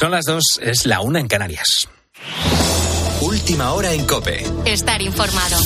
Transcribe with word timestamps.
Son 0.00 0.12
las 0.12 0.24
dos, 0.24 0.42
es 0.62 0.86
la 0.86 1.02
una 1.02 1.20
en 1.20 1.28
Canarias. 1.28 1.86
Última 3.20 3.74
hora 3.74 3.92
en 3.92 4.06
Cope. 4.06 4.42
Estar 4.64 5.02
informado. 5.02 5.58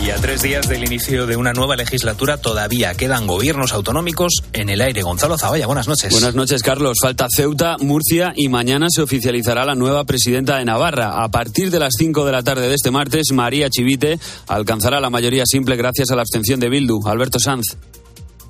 Y 0.00 0.10
a 0.10 0.14
tres 0.18 0.42
días 0.42 0.68
del 0.68 0.84
inicio 0.84 1.26
de 1.26 1.36
una 1.36 1.52
nueva 1.52 1.74
legislatura 1.74 2.36
todavía 2.36 2.94
quedan 2.94 3.26
gobiernos 3.26 3.72
autonómicos 3.72 4.44
en 4.52 4.68
el 4.68 4.80
aire. 4.80 5.02
Gonzalo 5.02 5.36
Zavalla, 5.36 5.66
buenas 5.66 5.88
noches. 5.88 6.12
Buenas 6.12 6.36
noches, 6.36 6.62
Carlos. 6.62 6.98
Falta 7.02 7.26
Ceuta, 7.28 7.76
Murcia 7.80 8.32
y 8.36 8.48
mañana 8.48 8.86
se 8.88 9.02
oficializará 9.02 9.64
la 9.64 9.74
nueva 9.74 10.04
presidenta 10.04 10.58
de 10.58 10.64
Navarra. 10.64 11.24
A 11.24 11.28
partir 11.28 11.72
de 11.72 11.80
las 11.80 11.94
5 11.98 12.24
de 12.24 12.30
la 12.30 12.44
tarde 12.44 12.68
de 12.68 12.76
este 12.76 12.92
martes, 12.92 13.32
María 13.32 13.68
Chivite 13.68 14.20
alcanzará 14.46 15.00
la 15.00 15.10
mayoría 15.10 15.42
simple 15.44 15.74
gracias 15.74 16.12
a 16.12 16.14
la 16.14 16.22
abstención 16.22 16.60
de 16.60 16.68
Bildu. 16.68 17.00
Alberto 17.04 17.40
Sanz. 17.40 17.76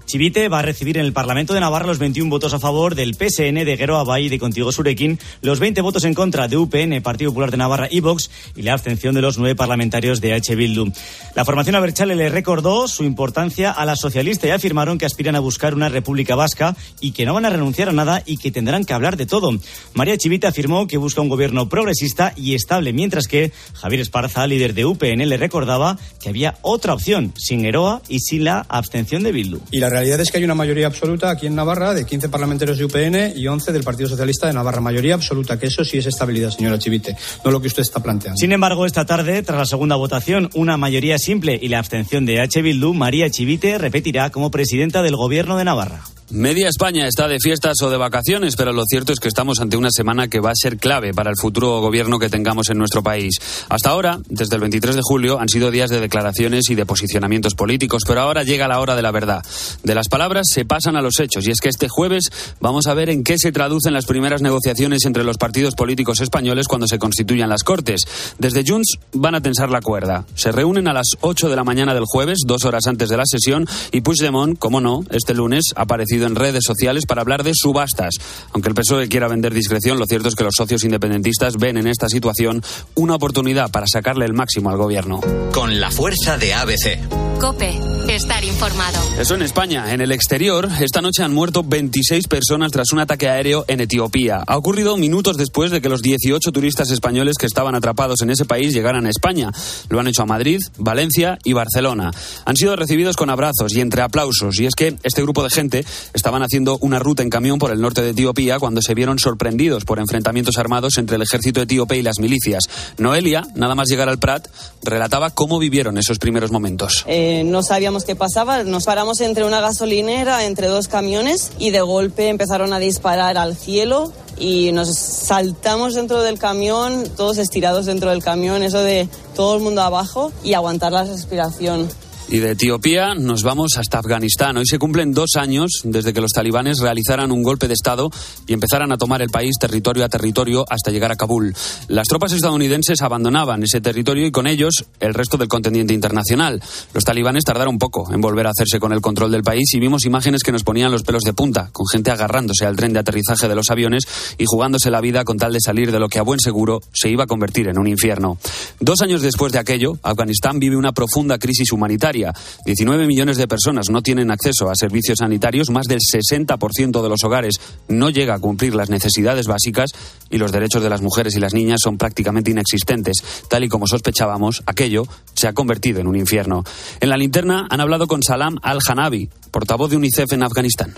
Chivite 0.08 0.48
va 0.48 0.60
a 0.60 0.62
recibir 0.62 0.96
en 0.96 1.04
el 1.04 1.12
Parlamento 1.12 1.52
de 1.52 1.60
Navarra 1.60 1.86
los 1.86 1.98
21 1.98 2.30
votos 2.30 2.54
a 2.54 2.58
favor 2.58 2.94
del 2.94 3.14
PSN 3.14 3.62
de 3.62 3.76
Guero 3.76 3.98
Abay 3.98 4.24
y 4.24 4.28
de 4.30 4.38
Contigo 4.38 4.72
Surequín, 4.72 5.18
los 5.42 5.60
20 5.60 5.82
votos 5.82 6.04
en 6.04 6.14
contra 6.14 6.48
de 6.48 6.56
UPN, 6.56 7.02
Partido 7.02 7.30
Popular 7.30 7.50
de 7.50 7.58
Navarra 7.58 7.88
y 7.90 8.00
Vox, 8.00 8.30
y 8.56 8.62
la 8.62 8.72
abstención 8.72 9.14
de 9.14 9.20
los 9.20 9.36
nueve 9.36 9.54
parlamentarios 9.54 10.22
de 10.22 10.32
H. 10.32 10.56
Bildu. 10.56 10.90
La 11.36 11.44
formación 11.44 11.76
Aberchale 11.76 12.16
le 12.16 12.30
recordó 12.30 12.88
su 12.88 13.04
importancia 13.04 13.70
a 13.70 13.84
la 13.84 13.96
socialista 13.96 14.46
y 14.46 14.50
afirmaron 14.50 14.96
que 14.96 15.04
aspiran 15.04 15.36
a 15.36 15.40
buscar 15.40 15.74
una 15.74 15.90
república 15.90 16.34
vasca 16.34 16.74
y 17.02 17.12
que 17.12 17.26
no 17.26 17.34
van 17.34 17.44
a 17.44 17.50
renunciar 17.50 17.90
a 17.90 17.92
nada 17.92 18.22
y 18.24 18.38
que 18.38 18.50
tendrán 18.50 18.86
que 18.86 18.94
hablar 18.94 19.18
de 19.18 19.26
todo. 19.26 19.50
María 19.92 20.16
Chivite 20.16 20.46
afirmó 20.46 20.86
que 20.86 20.96
busca 20.96 21.20
un 21.20 21.28
gobierno 21.28 21.68
progresista 21.68 22.32
y 22.34 22.54
estable, 22.54 22.94
mientras 22.94 23.28
que 23.28 23.52
Javier 23.74 24.00
Esparza, 24.00 24.46
líder 24.46 24.72
de 24.72 24.86
UPN, 24.86 25.28
le 25.28 25.36
recordaba 25.36 25.98
que 26.18 26.30
había 26.30 26.56
otra 26.62 26.94
opción, 26.94 27.34
sin 27.36 27.66
Heroa 27.66 28.00
y 28.08 28.20
sin 28.20 28.44
la 28.44 28.64
abstención 28.70 29.22
de 29.22 29.32
Bildu. 29.32 29.60
Realidad 29.98 30.20
es 30.20 30.30
que 30.30 30.38
hay 30.38 30.44
una 30.44 30.54
mayoría 30.54 30.86
absoluta 30.86 31.28
aquí 31.28 31.46
en 31.46 31.56
Navarra 31.56 31.92
de 31.92 32.06
15 32.06 32.28
parlamentarios 32.28 32.78
de 32.78 32.84
UPN 32.84 33.36
y 33.36 33.48
11 33.48 33.72
del 33.72 33.82
Partido 33.82 34.08
Socialista 34.08 34.46
de 34.46 34.52
Navarra. 34.52 34.80
Mayoría 34.80 35.14
absoluta, 35.14 35.58
que 35.58 35.66
eso 35.66 35.84
sí 35.84 35.98
es 35.98 36.06
estabilidad, 36.06 36.50
señora 36.50 36.78
Chivite, 36.78 37.16
no 37.44 37.50
lo 37.50 37.60
que 37.60 37.66
usted 37.66 37.82
está 37.82 38.00
planteando. 38.00 38.36
Sin 38.36 38.52
embargo, 38.52 38.86
esta 38.86 39.04
tarde, 39.04 39.42
tras 39.42 39.58
la 39.58 39.66
segunda 39.66 39.96
votación, 39.96 40.50
una 40.54 40.76
mayoría 40.76 41.18
simple 41.18 41.58
y 41.60 41.68
la 41.68 41.80
abstención 41.80 42.26
de 42.26 42.40
H. 42.40 42.62
Bildu, 42.62 42.94
María 42.94 43.28
Chivite 43.28 43.76
repetirá 43.78 44.30
como 44.30 44.50
presidenta 44.50 45.02
del 45.02 45.16
Gobierno 45.16 45.56
de 45.56 45.64
Navarra. 45.64 46.02
Media 46.30 46.68
España 46.68 47.06
está 47.06 47.26
de 47.26 47.38
fiestas 47.40 47.80
o 47.82 47.88
de 47.88 47.96
vacaciones, 47.96 48.54
pero 48.54 48.74
lo 48.74 48.84
cierto 48.86 49.14
es 49.14 49.18
que 49.18 49.28
estamos 49.28 49.60
ante 49.60 49.78
una 49.78 49.88
semana 49.90 50.28
que 50.28 50.40
va 50.40 50.50
a 50.50 50.54
ser 50.54 50.76
clave 50.76 51.14
para 51.14 51.30
el 51.30 51.36
futuro 51.40 51.80
gobierno 51.80 52.18
que 52.18 52.28
tengamos 52.28 52.68
en 52.68 52.76
nuestro 52.76 53.02
país. 53.02 53.36
Hasta 53.70 53.88
ahora, 53.88 54.20
desde 54.28 54.56
el 54.56 54.60
23 54.60 54.96
de 54.96 55.00
julio, 55.02 55.40
han 55.40 55.48
sido 55.48 55.70
días 55.70 55.88
de 55.88 56.00
declaraciones 56.00 56.68
y 56.68 56.74
de 56.74 56.84
posicionamientos 56.84 57.54
políticos, 57.54 58.02
pero 58.06 58.20
ahora 58.20 58.44
llega 58.44 58.68
la 58.68 58.78
hora 58.78 58.94
de 58.94 59.00
la 59.00 59.10
verdad. 59.10 59.42
De 59.82 59.94
las 59.94 60.08
palabras 60.08 60.48
se 60.52 60.66
pasan 60.66 60.96
a 60.96 61.00
los 61.00 61.18
hechos, 61.18 61.46
y 61.46 61.50
es 61.50 61.60
que 61.60 61.70
este 61.70 61.88
jueves 61.88 62.30
vamos 62.60 62.88
a 62.88 62.94
ver 62.94 63.08
en 63.08 63.24
qué 63.24 63.38
se 63.38 63.50
traducen 63.50 63.94
las 63.94 64.04
primeras 64.04 64.42
negociaciones 64.42 65.06
entre 65.06 65.24
los 65.24 65.38
partidos 65.38 65.76
políticos 65.76 66.20
españoles 66.20 66.68
cuando 66.68 66.88
se 66.88 66.98
constituyan 66.98 67.48
las 67.48 67.64
Cortes. 67.64 68.02
Desde 68.38 68.64
Junts 68.66 68.98
van 69.14 69.34
a 69.34 69.40
tensar 69.40 69.70
la 69.70 69.80
cuerda. 69.80 70.26
Se 70.34 70.52
reúnen 70.52 70.88
a 70.88 70.92
las 70.92 71.06
8 71.22 71.48
de 71.48 71.56
la 71.56 71.64
mañana 71.64 71.94
del 71.94 72.04
jueves, 72.04 72.40
dos 72.44 72.66
horas 72.66 72.86
antes 72.86 73.08
de 73.08 73.16
la 73.16 73.24
sesión, 73.24 73.66
y 73.92 74.02
Puigdemont, 74.02 74.58
como 74.58 74.82
no, 74.82 75.04
este 75.10 75.32
lunes 75.32 75.72
ha 75.74 75.82
aparecido 75.82 76.17
en 76.26 76.34
redes 76.34 76.64
sociales 76.66 77.04
para 77.06 77.22
hablar 77.22 77.42
de 77.42 77.52
subastas. 77.54 78.14
Aunque 78.52 78.68
el 78.68 78.74
PSOE 78.74 79.08
quiera 79.08 79.28
vender 79.28 79.54
discreción, 79.54 79.98
lo 79.98 80.06
cierto 80.06 80.28
es 80.28 80.34
que 80.34 80.44
los 80.44 80.54
socios 80.56 80.84
independentistas 80.84 81.56
ven 81.56 81.76
en 81.76 81.86
esta 81.86 82.08
situación 82.08 82.62
una 82.94 83.14
oportunidad 83.14 83.70
para 83.70 83.86
sacarle 83.86 84.24
el 84.24 84.32
máximo 84.32 84.70
al 84.70 84.76
gobierno. 84.76 85.20
Con 85.52 85.80
la 85.80 85.90
fuerza 85.90 86.38
de 86.38 86.54
ABC. 86.54 87.38
Cope, 87.38 87.78
estar 88.08 88.44
informado. 88.44 88.98
Eso 89.18 89.34
en 89.34 89.42
España. 89.42 89.92
En 89.92 90.00
el 90.00 90.12
exterior, 90.12 90.68
esta 90.80 91.00
noche 91.00 91.22
han 91.22 91.34
muerto 91.34 91.62
26 91.62 92.26
personas 92.26 92.72
tras 92.72 92.92
un 92.92 93.00
ataque 93.00 93.28
aéreo 93.28 93.64
en 93.68 93.80
Etiopía. 93.80 94.42
Ha 94.46 94.56
ocurrido 94.56 94.96
minutos 94.96 95.36
después 95.36 95.70
de 95.70 95.80
que 95.80 95.88
los 95.88 96.02
18 96.02 96.50
turistas 96.52 96.90
españoles 96.90 97.36
que 97.38 97.46
estaban 97.46 97.74
atrapados 97.74 98.22
en 98.22 98.30
ese 98.30 98.44
país 98.44 98.72
llegaran 98.72 99.06
a 99.06 99.10
España. 99.10 99.50
Lo 99.88 100.00
han 100.00 100.08
hecho 100.08 100.22
a 100.22 100.26
Madrid, 100.26 100.60
Valencia 100.78 101.38
y 101.44 101.52
Barcelona. 101.52 102.10
Han 102.44 102.56
sido 102.56 102.76
recibidos 102.76 103.16
con 103.16 103.30
abrazos 103.30 103.74
y 103.74 103.80
entre 103.80 104.02
aplausos. 104.02 104.58
Y 104.58 104.66
es 104.66 104.74
que 104.74 104.96
este 105.02 105.22
grupo 105.22 105.42
de 105.42 105.50
gente 105.50 105.84
estaban 106.14 106.42
haciendo 106.42 106.78
una 106.80 106.98
ruta 106.98 107.22
en 107.22 107.30
camión 107.30 107.58
por 107.58 107.70
el 107.70 107.80
norte 107.80 108.02
de 108.02 108.10
Etiopía 108.10 108.58
cuando 108.58 108.80
se 108.82 108.94
vieron 108.94 109.18
sorprendidos 109.18 109.84
por 109.84 109.98
enfrentamientos 109.98 110.58
armados 110.58 110.98
entre 110.98 111.16
el 111.16 111.22
ejército 111.22 111.62
etíope 111.62 111.96
y 111.96 112.02
las 112.02 112.18
milicias. 112.18 112.64
Noelia, 112.96 113.42
nada 113.54 113.74
más 113.74 113.88
llegar 113.88 114.08
al 114.08 114.18
Prat, 114.18 114.48
relataba 114.82 115.30
cómo 115.30 115.58
vivieron 115.58 115.98
esos 115.98 116.18
primeros 116.18 116.50
momentos. 116.50 117.04
Eh, 117.06 117.42
no 117.44 117.62
sabíamos 117.62 117.97
qué 118.04 118.16
pasaba, 118.16 118.62
nos 118.64 118.84
paramos 118.84 119.20
entre 119.20 119.44
una 119.44 119.60
gasolinera, 119.60 120.44
entre 120.44 120.68
dos 120.68 120.88
camiones 120.88 121.52
y 121.58 121.70
de 121.70 121.80
golpe 121.80 122.28
empezaron 122.28 122.72
a 122.72 122.78
disparar 122.78 123.38
al 123.38 123.56
cielo 123.56 124.12
y 124.38 124.72
nos 124.72 124.94
saltamos 124.96 125.94
dentro 125.94 126.22
del 126.22 126.38
camión, 126.38 127.04
todos 127.16 127.38
estirados 127.38 127.86
dentro 127.86 128.10
del 128.10 128.22
camión, 128.22 128.62
eso 128.62 128.82
de 128.82 129.08
todo 129.34 129.56
el 129.56 129.62
mundo 129.62 129.82
abajo 129.82 130.32
y 130.42 130.54
aguantar 130.54 130.92
la 130.92 131.04
respiración. 131.04 131.88
Y 132.30 132.40
de 132.40 132.50
Etiopía 132.50 133.14
nos 133.14 133.42
vamos 133.42 133.78
hasta 133.78 134.00
Afganistán. 134.00 134.58
Hoy 134.58 134.66
se 134.66 134.78
cumplen 134.78 135.14
dos 135.14 135.30
años 135.36 135.80
desde 135.84 136.12
que 136.12 136.20
los 136.20 136.32
talibanes 136.32 136.78
realizaran 136.78 137.32
un 137.32 137.42
golpe 137.42 137.68
de 137.68 137.72
Estado 137.72 138.10
y 138.46 138.52
empezaran 138.52 138.92
a 138.92 138.98
tomar 138.98 139.22
el 139.22 139.30
país 139.30 139.56
territorio 139.58 140.04
a 140.04 140.10
territorio 140.10 140.66
hasta 140.68 140.90
llegar 140.90 141.10
a 141.10 141.16
Kabul. 141.16 141.54
Las 141.88 142.06
tropas 142.06 142.32
estadounidenses 142.32 143.00
abandonaban 143.00 143.62
ese 143.62 143.80
territorio 143.80 144.26
y 144.26 144.30
con 144.30 144.46
ellos 144.46 144.84
el 145.00 145.14
resto 145.14 145.38
del 145.38 145.48
contendiente 145.48 145.94
internacional. 145.94 146.62
Los 146.92 147.04
talibanes 147.04 147.44
tardaron 147.44 147.78
poco 147.78 148.12
en 148.12 148.20
volver 148.20 148.46
a 148.46 148.50
hacerse 148.50 148.78
con 148.78 148.92
el 148.92 149.00
control 149.00 149.30
del 149.30 149.42
país 149.42 149.72
y 149.72 149.80
vimos 149.80 150.04
imágenes 150.04 150.42
que 150.42 150.52
nos 150.52 150.64
ponían 150.64 150.92
los 150.92 151.04
pelos 151.04 151.22
de 151.22 151.32
punta, 151.32 151.70
con 151.72 151.86
gente 151.86 152.10
agarrándose 152.10 152.66
al 152.66 152.76
tren 152.76 152.92
de 152.92 152.98
aterrizaje 152.98 153.48
de 153.48 153.54
los 153.54 153.70
aviones 153.70 154.04
y 154.36 154.44
jugándose 154.46 154.90
la 154.90 155.00
vida 155.00 155.24
con 155.24 155.38
tal 155.38 155.54
de 155.54 155.60
salir 155.62 155.90
de 155.92 155.98
lo 155.98 156.10
que 156.10 156.18
a 156.18 156.22
buen 156.22 156.40
seguro 156.40 156.80
se 156.92 157.08
iba 157.08 157.24
a 157.24 157.26
convertir 157.26 157.68
en 157.68 157.78
un 157.78 157.86
infierno. 157.86 158.36
Dos 158.80 159.00
años 159.00 159.22
después 159.22 159.50
de 159.50 159.60
aquello, 159.60 159.98
Afganistán 160.02 160.58
vive 160.58 160.76
una 160.76 160.92
profunda 160.92 161.38
crisis 161.38 161.72
humanitaria 161.72 162.17
19 162.64 163.06
millones 163.06 163.36
de 163.36 163.48
personas 163.48 163.90
no 163.90 164.02
tienen 164.02 164.30
acceso 164.30 164.70
a 164.70 164.74
servicios 164.74 165.18
sanitarios, 165.18 165.70
más 165.70 165.86
del 165.86 166.00
60% 166.00 167.02
de 167.02 167.08
los 167.08 167.24
hogares 167.24 167.60
no 167.88 168.10
llega 168.10 168.34
a 168.34 168.38
cumplir 168.38 168.74
las 168.74 168.90
necesidades 168.90 169.46
básicas 169.46 169.90
y 170.30 170.38
los 170.38 170.52
derechos 170.52 170.82
de 170.82 170.90
las 170.90 171.02
mujeres 171.02 171.36
y 171.36 171.40
las 171.40 171.54
niñas 171.54 171.80
son 171.82 171.98
prácticamente 171.98 172.50
inexistentes. 172.50 173.22
Tal 173.48 173.64
y 173.64 173.68
como 173.68 173.86
sospechábamos, 173.86 174.62
aquello 174.66 175.04
se 175.34 175.48
ha 175.48 175.52
convertido 175.52 176.00
en 176.00 176.06
un 176.06 176.16
infierno. 176.16 176.64
En 177.00 177.08
la 177.08 177.16
linterna 177.16 177.66
han 177.70 177.80
hablado 177.80 178.06
con 178.06 178.22
Salam 178.22 178.58
Al-Hanabi, 178.62 179.28
portavoz 179.50 179.90
de 179.90 179.96
UNICEF 179.96 180.32
en 180.32 180.42
Afganistán. 180.42 180.94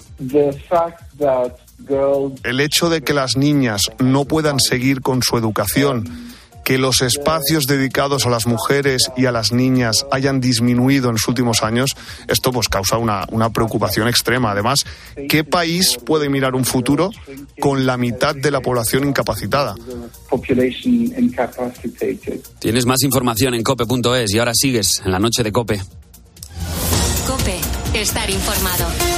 El 2.44 2.60
hecho 2.60 2.91
de 2.91 3.03
que 3.03 3.14
las 3.14 3.36
niñas 3.36 3.82
no 3.98 4.25
puedan 4.25 4.60
seguir 4.60 5.00
con 5.00 5.22
su 5.22 5.36
educación 5.36 6.29
que 6.70 6.78
los 6.78 7.03
espacios 7.03 7.66
dedicados 7.66 8.26
a 8.26 8.31
las 8.31 8.47
mujeres 8.47 9.10
y 9.16 9.26
a 9.26 9.32
las 9.32 9.50
niñas 9.50 10.06
hayan 10.12 10.41
disminuido 10.41 11.08
en 11.08 11.14
los 11.14 11.26
últimos 11.26 11.64
años, 11.64 11.97
esto 12.28 12.53
pues 12.53 12.69
causa 12.69 12.97
una, 12.97 13.26
una 13.32 13.50
preocupación 13.50 14.06
extrema. 14.06 14.53
Además, 14.53 14.84
¿qué 15.28 15.42
país 15.42 15.98
puede 16.06 16.28
mirar 16.28 16.54
un 16.54 16.64
futuro 16.64 17.10
con 17.59 17.86
la 17.86 17.97
mitad 17.97 18.36
de 18.36 18.53
la 18.53 18.60
población 18.60 19.03
incapacitada? 19.03 19.75
Tienes 22.60 22.86
más 22.86 23.03
información 23.03 23.54
en 23.54 23.64
cope.es 23.64 24.32
y 24.32 24.38
ahora 24.38 24.53
sigues 24.54 25.03
en 25.04 25.10
la 25.10 25.19
noche 25.19 25.42
de 25.42 25.50
cope. 25.50 25.80
Cope, 27.26 27.59
estar 27.94 28.30
informado. 28.30 29.09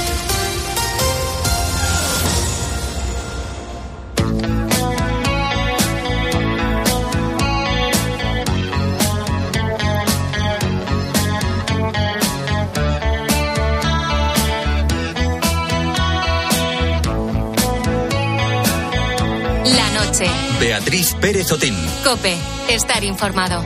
Beatriz 20.73 21.13
Pérez 21.21 21.51
Otín. 21.51 21.75
Cope, 22.03 22.35
estar 22.67 23.03
informado. 23.03 23.63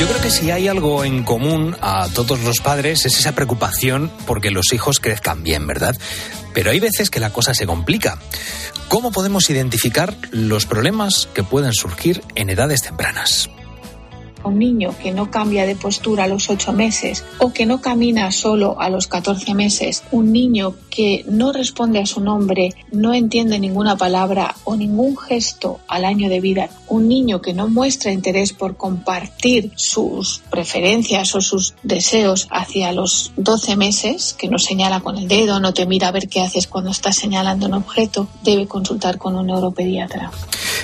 Yo 0.00 0.08
creo 0.08 0.20
que 0.20 0.30
si 0.30 0.50
hay 0.50 0.66
algo 0.66 1.04
en 1.04 1.22
común 1.22 1.76
a 1.80 2.08
todos 2.12 2.40
los 2.40 2.58
padres 2.58 3.06
es 3.06 3.20
esa 3.20 3.36
preocupación 3.36 4.10
porque 4.26 4.50
los 4.50 4.72
hijos 4.72 4.98
crezcan 4.98 5.44
bien, 5.44 5.68
¿verdad? 5.68 5.96
Pero 6.54 6.70
hay 6.70 6.80
veces 6.80 7.10
que 7.10 7.20
la 7.20 7.32
cosa 7.32 7.54
se 7.54 7.66
complica. 7.66 8.18
¿Cómo 8.88 9.10
podemos 9.10 9.48
identificar 9.50 10.14
los 10.30 10.66
problemas 10.66 11.28
que 11.34 11.42
pueden 11.42 11.72
surgir 11.72 12.22
en 12.34 12.50
edades 12.50 12.82
tempranas? 12.82 13.48
Un 14.44 14.58
niño 14.58 14.94
que 15.02 15.12
no 15.12 15.30
cambia 15.30 15.66
de 15.66 15.76
postura 15.76 16.24
a 16.24 16.28
los 16.28 16.50
8 16.50 16.72
meses 16.72 17.24
o 17.38 17.52
que 17.52 17.66
no 17.66 17.80
camina 17.80 18.30
solo 18.30 18.80
a 18.80 18.90
los 18.90 19.06
14 19.06 19.54
meses, 19.54 20.02
un 20.10 20.32
niño 20.32 20.74
que 20.90 21.24
no 21.28 21.52
responde 21.52 22.00
a 22.00 22.06
su 22.06 22.20
nombre, 22.20 22.74
no 22.90 23.14
entiende 23.14 23.58
ninguna 23.58 23.96
palabra 23.96 24.54
o 24.64 24.76
ningún 24.76 25.16
gesto 25.16 25.80
al 25.88 26.04
año 26.04 26.28
de 26.28 26.40
vida, 26.40 26.68
un 26.88 27.08
niño 27.08 27.40
que 27.40 27.54
no 27.54 27.68
muestra 27.68 28.12
interés 28.12 28.52
por 28.52 28.76
compartir 28.76 29.72
sus 29.76 30.42
preferencias 30.50 31.34
o 31.34 31.40
sus 31.40 31.74
deseos 31.82 32.48
hacia 32.50 32.92
los 32.92 33.32
12 33.36 33.76
meses, 33.76 34.34
que 34.38 34.48
no 34.48 34.58
señala 34.58 35.00
con 35.00 35.16
el 35.16 35.28
dedo, 35.28 35.60
no 35.60 35.72
te 35.72 35.86
mira 35.86 36.08
a 36.08 36.12
ver 36.12 36.28
qué 36.28 36.40
haces 36.40 36.66
cuando 36.66 36.90
estás 36.90 37.16
señalando 37.16 37.66
un 37.66 37.74
objeto, 37.74 38.28
debe 38.42 38.66
consultar 38.66 39.18
con 39.18 39.36
un 39.36 39.46
neuropediatra. 39.46 40.30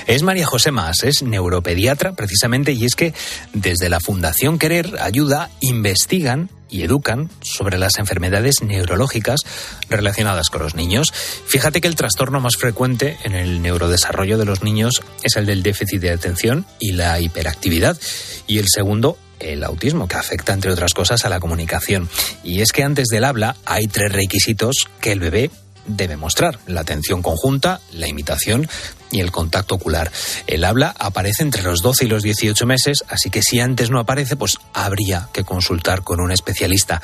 Es 0.07 0.23
María 0.23 0.45
José 0.45 0.71
Más, 0.71 1.03
es 1.03 1.21
neuropediatra 1.21 2.13
precisamente, 2.13 2.71
y 2.71 2.85
es 2.85 2.95
que 2.95 3.13
desde 3.53 3.89
la 3.89 3.99
Fundación 3.99 4.59
Querer 4.59 4.97
Ayuda 4.99 5.49
investigan 5.59 6.49
y 6.69 6.83
educan 6.83 7.29
sobre 7.41 7.77
las 7.77 7.97
enfermedades 7.97 8.61
neurológicas 8.61 9.41
relacionadas 9.89 10.49
con 10.49 10.61
los 10.61 10.75
niños. 10.75 11.11
Fíjate 11.11 11.81
que 11.81 11.87
el 11.87 11.95
trastorno 11.95 12.39
más 12.39 12.57
frecuente 12.57 13.17
en 13.23 13.33
el 13.33 13.61
neurodesarrollo 13.61 14.37
de 14.37 14.45
los 14.45 14.61
niños 14.61 15.01
es 15.23 15.35
el 15.35 15.45
del 15.45 15.63
déficit 15.63 16.01
de 16.01 16.11
atención 16.11 16.65
y 16.79 16.91
la 16.91 17.19
hiperactividad, 17.19 17.99
y 18.47 18.59
el 18.59 18.67
segundo 18.67 19.17
el 19.39 19.63
autismo, 19.63 20.07
que 20.07 20.17
afecta, 20.17 20.53
entre 20.53 20.71
otras 20.71 20.93
cosas, 20.93 21.25
a 21.25 21.29
la 21.29 21.39
comunicación. 21.39 22.09
Y 22.43 22.61
es 22.61 22.71
que 22.71 22.83
antes 22.83 23.07
del 23.07 23.23
habla 23.23 23.55
hay 23.65 23.87
tres 23.87 24.11
requisitos 24.11 24.87
que 24.99 25.13
el 25.13 25.21
bebé 25.21 25.49
debe 25.87 26.17
mostrar. 26.17 26.59
La 26.67 26.81
atención 26.81 27.21
conjunta, 27.21 27.79
la 27.93 28.07
imitación 28.07 28.67
y 29.11 29.19
el 29.19 29.31
contacto 29.31 29.75
ocular. 29.75 30.11
El 30.47 30.63
habla 30.63 30.95
aparece 30.99 31.43
entre 31.43 31.63
los 31.63 31.81
12 31.81 32.05
y 32.05 32.07
los 32.07 32.23
18 32.23 32.65
meses, 32.65 33.03
así 33.07 33.29
que 33.29 33.41
si 33.41 33.59
antes 33.59 33.89
no 33.89 33.99
aparece, 33.99 34.35
pues 34.35 34.57
habría 34.73 35.29
que 35.33 35.43
consultar 35.43 36.03
con 36.03 36.19
un 36.19 36.31
especialista. 36.31 37.01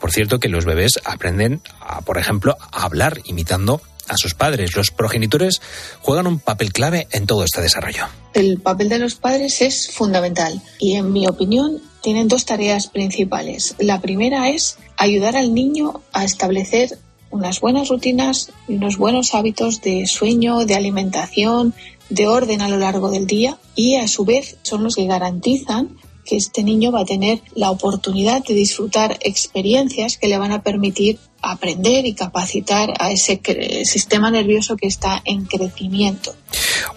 Por 0.00 0.12
cierto 0.12 0.38
que 0.38 0.48
los 0.48 0.64
bebés 0.64 1.00
aprenden, 1.04 1.62
a, 1.80 2.00
por 2.02 2.18
ejemplo, 2.18 2.56
a 2.72 2.84
hablar 2.84 3.20
imitando 3.24 3.80
a 4.08 4.16
sus 4.16 4.34
padres. 4.34 4.76
Los 4.76 4.90
progenitores 4.90 5.60
juegan 6.00 6.26
un 6.26 6.38
papel 6.38 6.72
clave 6.72 7.08
en 7.10 7.26
todo 7.26 7.44
este 7.44 7.60
desarrollo. 7.60 8.06
El 8.34 8.60
papel 8.60 8.88
de 8.88 8.98
los 8.98 9.14
padres 9.14 9.62
es 9.62 9.90
fundamental 9.90 10.60
y, 10.78 10.94
en 10.94 11.12
mi 11.12 11.26
opinión, 11.26 11.80
tienen 12.02 12.28
dos 12.28 12.44
tareas 12.44 12.88
principales. 12.88 13.74
La 13.78 14.00
primera 14.00 14.48
es 14.50 14.78
ayudar 14.96 15.36
al 15.36 15.54
niño 15.54 16.02
a 16.12 16.24
establecer 16.24 16.98
unas 17.30 17.60
buenas 17.60 17.88
rutinas 17.88 18.52
y 18.68 18.74
unos 18.74 18.96
buenos 18.96 19.34
hábitos 19.34 19.80
de 19.80 20.06
sueño, 20.06 20.64
de 20.64 20.74
alimentación, 20.74 21.74
de 22.08 22.28
orden 22.28 22.60
a 22.60 22.68
lo 22.68 22.78
largo 22.78 23.10
del 23.10 23.26
día 23.26 23.58
y 23.74 23.96
a 23.96 24.08
su 24.08 24.24
vez 24.24 24.56
son 24.62 24.84
los 24.84 24.94
que 24.94 25.06
garantizan 25.06 25.96
que 26.24 26.36
este 26.36 26.62
niño 26.62 26.92
va 26.92 27.00
a 27.00 27.04
tener 27.04 27.40
la 27.54 27.70
oportunidad 27.70 28.44
de 28.44 28.54
disfrutar 28.54 29.16
experiencias 29.20 30.18
que 30.18 30.28
le 30.28 30.38
van 30.38 30.52
a 30.52 30.62
permitir 30.62 31.18
aprender 31.40 32.04
y 32.04 32.14
capacitar 32.14 32.92
a 32.98 33.12
ese 33.12 33.40
sistema 33.84 34.30
nervioso 34.30 34.76
que 34.76 34.88
está 34.88 35.22
en 35.24 35.44
crecimiento. 35.44 36.34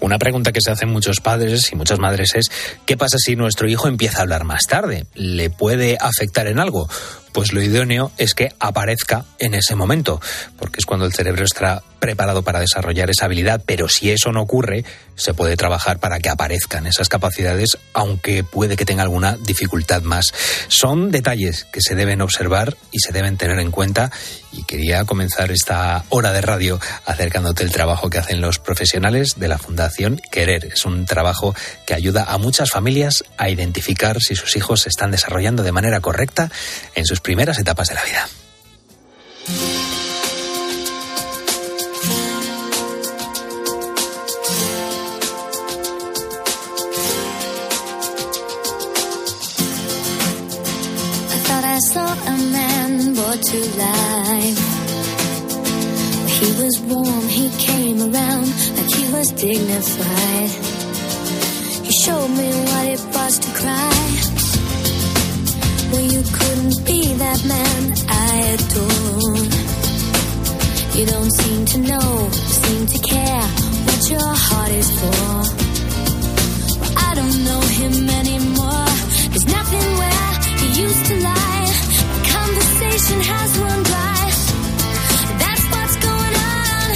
Una 0.02 0.18
pregunta 0.18 0.52
que 0.52 0.62
se 0.62 0.72
hacen 0.72 0.90
muchos 0.90 1.20
padres 1.20 1.72
y 1.72 1.76
muchas 1.76 2.00
madres 2.00 2.34
es, 2.36 2.50
¿qué 2.86 2.98
pasa 2.98 3.18
si 3.20 3.36
nuestro 3.36 3.70
hijo 3.70 3.88
empieza 3.88 4.20
a 4.20 4.22
hablar 4.22 4.44
más 4.44 4.66
tarde? 4.66 5.06
¿Le 5.14 5.50
puede 5.50 5.98
afectar 6.00 6.48
en 6.48 6.60
algo? 6.60 6.90
Pues 7.32 7.54
lo 7.54 7.62
idóneo 7.62 8.12
es 8.18 8.34
que 8.34 8.50
aparezca 8.60 9.26
en 9.40 9.54
ese 9.54 9.76
momento, 9.76 10.20
porque 10.58 10.78
es 10.80 10.86
cuando 10.86 11.06
el 11.06 11.14
cerebro 11.14 11.46
está 11.46 11.84
preparado 12.00 12.44
para 12.44 12.60
desarrollar 12.60 13.10
esa 13.10 13.26
habilidad, 13.26 13.62
pero 13.66 13.90
si 13.90 14.12
eso 14.12 14.32
no 14.32 14.42
ocurre, 14.42 14.86
se 15.16 15.34
puede 15.34 15.58
trabajar 15.58 16.00
para 16.00 16.20
que 16.20 16.30
aparezcan 16.30 16.88
esas 16.88 17.10
capacidades, 17.10 17.78
aunque 17.94 18.44
puede 18.44 18.78
que 18.78 18.86
tenga 18.86 19.04
alguna 19.04 19.38
dificultad 19.38 20.02
más. 20.02 20.34
Son 20.70 21.12
detalles 21.12 21.66
que 21.66 21.82
se 21.82 21.96
deben 21.96 22.22
observar 22.22 22.78
y 22.92 23.00
se 23.00 23.12
deben 23.12 23.38
tener 23.38 23.60
en 23.60 23.72
cuenta 23.72 24.12
y 24.52 24.64
quería 24.64 25.06
comenzar 25.06 25.52
esta 25.52 26.04
hora 26.10 26.32
de 26.32 26.42
radio 26.42 26.80
acercándote 27.06 27.64
el 27.64 27.72
trabajo 27.72 28.10
que 28.10 28.18
hacen 28.18 28.42
los 28.42 28.60
profesionales 28.60 29.36
de 29.38 29.48
la 29.48 29.58
Fundación 29.58 30.20
Querer. 30.32 30.66
Es 30.74 30.86
un 30.86 31.06
trabajo 31.06 31.54
que 31.86 31.94
ayuda 31.94 32.24
a 32.24 32.38
muchas 32.38 32.72
familias 32.72 33.24
a 33.38 33.50
identificar 33.50 34.18
si 34.20 34.36
sus 34.36 34.56
hijos 34.56 34.82
se 34.82 34.90
están 34.90 35.12
desarrollando 35.12 35.64
de 35.64 35.72
manera 35.72 36.00
correcta 36.00 36.50
en 36.96 37.06
sus 37.06 37.20
primeras 37.30 37.60
etapas 37.60 37.88
de 37.88 37.94
la 37.94 38.02
vida. 38.06 38.28
to 53.42 53.60
life. 53.78 54.60
He 56.38 56.48
was 56.62 56.80
warm, 56.82 57.28
he 57.30 57.50
came 57.58 58.02
around 58.02 58.48
like 58.76 58.92
he 58.92 59.06
was 59.14 59.32
dignified. 59.32 60.50
He 61.86 61.92
showed 62.04 62.28
me 62.30 62.50
what 62.70 62.86
it 62.88 63.02
was 63.16 63.40
to 63.40 63.50
cry. 63.54 64.39
Well, 65.92 66.06
you 66.14 66.22
couldn't 66.38 66.86
be 66.86 67.14
that 67.24 67.40
man 67.46 67.82
I 68.08 68.30
adore. 68.56 69.38
You 70.98 71.06
don't 71.06 71.32
seem 71.42 71.66
to 71.74 71.78
know, 71.90 72.30
seem 72.32 72.86
to 72.88 73.00
care 73.00 73.46
what 73.88 74.10
your 74.10 74.32
heart 74.48 74.72
is 74.72 74.90
for. 75.00 75.34
I 77.08 77.16
don't 77.16 77.44
know 77.48 77.62
him 77.80 78.10
anymore. 78.22 78.90
There's 79.32 79.48
nothing 79.48 79.88
where 80.02 80.30
he 80.62 80.82
used 80.82 81.06
to 81.08 81.16
lie 81.22 81.50
conversation 82.40 83.20
has 83.22 83.58
run 83.60 83.84
dry. 83.84 84.24
That's 85.42 85.66
what's 85.74 85.98
going 86.10 86.36
on. 86.56 86.88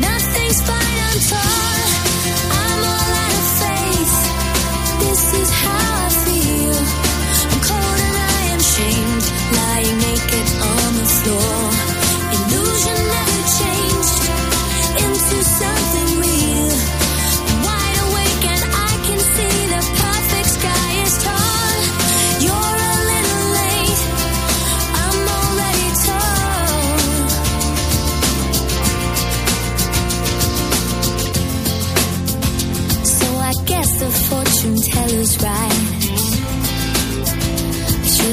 Nothing's 0.00 0.60
fine, 0.68 0.98
I'm 1.08 1.18
torn. 1.30 1.55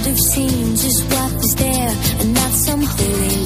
Have 0.05 0.19
seen 0.19 0.75
just 0.75 1.03
what 1.11 1.33
was 1.33 1.55
there 1.55 1.89
and 2.19 2.33
not 2.33 2.51
some 2.51 2.81
holy 2.81 3.42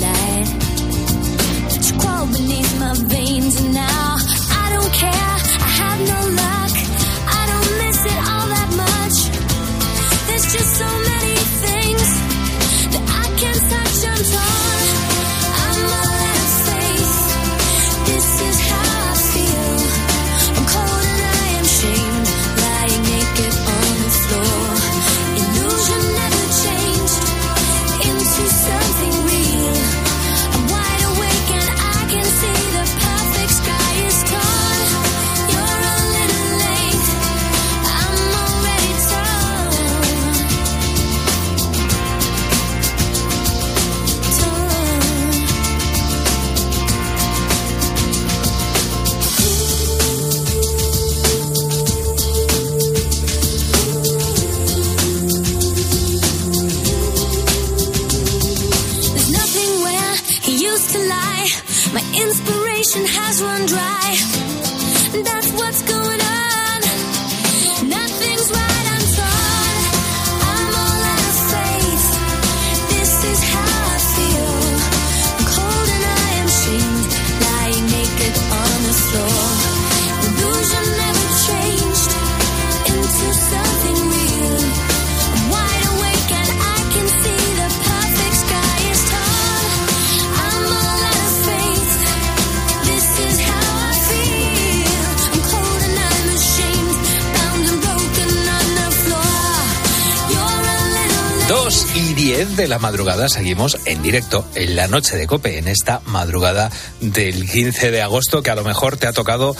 la 102.68 102.80
madrugada 102.80 103.30
seguimos 103.30 103.78
en 103.86 104.02
directo 104.02 104.46
en 104.56 104.76
la 104.76 104.88
noche 104.88 105.16
de 105.16 105.28
Cope, 105.28 105.58
en 105.58 105.68
esta 105.68 106.02
madrugada 106.06 106.70
del 107.00 107.50
15 107.50 107.92
de 107.92 108.02
agosto 108.02 108.44
que 108.44 108.52
a 108.52 108.56
lo 108.56 108.64
mejor 108.64 108.98
te 108.98 109.08
ha 109.08 109.14
tocado 109.14 109.56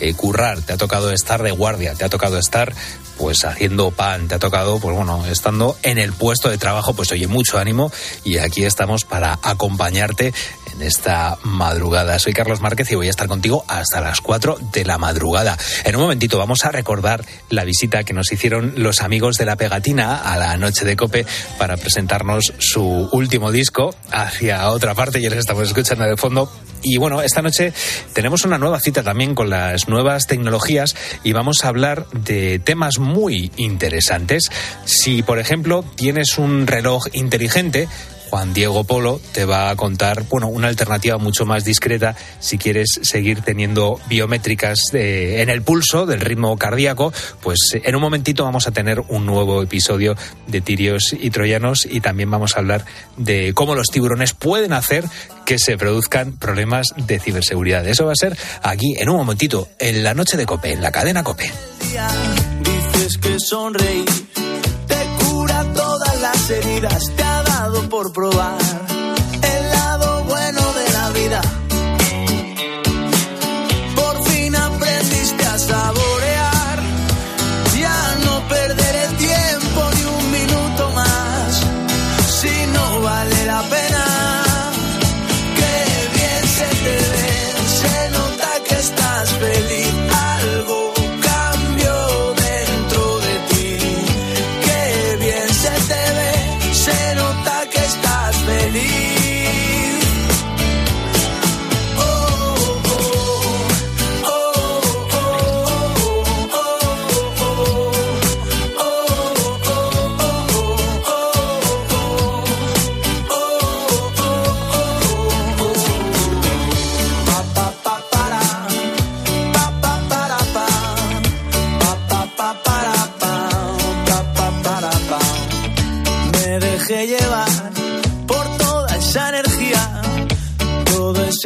eh, 0.00 0.14
currar, 0.14 0.62
te 0.62 0.72
ha 0.72 0.76
tocado 0.76 1.12
estar 1.12 1.42
de 1.42 1.50
guardia, 1.50 1.94
te 1.94 2.04
ha 2.04 2.08
tocado 2.08 2.38
estar 2.38 2.74
pues 3.18 3.44
haciendo 3.44 3.90
pan, 3.90 4.28
te 4.28 4.34
ha 4.36 4.38
tocado, 4.38 4.78
pues 4.80 4.96
bueno, 4.96 5.26
estando 5.26 5.76
en 5.82 5.98
el 5.98 6.12
puesto 6.12 6.48
de 6.48 6.58
trabajo, 6.58 6.94
pues 6.94 7.12
oye, 7.12 7.26
mucho 7.26 7.58
ánimo 7.58 7.92
y 8.24 8.38
aquí 8.38 8.64
estamos 8.64 9.04
para 9.04 9.38
acompañarte 9.42 10.32
en 10.74 10.82
esta 10.82 11.38
madrugada. 11.42 12.18
Soy 12.18 12.32
Carlos 12.32 12.60
Márquez 12.60 12.90
y 12.90 12.94
voy 12.94 13.06
a 13.06 13.10
estar 13.10 13.28
contigo 13.28 13.64
hasta 13.68 14.00
las 14.00 14.20
4 14.20 14.58
de 14.72 14.84
la 14.84 14.98
madrugada. 14.98 15.56
En 15.84 15.96
un 15.96 16.02
momentito 16.02 16.38
vamos 16.38 16.64
a 16.64 16.70
recordar 16.70 17.24
la 17.50 17.64
visita 17.64 18.04
que 18.04 18.12
nos 18.12 18.32
hicieron 18.32 18.74
los 18.76 19.00
amigos 19.00 19.36
de 19.36 19.44
la 19.44 19.56
pegatina 19.56 20.16
a 20.16 20.36
la 20.36 20.56
noche 20.56 20.84
de 20.84 20.96
Cope 20.96 21.26
para 21.58 21.76
presentarnos 21.76 22.52
su 22.58 23.08
último 23.12 23.52
disco 23.52 23.94
hacia 24.10 24.68
otra 24.70 24.94
parte, 24.94 25.20
ya 25.20 25.30
les 25.30 25.40
estamos 25.40 25.68
escuchando 25.68 26.04
de 26.04 26.16
fondo. 26.16 26.50
Y 26.82 26.96
bueno, 26.96 27.22
esta 27.22 27.42
noche 27.42 27.72
tenemos 28.12 28.44
una 28.44 28.58
nueva 28.58 28.80
cita 28.80 29.02
también 29.02 29.34
con 29.34 29.50
las 29.50 29.88
nuevas 29.88 30.26
tecnologías 30.26 30.96
y 31.22 31.32
vamos 31.32 31.64
a 31.64 31.68
hablar 31.68 32.08
de 32.10 32.58
temas 32.58 32.98
muy 32.98 33.52
interesantes. 33.56 34.50
Si, 34.84 35.22
por 35.22 35.38
ejemplo, 35.38 35.84
tienes 35.94 36.38
un 36.38 36.66
reloj 36.66 37.06
inteligente, 37.12 37.88
Juan 38.32 38.54
Diego 38.54 38.82
Polo 38.84 39.20
te 39.32 39.44
va 39.44 39.68
a 39.68 39.76
contar, 39.76 40.22
bueno, 40.30 40.48
una 40.48 40.68
alternativa 40.68 41.18
mucho 41.18 41.44
más 41.44 41.66
discreta 41.66 42.16
si 42.40 42.56
quieres 42.56 42.98
seguir 43.02 43.42
teniendo 43.42 44.00
biométricas 44.08 44.78
en 44.94 45.50
el 45.50 45.60
pulso 45.60 46.06
del 46.06 46.22
ritmo 46.22 46.56
cardíaco, 46.56 47.12
pues 47.42 47.58
en 47.74 47.94
un 47.94 48.00
momentito 48.00 48.44
vamos 48.44 48.66
a 48.66 48.70
tener 48.70 49.00
un 49.00 49.26
nuevo 49.26 49.62
episodio 49.62 50.16
de 50.46 50.62
Tirios 50.62 51.12
y 51.12 51.28
Troyanos 51.28 51.84
y 51.84 52.00
también 52.00 52.30
vamos 52.30 52.56
a 52.56 52.60
hablar 52.60 52.86
de 53.18 53.52
cómo 53.52 53.74
los 53.74 53.88
tiburones 53.88 54.32
pueden 54.32 54.72
hacer 54.72 55.04
que 55.44 55.58
se 55.58 55.76
produzcan 55.76 56.32
problemas 56.32 56.94
de 56.96 57.20
ciberseguridad. 57.20 57.86
Eso 57.86 58.06
va 58.06 58.12
a 58.12 58.16
ser 58.16 58.34
aquí 58.62 58.94
en 58.98 59.10
un 59.10 59.18
momentito, 59.18 59.68
en 59.78 60.02
la 60.02 60.14
noche 60.14 60.38
de 60.38 60.46
Cope, 60.46 60.72
en 60.72 60.80
la 60.80 60.90
cadena 60.90 61.22
Cope. 61.22 61.52
Dices 62.62 63.18
que 63.18 63.38
sonreír 63.38 64.06
te 64.86 65.06
cura 65.22 65.70
todas 65.74 66.18
las 66.22 66.48
heridas 66.48 67.02
por 67.92 68.10
probar 68.10 69.01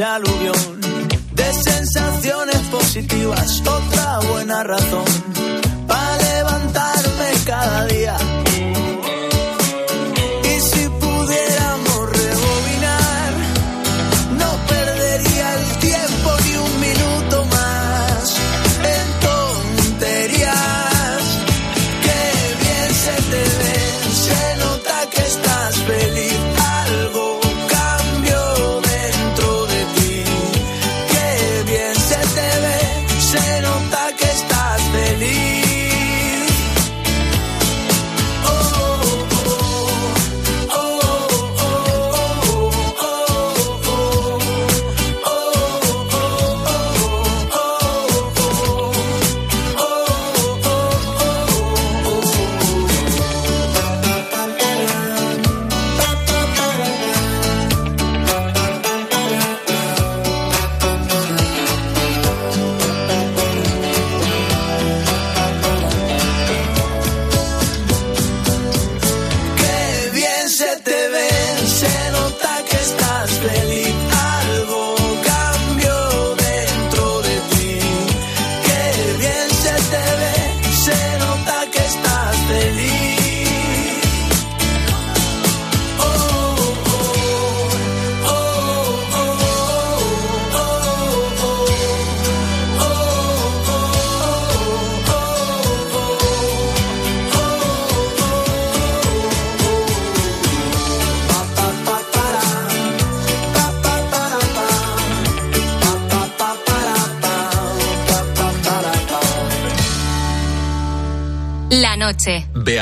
aluvión 0.04 0.80
de 1.32 1.52
sensaciones 1.54 2.58
positivas, 2.70 3.62
otra 3.62 4.18
buena 4.30 4.62
razón 4.62 5.04
para 5.86 6.16
levantarme 6.18 7.30
cada 7.46 7.86
día. 7.86 7.95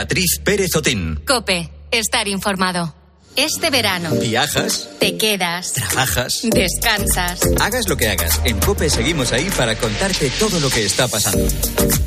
Beatriz 0.05 0.39
Pérez 0.45 0.77
Otín. 0.77 1.19
Cope. 1.27 1.71
Estar 1.91 2.29
informado. 2.29 2.95
Este 3.37 3.71
verano. 3.71 4.11
Viajas, 4.15 4.91
Te 5.01 5.17
quedas. 5.17 5.73
trabajas, 5.73 6.41
Descansas. 6.45 7.41
hagas 7.59 7.89
lo 7.89 7.97
que 7.97 8.09
hagas. 8.09 8.39
En 8.45 8.61
Cope 8.61 8.91
seguimos 8.91 9.33
ahí 9.33 9.49
para 9.57 9.75
contarte 9.77 10.31
todo 10.39 10.61
lo 10.61 10.69
que 10.69 10.85
está 10.85 11.09
pasando. 11.09 11.49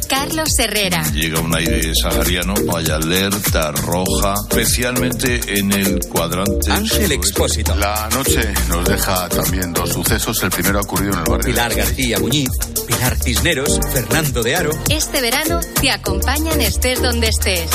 Carlos 0.07 0.47
Herrera. 0.59 1.03
Llega 1.11 1.39
un 1.41 1.53
aire 1.55 1.91
sahariano, 2.01 2.53
hay 2.75 2.85
alerta 2.85 3.71
roja, 3.71 4.35
especialmente 4.47 5.41
en 5.59 5.71
el 5.73 5.99
cuadrante. 6.07 6.71
Ángel 6.71 7.11
Expósito. 7.11 7.75
La 7.75 8.07
noche 8.13 8.53
nos 8.69 8.85
deja 8.87 9.27
también 9.27 9.73
dos 9.73 9.89
sucesos. 9.91 10.41
El 10.43 10.51
primero 10.51 10.77
ha 10.79 10.81
ocurrido 10.83 11.13
en 11.13 11.19
el 11.19 11.25
barrio. 11.25 11.45
Pilar 11.47 11.73
García 11.75 12.19
Muñiz, 12.19 12.47
Pilar 12.87 13.17
Cisneros, 13.21 13.79
Fernando 13.91 14.41
de 14.41 14.55
Aro. 14.55 14.71
Este 14.89 15.19
verano 15.21 15.59
te 15.81 15.91
acompañan 15.91 16.61
estés 16.61 17.01
donde 17.01 17.27
estés. 17.27 17.69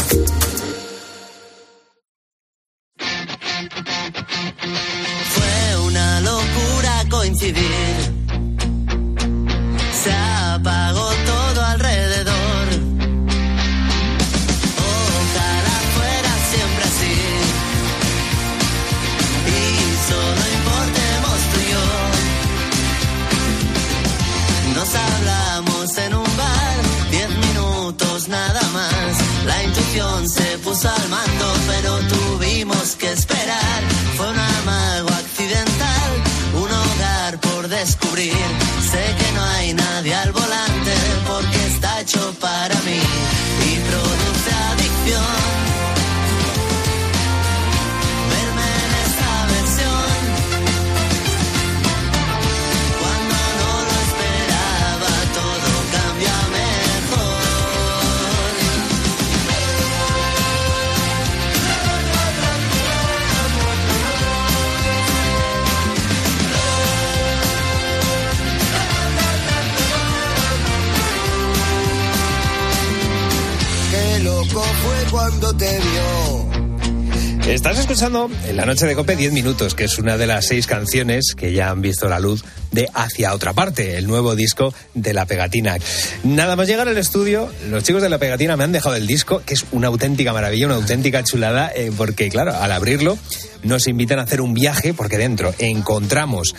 En 78.52 78.58
la 78.58 78.66
noche 78.66 78.84
de 78.84 78.94
Cope 78.94 79.16
10 79.16 79.32
minutos, 79.32 79.74
que 79.74 79.84
es 79.84 79.98
una 79.98 80.18
de 80.18 80.26
las 80.26 80.46
seis 80.46 80.66
canciones 80.66 81.34
que 81.34 81.54
ya 81.54 81.70
han 81.70 81.80
visto 81.80 82.06
la 82.06 82.20
luz 82.20 82.44
de 82.70 82.86
Hacia 82.92 83.32
otra 83.32 83.54
parte, 83.54 83.96
el 83.96 84.06
nuevo 84.06 84.36
disco 84.36 84.74
de 84.92 85.14
La 85.14 85.24
Pegatina. 85.24 85.78
Nada 86.22 86.54
más 86.54 86.68
llegar 86.68 86.86
al 86.86 86.98
estudio, 86.98 87.50
los 87.70 87.82
chicos 87.82 88.02
de 88.02 88.10
La 88.10 88.18
Pegatina 88.18 88.58
me 88.58 88.64
han 88.64 88.72
dejado 88.72 88.94
el 88.94 89.06
disco, 89.06 89.42
que 89.46 89.54
es 89.54 89.64
una 89.72 89.86
auténtica 89.86 90.34
maravilla, 90.34 90.66
una 90.66 90.74
auténtica 90.74 91.24
chulada, 91.24 91.72
eh, 91.74 91.90
porque 91.96 92.28
claro, 92.28 92.54
al 92.54 92.72
abrirlo 92.72 93.16
nos 93.62 93.86
invitan 93.86 94.18
a 94.18 94.22
hacer 94.22 94.42
un 94.42 94.52
viaje, 94.52 94.92
porque 94.92 95.16
dentro 95.16 95.54
encontramos 95.58 96.54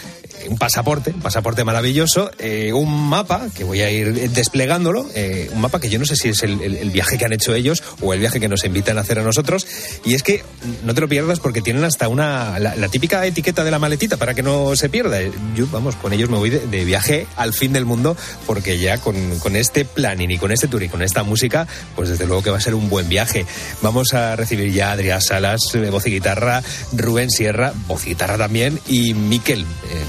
un 0.50 0.57
pasaporte, 0.57 1.12
un 1.12 1.21
pasaporte 1.21 1.63
maravilloso, 1.63 2.31
eh, 2.39 2.73
un 2.73 3.09
mapa 3.09 3.47
que 3.55 3.63
voy 3.63 3.81
a 3.81 3.91
ir 3.91 4.29
desplegándolo, 4.31 5.07
eh, 5.15 5.50
un 5.53 5.62
mapa 5.62 5.79
que 5.79 5.89
yo 5.89 6.00
no 6.00 6.05
sé 6.05 6.15
si 6.15 6.29
es 6.29 6.43
el, 6.43 6.57
viaje 6.91 7.17
que 7.17 7.25
han 7.25 7.33
hecho 7.33 7.55
ellos 7.55 7.83
o 8.01 8.13
el 8.13 8.19
viaje 8.19 8.39
que 8.39 8.47
nos 8.47 8.63
invitan 8.65 8.97
a 8.97 9.01
hacer 9.01 9.19
a 9.19 9.23
nosotros. 9.23 9.65
Y 10.05 10.13
es 10.13 10.23
que 10.23 10.43
no 10.83 10.93
te 10.93 11.01
lo 11.01 11.07
pierdas 11.07 11.39
porque 11.39 11.62
tienen 11.62 11.83
hasta 11.83 12.07
una 12.07 12.59
la, 12.59 12.88
típica 12.89 13.25
etiqueta 13.25 13.63
de 13.63 13.71
la 13.71 13.79
maletita 13.79 14.17
para 14.17 14.33
que 14.33 14.43
no 14.43 14.75
se 14.75 14.89
pierda. 14.89 15.19
Yo, 15.55 15.67
vamos, 15.71 15.95
con 15.95 16.13
ellos 16.13 16.29
me 16.29 16.38
voy 16.38 16.50
de, 16.50 16.85
viaje 16.85 17.27
al 17.38 17.53
fin 17.53 17.73
del 17.73 17.85
mundo 17.85 18.17
porque 18.45 18.77
ya 18.77 18.97
con, 18.97 19.39
con 19.39 19.55
este 19.55 19.85
planning 19.85 20.31
y 20.31 20.38
con 20.38 20.51
este 20.51 20.67
tour 20.67 20.83
y 20.83 20.89
con 20.89 21.01
esta 21.01 21.23
música, 21.23 21.67
pues 21.95 22.10
desde 22.10 22.25
luego 22.25 22.43
que 22.43 22.49
va 22.49 22.58
a 22.58 22.62
ser 22.62 22.75
un 22.75 22.89
buen 22.89 23.10
viaje. 23.10 23.45
Vamos 23.82 24.13
a 24.13 24.36
recibir 24.36 24.71
ya 24.71 24.89
a 24.89 24.93
Adrián 24.93 25.21
Salas, 25.21 25.62
eh, 25.73 25.89
voz 25.89 26.06
y 26.08 26.12
guitarra, 26.12 26.62
Rubén 26.91 27.32
Sierra, 27.32 27.73
voz 27.88 28.06
y 28.06 28.10
guitarra 28.10 28.38
también, 28.38 28.79
y 28.88 29.13
Miquel, 29.13 29.65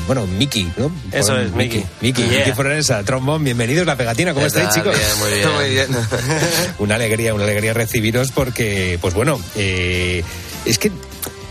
bueno, 0.07 0.24
Miki, 0.27 0.71
¿no? 0.77 0.91
Eso 1.13 1.39
es, 1.39 1.53
Miki. 1.53 1.85
Miki, 2.01 2.23
Yeah. 2.23 2.39
Miki 2.41 2.53
Forensa, 2.53 3.03
trombón, 3.05 3.45
bienvenidos 3.45 3.83
a 3.83 3.87
La 3.87 3.97
Pegatina, 3.97 4.33
¿cómo 4.33 4.43
¿Qué 4.45 4.49
estáis, 4.49 4.71
chicos? 4.71 4.97
Bien, 4.97 5.19
muy 5.19 5.31
bien. 5.31 5.49
Muy 5.57 5.71
bien. 5.71 5.89
una 6.79 6.95
alegría, 6.97 7.35
una 7.35 7.45
alegría 7.45 7.73
recibiros 7.75 8.31
porque, 8.33 8.99
pues 9.01 9.15
bueno, 9.15 9.41
eh, 9.57 10.23
es 10.65 10.79
que 10.79 10.91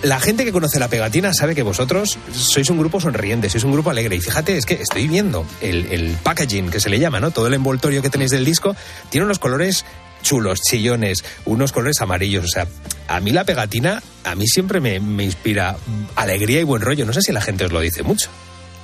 la 0.01 0.19
gente 0.19 0.43
que 0.43 0.51
conoce 0.51 0.79
la 0.79 0.89
pegatina 0.89 1.33
sabe 1.33 1.55
que 1.55 1.63
vosotros 1.63 2.17
sois 2.33 2.69
un 2.69 2.77
grupo 2.77 2.99
sonriente, 2.99 3.49
sois 3.49 3.63
un 3.63 3.71
grupo 3.71 3.89
alegre. 3.89 4.15
Y 4.17 4.19
fíjate, 4.19 4.57
es 4.57 4.65
que 4.65 4.73
estoy 4.81 5.07
viendo 5.07 5.45
el, 5.61 5.85
el 5.91 6.17
packaging 6.21 6.69
que 6.69 6.81
se 6.81 6.89
le 6.89 6.99
llama, 6.99 7.21
¿no? 7.21 7.31
Todo 7.31 7.47
el 7.47 7.53
envoltorio 7.53 8.01
que 8.01 8.09
tenéis 8.09 8.31
del 8.31 8.43
disco 8.43 8.75
tiene 9.09 9.25
unos 9.25 9.39
colores 9.39 9.85
chulos, 10.21 10.59
chillones, 10.61 11.23
unos 11.45 11.71
colores 11.71 12.01
amarillos. 12.01 12.43
O 12.45 12.47
sea, 12.49 12.67
a 13.07 13.19
mí 13.21 13.31
la 13.31 13.45
pegatina, 13.45 14.03
a 14.25 14.35
mí 14.35 14.45
siempre 14.47 14.81
me, 14.81 14.99
me 14.99 15.23
inspira 15.23 15.77
alegría 16.15 16.59
y 16.59 16.63
buen 16.63 16.81
rollo. 16.81 17.05
No 17.05 17.13
sé 17.13 17.21
si 17.21 17.31
la 17.31 17.41
gente 17.41 17.63
os 17.65 17.71
lo 17.71 17.79
dice 17.79 18.03
mucho. 18.03 18.29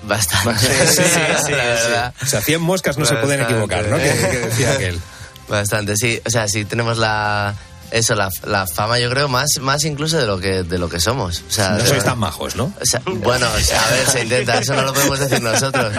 Bastante. 0.03 0.59
Sí, 0.59 0.67
sí, 0.95 1.03
sí, 1.45 1.51
la 1.51 1.63
verdad. 1.65 2.13
O 2.21 2.25
sea, 2.25 2.41
100 2.41 2.61
moscas 2.61 2.97
no 2.97 3.05
se 3.05 3.15
pueden 3.15 3.39
Bastante. 3.41 3.53
equivocar, 3.53 3.85
¿no? 3.87 3.97
Que, 3.97 4.03
que 4.31 4.37
decía 4.47 4.71
aquel. 4.75 4.99
Bastante, 5.47 5.95
sí. 5.97 6.21
O 6.25 6.29
sea, 6.29 6.47
sí 6.47 6.65
tenemos 6.65 6.97
la 6.97 7.55
eso, 7.91 8.13
la, 8.13 8.29
la 8.45 8.67
fama, 8.67 8.99
yo 8.99 9.09
creo, 9.09 9.27
más, 9.27 9.47
más 9.61 9.83
incluso 9.83 10.17
de 10.17 10.27
lo 10.27 10.39
que 10.39 10.61
de 10.63 10.77
lo 10.77 10.89
que 10.89 10.99
somos. 10.99 11.43
O 11.47 11.51
sea, 11.51 11.71
No 11.71 11.85
sois 11.85 12.03
tan 12.03 12.19
majos, 12.19 12.55
¿no? 12.55 12.65
o 12.65 12.85
sea, 12.85 13.01
bueno, 13.05 13.47
o 13.55 13.59
sea, 13.59 13.83
a 13.83 13.91
ver, 13.91 14.07
se 14.07 14.21
intenta, 14.21 14.59
eso 14.59 14.75
no 14.75 14.83
lo 14.83 14.93
podemos 14.93 15.17
decir 15.19 15.41
nosotros. 15.41 15.91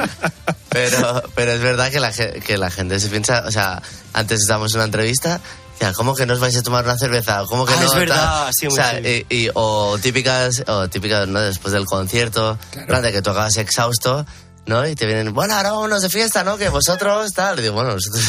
Pero, 0.68 1.22
pero 1.34 1.52
es 1.52 1.60
verdad 1.60 1.90
que 1.90 1.98
la, 1.98 2.12
que 2.12 2.56
la 2.56 2.70
gente 2.70 3.00
se 3.00 3.08
piensa, 3.08 3.42
o 3.44 3.50
sea, 3.50 3.82
antes 4.12 4.40
estábamos 4.40 4.72
en 4.72 4.76
una 4.78 4.84
entrevista, 4.84 5.40
decía, 5.80 5.92
¿cómo 5.94 6.14
que 6.14 6.26
no 6.26 6.34
os 6.34 6.40
vais 6.40 6.56
a 6.56 6.62
tomar 6.62 6.84
una 6.84 6.96
cerveza? 6.98 7.42
¿Cómo 7.48 7.64
que 7.66 7.72
Ah, 7.74 7.80
no? 7.80 7.86
es 7.86 7.94
verdad, 7.94 8.50
sí, 8.56 8.66
o, 8.66 8.70
sea, 8.70 9.00
y- 9.00 9.26
y- 9.28 9.48
o 9.54 9.98
típicas, 10.00 10.62
o 10.66 10.88
típicas, 10.88 11.26
¿no? 11.28 11.40
Después 11.40 11.72
del 11.72 11.86
concierto, 11.86 12.58
plan 12.86 13.02
de 13.02 13.12
que 13.12 13.22
tú 13.22 13.30
acabas 13.30 13.56
exhausto, 13.56 14.24
¿no? 14.70 14.86
Y 14.88 14.94
te 14.94 15.04
vienen, 15.04 15.34
bueno, 15.34 15.54
ahora 15.54 15.72
vámonos 15.72 16.00
de 16.00 16.08
fiesta, 16.08 16.42
¿no? 16.44 16.56
Que 16.56 16.70
vosotros, 16.70 17.32
tal. 17.34 17.58
Y 17.58 17.62
digo, 17.62 17.74
bueno, 17.74 17.90
nosotros... 17.94 18.24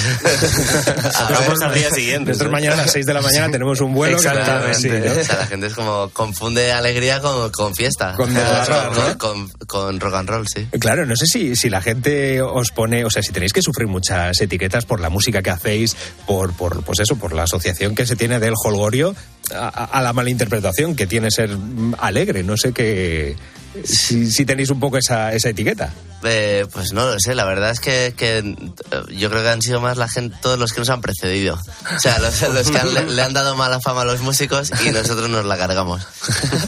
Vamos 1.30 1.62
al 1.62 1.74
día 1.74 1.90
siguiente. 1.96 2.32
Nosotros 2.32 2.52
mañana 2.52 2.74
a 2.74 2.78
las 2.78 2.92
6 2.92 3.06
de 3.06 3.14
la 3.14 3.22
mañana 3.22 3.50
tenemos 3.52 3.80
un 3.80 3.94
vuelo. 3.94 4.18
que- 4.20 4.28
Exactamente. 4.28 4.78
sí, 4.80 4.90
¿no? 4.90 5.22
O 5.22 5.24
sea, 5.24 5.38
la 5.38 5.48
gente 5.48 5.68
es 5.68 5.74
como 5.74 6.10
confunde 6.10 6.72
alegría 6.74 7.22
con, 7.22 7.50
con 7.52 7.74
fiesta. 7.76 8.14
Con 8.16 8.34
sea, 8.34 8.42
desbarrar, 8.60 8.92
con, 8.92 9.08
¿no? 9.08 9.18
con- 9.18 9.50
con 9.68 10.00
rock 10.00 10.16
and 10.16 10.30
roll, 10.30 10.46
sí. 10.54 10.68
Claro, 10.80 11.06
no 11.06 11.16
sé 11.16 11.26
si, 11.28 11.56
si 11.56 11.70
la 11.70 11.82
gente 11.82 12.42
os 12.42 12.72
pone, 12.72 13.06
o 13.06 13.10
sea, 13.10 13.22
si 13.24 13.32
tenéis 13.32 13.54
que 13.54 13.62
sufrir 13.62 13.88
muchas 13.88 14.40
etiquetas 14.42 14.86
por 14.86 15.00
la 15.00 15.10
música 15.10 15.42
que 15.42 15.50
hacéis, 15.52 15.96
por, 16.26 16.54
por 16.54 16.84
pues 16.84 17.00
eso, 17.00 17.16
por 17.16 17.34
la 17.34 17.44
asociación 17.44 17.96
que 17.96 18.06
se 18.06 18.16
tiene 18.16 18.40
del 18.40 18.54
holgorio, 18.66 19.16
a, 19.54 19.68
a- 19.68 19.86
a 19.86 20.02
la 20.02 20.14
malinterpretación 20.14 20.96
que 20.96 21.08
tiene 21.08 21.30
ser 21.32 21.50
mm, 21.56 21.96
alegre. 22.00 22.44
No 22.44 22.58
sé 22.58 22.74
qué. 22.74 23.36
Si, 23.84 24.46
tenéis 24.46 24.70
un 24.70 24.80
poco 24.80 24.98
esa, 24.98 25.34
esa 25.34 25.50
etiqueta. 25.50 25.94
Eh, 26.24 26.68
pues 26.72 26.94
no 26.94 27.08
lo 27.08 27.20
sé, 27.20 27.34
la 27.34 27.46
verdad 27.46 27.72
es 27.72 27.80
que, 27.80 28.14
que, 28.16 28.38
eh, 28.40 29.02
yo 29.10 29.30
creo 29.32 29.42
que 29.42 29.50
han 29.50 29.62
sido 29.62 29.82
más 29.82 29.98
la 29.98 30.08
gente, 30.08 30.38
todos 30.42 30.60
los 30.60 30.72
que 30.72 30.80
nos 30.80 30.90
han 30.90 31.02
precedido. 31.02 31.60
O 31.96 32.00
sea, 32.00 32.20
los, 32.20 32.42
los 32.42 32.70
que 32.70 32.84
le 32.84 33.22
han 33.22 33.34
dado 33.34 33.56
mala 33.56 33.80
fama 33.80 34.02
a 34.02 34.06
los 34.06 34.22
músicos 34.22 34.72
y 34.86 34.92
nosotros 34.92 35.30
nos 35.30 35.46
la 35.46 35.58
cargamos. 35.58 36.06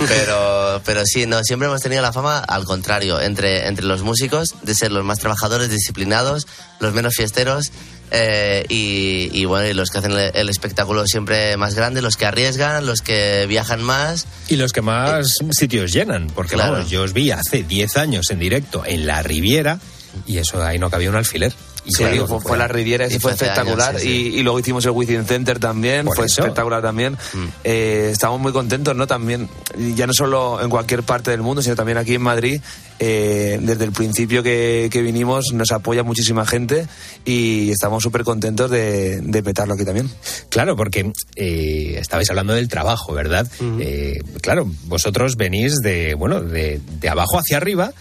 Pero, 0.08 0.82
pero 0.86 1.06
sí, 1.06 1.26
no, 1.26 1.44
siempre 1.44 1.68
hemos 1.68 1.82
tenido 1.82 2.02
la 2.02 2.12
fama 2.12 2.40
al 2.40 2.66
contrario, 2.66 3.20
entre, 3.22 3.68
entre 3.68 3.86
los 3.86 4.02
músicos, 4.02 4.56
de 4.64 4.74
ser 4.74 4.92
los 4.92 5.04
más 5.04 5.20
trabajadores, 5.20 5.70
disciplinados, 5.70 6.48
los 6.80 6.94
menos 6.94 7.14
fiesteros. 7.16 7.72
Eh, 8.12 8.66
y, 8.70 9.30
y 9.34 9.46
bueno, 9.46 9.68
y 9.68 9.74
los 9.74 9.90
que 9.90 9.98
hacen 10.00 10.12
el, 10.12 10.32
el 10.34 10.50
espectáculo 10.50 11.06
siempre 11.08 11.58
más 11.58 11.74
grande, 11.76 12.02
los 12.02 12.16
que 12.18 12.26
arriesgan, 12.26 12.86
los 12.86 13.02
que 13.02 13.46
viajan 13.48 13.82
más. 13.82 14.28
Y 14.50 14.56
los 14.56 14.72
que 14.74 14.82
más 14.82 15.38
sitios 15.52 15.92
llenan, 15.94 16.28
porque 16.28 16.56
Claro. 16.56 16.74
vamos, 16.74 16.90
yo 16.90 17.04
os 17.04 17.14
vi 17.14 17.32
hace 17.32 17.64
10 17.64 17.98
años 17.98 18.30
en 18.32 18.40
directo 18.40 18.84
en 18.86 19.08
la 19.08 19.24
Riviera 19.24 19.80
y 20.28 20.38
eso 20.38 20.64
ahí 20.64 20.78
no 20.78 20.90
cabía 20.90 21.10
un 21.10 21.16
alfiler. 21.16 21.54
Sí, 21.86 22.04
claro, 22.04 22.28
fue, 22.28 22.40
fue 22.42 22.58
la 22.58 22.68
Riviera, 22.68 23.06
ese 23.06 23.18
y 23.18 23.20
fue 23.20 23.34
hace 23.34 23.46
años, 23.46 23.58
espectacular. 23.58 24.00
sí, 24.00 24.08
sí. 24.08 24.32
Y, 24.36 24.40
y 24.40 24.44
luego 24.44 24.60
hicimos 24.60 24.86
el 24.86 24.92
Within 24.92 25.26
Center 25.26 25.60
también, 25.60 26.06
fue 26.06 26.26
eso. 26.28 26.42
espectacular 26.42 26.82
también. 26.82 27.18
Eh, 27.64 28.10
estamos 28.14 28.40
muy 28.40 28.52
contentos, 28.54 28.96
¿no? 28.96 29.06
También, 29.08 29.50
ya 29.96 30.08
no 30.08 30.14
solo 30.14 30.62
en 30.62 30.70
cualquier 30.70 31.04
parte 31.04 31.32
del 31.32 31.42
mundo, 31.42 31.62
sino 31.62 31.76
también 31.76 31.98
aquí 31.98 32.16
en 32.16 32.22
Madrid. 32.22 32.62
eh, 33.00 33.60
desde 33.62 33.84
el 33.84 33.92
principio 33.92 34.44
que, 34.44 34.88
que 34.92 35.02
vinimos 35.02 35.52
nos 35.54 35.72
apoya 35.74 36.04
muchísima 36.04 36.46
gente 36.46 36.88
y 37.26 37.72
estamos 37.72 38.02
súper 38.02 38.24
contentos 38.24 38.72
de, 38.72 39.20
de 39.20 39.44
petarlo 39.44 39.74
aquí 39.74 39.84
también. 39.84 40.10
Claro, 40.50 40.78
porque 40.78 41.12
eh, 41.36 41.98
estabais 42.00 42.30
hablando 42.30 42.54
del 42.54 42.70
trabajo, 42.70 43.14
¿verdad? 43.14 43.46
Eh, 43.80 44.22
claro, 44.42 44.72
vosotros 44.86 45.36
venís 45.36 45.76
de, 45.82 46.14
bueno, 46.14 46.40
de, 46.40 46.80
de 47.02 47.10
abajo 47.10 47.40
hacia 47.40 47.58
arriba. 47.58 47.92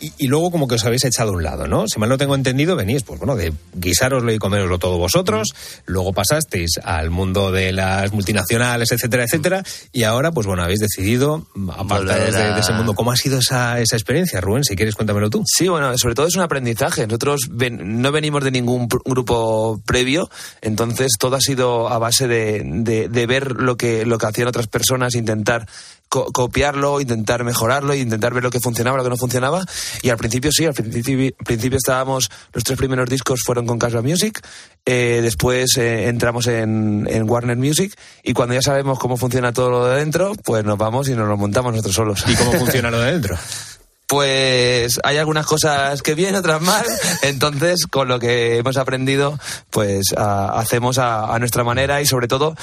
Y, 0.00 0.28
luego 0.28 0.50
como 0.52 0.68
que 0.68 0.76
os 0.76 0.84
habéis 0.84 1.04
echado 1.04 1.30
a 1.30 1.34
un 1.34 1.42
lado, 1.42 1.66
¿no? 1.66 1.88
Si 1.88 1.98
mal 1.98 2.08
no 2.08 2.18
tengo 2.18 2.34
entendido, 2.36 2.76
venís, 2.76 3.02
pues 3.02 3.18
bueno, 3.18 3.34
de 3.34 3.52
guisároslo 3.74 4.32
y 4.32 4.38
coméroslo 4.38 4.78
todo 4.78 4.96
vosotros, 4.96 5.48
luego 5.86 6.12
pasasteis 6.12 6.78
al 6.84 7.10
mundo 7.10 7.50
de 7.50 7.72
las 7.72 8.12
multinacionales, 8.12 8.92
etcétera, 8.92 9.24
etcétera, 9.24 9.64
y 9.92 10.04
ahora, 10.04 10.30
pues 10.30 10.46
bueno, 10.46 10.62
habéis 10.62 10.78
decidido 10.80 11.46
apartaros 11.76 12.32
de, 12.32 12.60
ese 12.60 12.72
mundo. 12.74 12.94
¿Cómo 12.94 13.10
ha 13.10 13.16
sido 13.16 13.38
esa, 13.38 13.80
esa 13.80 13.96
experiencia, 13.96 14.40
Rubén? 14.40 14.62
Si 14.62 14.76
quieres, 14.76 14.94
cuéntamelo 14.94 15.30
tú. 15.30 15.42
Sí, 15.46 15.66
bueno, 15.66 15.96
sobre 15.98 16.14
todo 16.14 16.26
es 16.28 16.36
un 16.36 16.42
aprendizaje. 16.42 17.06
Nosotros 17.06 17.48
ven- 17.50 18.00
no 18.00 18.12
venimos 18.12 18.44
de 18.44 18.52
ningún 18.52 18.86
grupo 19.04 19.80
previo, 19.84 20.30
entonces 20.60 21.12
todo 21.18 21.36
ha 21.36 21.40
sido 21.40 21.88
a 21.88 21.98
base 21.98 22.28
de, 22.28 22.62
de- 22.64 23.08
de 23.08 23.26
ver 23.26 23.52
lo 23.52 23.76
que, 23.76 24.06
lo 24.06 24.18
que 24.18 24.26
hacían 24.26 24.48
otras 24.48 24.68
personas, 24.68 25.14
intentar 25.16 25.66
co- 26.08 26.32
copiarlo, 26.32 27.00
intentar 27.00 27.44
mejorarlo, 27.44 27.94
intentar 27.94 28.34
ver 28.34 28.42
lo 28.42 28.50
que 28.50 28.60
funcionaba, 28.60 28.96
lo 28.96 29.04
que 29.04 29.10
no 29.10 29.16
funcionaba. 29.16 29.64
Y 30.02 30.10
al 30.10 30.16
principio 30.16 30.50
sí, 30.52 30.66
al 30.66 30.74
principio, 30.74 31.30
principio 31.44 31.76
estábamos, 31.78 32.30
los 32.52 32.64
tres 32.64 32.78
primeros 32.78 33.08
discos 33.08 33.40
fueron 33.44 33.66
con 33.66 33.78
Casbah 33.78 34.02
Music, 34.02 34.40
eh, 34.86 35.20
después 35.22 35.76
eh, 35.76 36.08
entramos 36.08 36.46
en, 36.46 37.06
en 37.10 37.28
Warner 37.28 37.56
Music 37.56 37.94
y 38.22 38.32
cuando 38.32 38.54
ya 38.54 38.62
sabemos 38.62 38.98
cómo 38.98 39.16
funciona 39.16 39.52
todo 39.52 39.70
lo 39.70 39.86
de 39.86 39.96
dentro, 39.98 40.32
pues 40.44 40.64
nos 40.64 40.78
vamos 40.78 41.08
y 41.08 41.14
nos 41.14 41.28
lo 41.28 41.36
montamos 41.36 41.72
nosotros 41.72 41.94
solos. 41.94 42.24
¿Y 42.26 42.34
cómo 42.36 42.52
funciona 42.58 42.90
lo 42.90 43.00
de 43.00 43.12
dentro? 43.12 43.36
Pues 44.06 44.98
hay 45.04 45.18
algunas 45.18 45.44
cosas 45.44 46.00
que 46.00 46.14
bien, 46.14 46.34
otras 46.34 46.62
mal. 46.62 46.82
Entonces, 47.20 47.86
con 47.86 48.08
lo 48.08 48.18
que 48.18 48.56
hemos 48.56 48.78
aprendido, 48.78 49.38
pues 49.68 50.14
a- 50.16 50.58
hacemos 50.58 50.96
a, 50.96 51.34
a 51.34 51.38
nuestra 51.38 51.62
manera 51.62 52.00
y 52.00 52.06
sobre 52.06 52.26
todo 52.26 52.56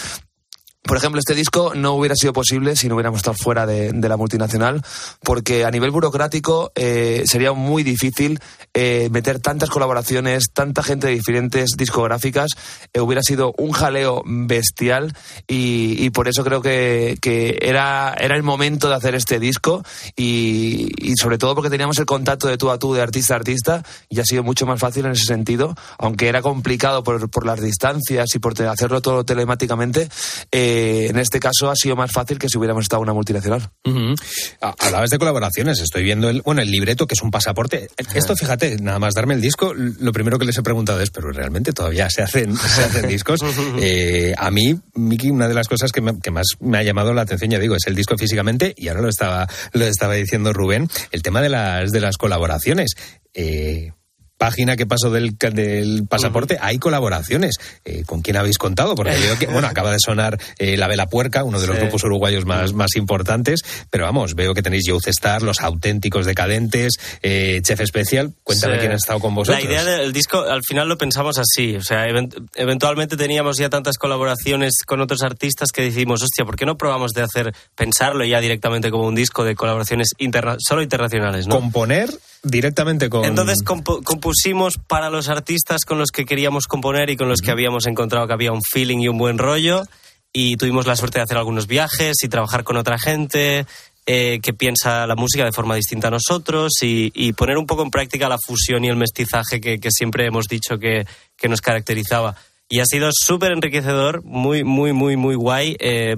por 0.85 0.97
ejemplo, 0.97 1.19
este 1.19 1.33
disco 1.33 1.73
no 1.75 1.93
hubiera 1.93 2.15
sido 2.15 2.31
posible 2.31 2.75
si 2.75 2.87
no 2.87 2.95
hubiéramos 2.95 3.19
estado 3.19 3.35
fuera 3.35 3.65
de, 3.65 3.91
la 4.05 4.17
multinacional, 4.17 4.83
porque 5.23 5.65
a 5.65 5.71
nivel 5.71 5.89
burocrático 5.89 6.71
eh, 6.75 7.23
sería 7.25 7.53
muy 7.53 7.81
difícil 7.81 8.39
eh, 8.75 9.09
meter 9.11 9.39
tantas 9.39 9.69
colaboraciones, 9.69 10.51
tanta 10.53 10.83
gente 10.83 11.07
de 11.07 11.13
diferentes 11.13 11.71
discográficas, 11.75 12.51
eh, 12.93 12.99
hubiera 12.99 13.23
sido 13.23 13.55
un 13.57 13.71
jaleo 13.71 14.21
bestial 14.25 15.15
y, 15.47 15.95
y 15.97 16.11
por 16.11 16.27
eso 16.27 16.43
creo 16.43 16.61
que, 16.61 17.17
que 17.19 17.57
era, 17.61 18.13
era 18.19 18.35
el 18.35 18.43
momento 18.43 18.87
de 18.87 18.95
hacer 18.95 19.15
este 19.15 19.39
disco 19.39 19.83
y, 20.15 21.13
sobre 21.19 21.39
todo 21.39 21.55
porque 21.55 21.71
teníamos 21.71 21.97
el 21.97 22.05
contacto 22.05 22.47
de 22.47 22.57
tú 22.57 22.69
a 22.69 22.77
tú, 22.77 22.93
de 22.93 23.01
artista 23.01 23.33
a 23.33 23.37
artista, 23.37 23.83
y 24.09 24.19
ha 24.19 24.23
sido 24.23 24.43
mucho 24.43 24.67
más 24.67 24.79
fácil 24.79 25.05
en 25.05 25.13
ese 25.13 25.25
sentido, 25.25 25.75
aunque 25.97 26.27
era 26.27 26.43
complicado 26.43 27.03
por, 27.03 27.29
por 27.31 27.45
las 27.45 27.59
distancias 27.59 28.35
y 28.35 28.39
por 28.39 28.61
hacerlo 28.61 29.01
todo 29.01 29.23
telemáticamente. 29.25 30.09
eh, 30.51 30.74
en 31.09 31.17
este 31.17 31.39
caso 31.39 31.69
ha 31.69 31.75
sido 31.75 31.95
más 31.95 32.11
fácil 32.11 32.37
que 32.39 32.49
si 32.49 32.57
hubiéramos 32.57 32.83
estado 32.85 33.01
una 33.01 33.13
multinacional. 33.13 33.69
Ujú. 33.85 34.15
Ah, 34.61 34.73
Hablabas 34.79 35.09
de 35.09 35.17
colaboraciones, 35.17 35.79
estoy 35.79 36.03
viendo 36.03 36.29
el, 36.29 36.41
bueno, 36.41 36.61
el 36.61 36.71
libreto, 36.71 37.07
que 37.07 37.13
es 37.13 37.21
un 37.21 37.31
pasaporte. 37.31 37.87
Esto, 38.13 38.35
fíjate, 38.35 38.77
nada 38.77 38.99
más 38.99 39.13
darme 39.13 39.33
el 39.33 39.41
disco, 39.41 39.73
lo 39.75 40.11
primero 40.11 40.37
que 40.39 40.45
les 40.45 40.57
he 40.57 40.63
preguntado 40.63 41.01
es, 41.01 41.09
pero 41.11 41.31
realmente 41.31 41.71
todavía 41.73 42.09
se 42.09 42.21
hacen, 42.21 42.55
se 42.57 42.83
hacen 42.83 43.07
discos. 43.07 43.39
Eh, 43.79 44.33
a 44.37 44.51
mí, 44.51 44.79
Miki, 44.95 45.29
una 45.29 45.47
de 45.47 45.53
las 45.53 45.67
cosas 45.67 45.91
que, 45.91 46.01
me- 46.01 46.19
que 46.19 46.31
más 46.31 46.45
me 46.59 46.77
ha 46.77 46.83
llamado 46.83 47.13
la 47.13 47.21
atención, 47.23 47.51
ya 47.51 47.59
digo, 47.59 47.75
es 47.75 47.85
el 47.87 47.95
disco 47.95 48.17
físicamente, 48.17 48.73
y 48.77 48.87
ahora 48.87 49.01
lo 49.01 49.09
estaba, 49.09 49.47
lo 49.73 49.85
estaba 49.85 50.13
diciendo 50.13 50.53
Rubén, 50.53 50.89
el 51.11 51.21
tema 51.21 51.41
de 51.41 51.49
las, 51.49 51.91
de 51.91 51.99
las 52.01 52.17
colaboraciones. 52.17 52.91
Eh, 53.33 53.91
página 54.37 54.75
que 54.75 54.85
paso 54.85 55.09
del, 55.11 55.37
del 55.37 56.05
pasaporte, 56.07 56.57
hay 56.61 56.77
colaboraciones. 56.77 57.55
Eh, 57.85 58.03
¿Con 58.05 58.21
quién 58.21 58.37
habéis 58.37 58.57
contado? 58.57 58.95
Porque 58.95 59.15
veo 59.17 59.37
que, 59.39 59.47
bueno, 59.47 59.67
acaba 59.67 59.91
de 59.91 59.99
sonar 59.99 60.37
eh, 60.59 60.77
La 60.77 60.87
Vela 60.87 61.07
Puerca, 61.07 61.43
uno 61.43 61.59
de 61.59 61.67
los 61.67 61.75
Sí. 61.75 61.81
grupos 61.81 62.03
uruguayos 62.03 62.45
más, 62.45 62.73
más 62.73 62.95
importantes, 62.95 63.61
pero 63.89 64.05
vamos, 64.05 64.35
veo 64.35 64.53
que 64.53 64.61
tenéis 64.61 64.85
Youth 64.87 65.07
Star, 65.07 65.41
Los 65.41 65.61
Auténticos 65.61 66.25
Decadentes, 66.25 66.93
eh, 67.21 67.59
Chef 67.63 67.79
Especial. 67.81 68.33
Cuéntame 68.43 68.75
Sí. 68.75 68.79
quién 68.81 68.91
ha 68.91 68.95
estado 68.95 69.19
con 69.19 69.33
vosotros. 69.35 69.63
La 69.63 69.69
idea 69.69 69.83
del 69.83 70.11
disco, 70.13 70.41
al 70.41 70.61
final 70.63 70.87
lo 70.89 70.97
pensamos 70.97 71.37
así. 71.37 71.75
O 71.75 71.81
sea, 71.83 72.05
event- 72.07 72.35
eventualmente 72.55 73.17
teníamos 73.17 73.57
ya 73.57 73.69
tantas 73.69 73.97
colaboraciones 73.97 74.73
con 74.85 75.01
otros 75.01 75.21
artistas 75.23 75.69
que 75.71 75.81
decidimos, 75.81 76.21
hostia, 76.23 76.45
¿por 76.45 76.55
qué 76.55 76.65
no 76.65 76.77
probamos 76.77 77.11
de 77.11 77.21
hacer, 77.21 77.53
pensarlo 77.75 78.25
ya 78.25 78.41
directamente 78.41 78.91
como 78.91 79.07
un 79.07 79.15
disco 79.15 79.43
de 79.43 79.55
colaboraciones 79.55 80.09
interna- 80.17 80.57
solo 80.59 80.81
internacionales, 80.81 81.47
¿no? 81.47 81.55
Componer 81.55 82.09
directamente 82.45 83.09
con... 83.09 83.25
Entonces 83.25 83.63
compu- 83.65 84.03
compusimos 84.03 84.77
para 84.87 85.09
los 85.09 85.27
artistas 85.27 85.83
con 85.83 85.97
los 85.97 86.11
que 86.11 86.25
queríamos 86.25 86.67
componer 86.67 87.09
y 87.09 87.17
con 87.17 87.27
los 87.27 87.41
que 87.41 87.51
habíamos 87.51 87.85
encontrado 87.87 88.27
que 88.27 88.33
había 88.33 88.51
un 88.51 88.61
feeling 88.61 88.99
y 88.99 89.07
un 89.07 89.17
buen 89.17 89.37
rollo. 89.37 89.83
Y 90.31 90.57
tuvimos 90.57 90.85
la 90.85 90.95
suerte 90.95 91.19
de 91.19 91.23
hacer 91.23 91.37
algunos 91.37 91.67
viajes 91.67 92.17
y 92.23 92.27
trabajar 92.27 92.63
con 92.63 92.77
otra 92.77 92.97
gente 92.97 93.65
eh, 94.05 94.39
que 94.43 94.53
piensa 94.53 95.07
la 95.07 95.15
música 95.15 95.45
de 95.45 95.51
forma 95.51 95.75
distinta 95.75 96.09
a 96.09 96.11
nosotros 96.11 96.73
y, 96.81 97.11
y 97.15 97.33
poner 97.33 97.57
un 97.57 97.65
poco 97.65 97.83
en 97.83 97.89
práctica 97.89 98.29
la 98.29 98.37
fusión 98.37 98.83
y 98.83 98.89
el 98.89 98.97
mestizaje 98.97 99.59
que, 99.61 99.79
que 99.79 99.89
siempre 99.91 100.25
hemos 100.25 100.47
dicho 100.47 100.77
que, 100.77 101.07
que 101.37 101.47
nos 101.47 101.61
caracterizaba. 101.61 102.35
Y 102.67 102.79
ha 102.79 102.85
sido 102.85 103.09
súper 103.13 103.51
enriquecedor, 103.51 104.23
muy, 104.23 104.63
muy, 104.63 104.91
muy, 104.91 105.15
muy 105.15 105.35
guay. 105.35 105.75
Eh, 105.79 106.17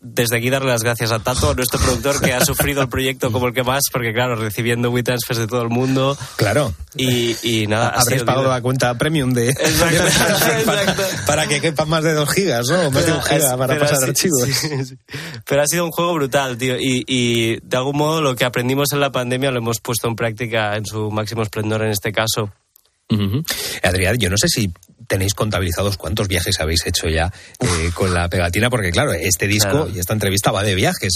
desde 0.00 0.36
aquí 0.38 0.50
darle 0.50 0.68
las 0.70 0.82
gracias 0.82 1.12
a 1.12 1.18
Tato, 1.18 1.54
nuestro 1.54 1.78
productor, 1.80 2.20
que 2.20 2.32
ha 2.32 2.44
sufrido 2.44 2.82
el 2.82 2.88
proyecto 2.88 3.30
como 3.32 3.48
el 3.48 3.54
que 3.54 3.62
más, 3.62 3.82
porque 3.92 4.12
claro, 4.12 4.36
recibiendo 4.36 4.90
WeTransfers 4.90 5.38
de 5.40 5.46
todo 5.46 5.62
el 5.62 5.68
mundo. 5.68 6.16
Claro. 6.36 6.72
Y, 6.94 7.36
y 7.42 7.66
nada, 7.66 7.88
ha 7.88 8.00
Habréis 8.00 8.22
pagado 8.24 8.48
la 8.48 8.60
cuenta 8.60 8.96
premium 8.98 9.32
de... 9.32 9.54
para, 10.66 10.94
para 11.26 11.46
que 11.46 11.60
quepan 11.60 11.88
más 11.88 12.04
de 12.04 12.14
dos 12.14 12.30
gigas, 12.30 12.66
¿no? 12.68 12.90
Más 12.90 13.06
de 13.06 13.12
un 13.12 13.18
Pero 13.18 13.22
giga 13.22 13.50
es- 13.52 13.56
para 13.56 13.78
pasar 13.78 13.98
sí, 13.98 14.04
archivos. 14.04 14.42
sí, 14.44 14.84
sí. 14.84 14.98
Pero 15.46 15.62
ha 15.62 15.66
sido 15.66 15.84
un 15.84 15.90
juego 15.90 16.14
brutal, 16.14 16.56
tío. 16.58 16.76
Y, 16.78 17.04
y 17.06 17.58
de 17.62 17.76
algún 17.76 17.96
modo 17.96 18.20
lo 18.20 18.34
que 18.36 18.44
aprendimos 18.44 18.92
en 18.92 19.00
la 19.00 19.12
pandemia 19.12 19.50
lo 19.50 19.58
hemos 19.58 19.80
puesto 19.80 20.08
en 20.08 20.16
práctica 20.16 20.76
en 20.76 20.86
su 20.86 21.10
máximo 21.10 21.42
esplendor 21.42 21.82
en 21.82 21.90
este 21.90 22.12
caso. 22.12 22.52
Ujú. 23.10 23.42
Adrián, 23.82 24.16
yo 24.18 24.28
no 24.30 24.36
sé 24.36 24.48
si 24.48 24.72
tenéis 25.06 25.32
contabilizados 25.32 25.96
cuántos 25.96 26.28
viajes 26.28 26.60
habéis 26.60 26.84
hecho 26.86 27.08
ya 27.08 27.32
eh, 27.60 27.90
con 27.94 28.12
la 28.12 28.28
pegatina, 28.28 28.68
porque 28.68 28.90
claro, 28.90 29.14
este 29.14 29.46
disco 29.46 29.70
Claro. 29.70 29.88
y 29.94 29.98
esta 29.98 30.12
entrevista 30.12 30.50
va 30.52 30.62
de 30.62 30.74
viajes. 30.74 31.14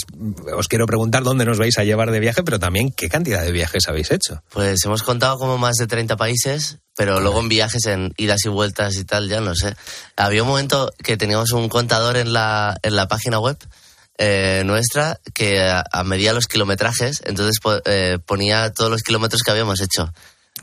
Os 0.55 0.67
quiero 0.67 0.87
preguntar 0.87 1.21
dónde 1.23 1.45
nos 1.45 1.59
vais 1.59 1.77
a 1.77 1.83
llevar 1.83 2.09
de 2.09 2.19
viaje, 2.19 2.41
pero 2.41 2.57
también 2.57 2.91
qué 2.91 3.07
cantidad 3.09 3.43
de 3.43 3.51
viajes 3.51 3.87
habéis 3.87 4.09
hecho. 4.09 4.41
Pues 4.49 4.83
hemos 4.85 5.03
contado 5.03 5.37
como 5.37 5.59
más 5.59 5.75
de 5.75 5.85
30 5.85 6.17
países, 6.17 6.79
pero 6.97 7.19
luego 7.19 7.39
en 7.41 7.49
viajes, 7.49 7.85
en 7.85 8.13
idas 8.17 8.43
y 8.45 8.49
vueltas 8.49 8.95
y 8.95 9.03
tal, 9.03 9.29
ya 9.29 9.41
no 9.41 9.53
sé. 9.53 9.75
Había 10.15 10.41
un 10.41 10.49
momento 10.49 10.91
que 11.03 11.15
teníamos 11.17 11.51
un 11.51 11.69
contador 11.69 12.17
en 12.17 12.33
la, 12.33 12.75
en 12.81 12.95
la 12.95 13.07
página 13.07 13.39
web 13.39 13.57
eh, 14.17 14.63
nuestra 14.65 15.19
que 15.35 15.61
a, 15.61 15.83
a 15.91 16.03
medía 16.03 16.33
los 16.33 16.47
kilometrajes, 16.47 17.21
entonces 17.25 17.59
po- 17.61 17.81
eh, 17.85 18.17
ponía 18.25 18.71
todos 18.71 18.89
los 18.89 19.03
kilómetros 19.03 19.43
que 19.43 19.51
habíamos 19.51 19.81
hecho. 19.81 20.11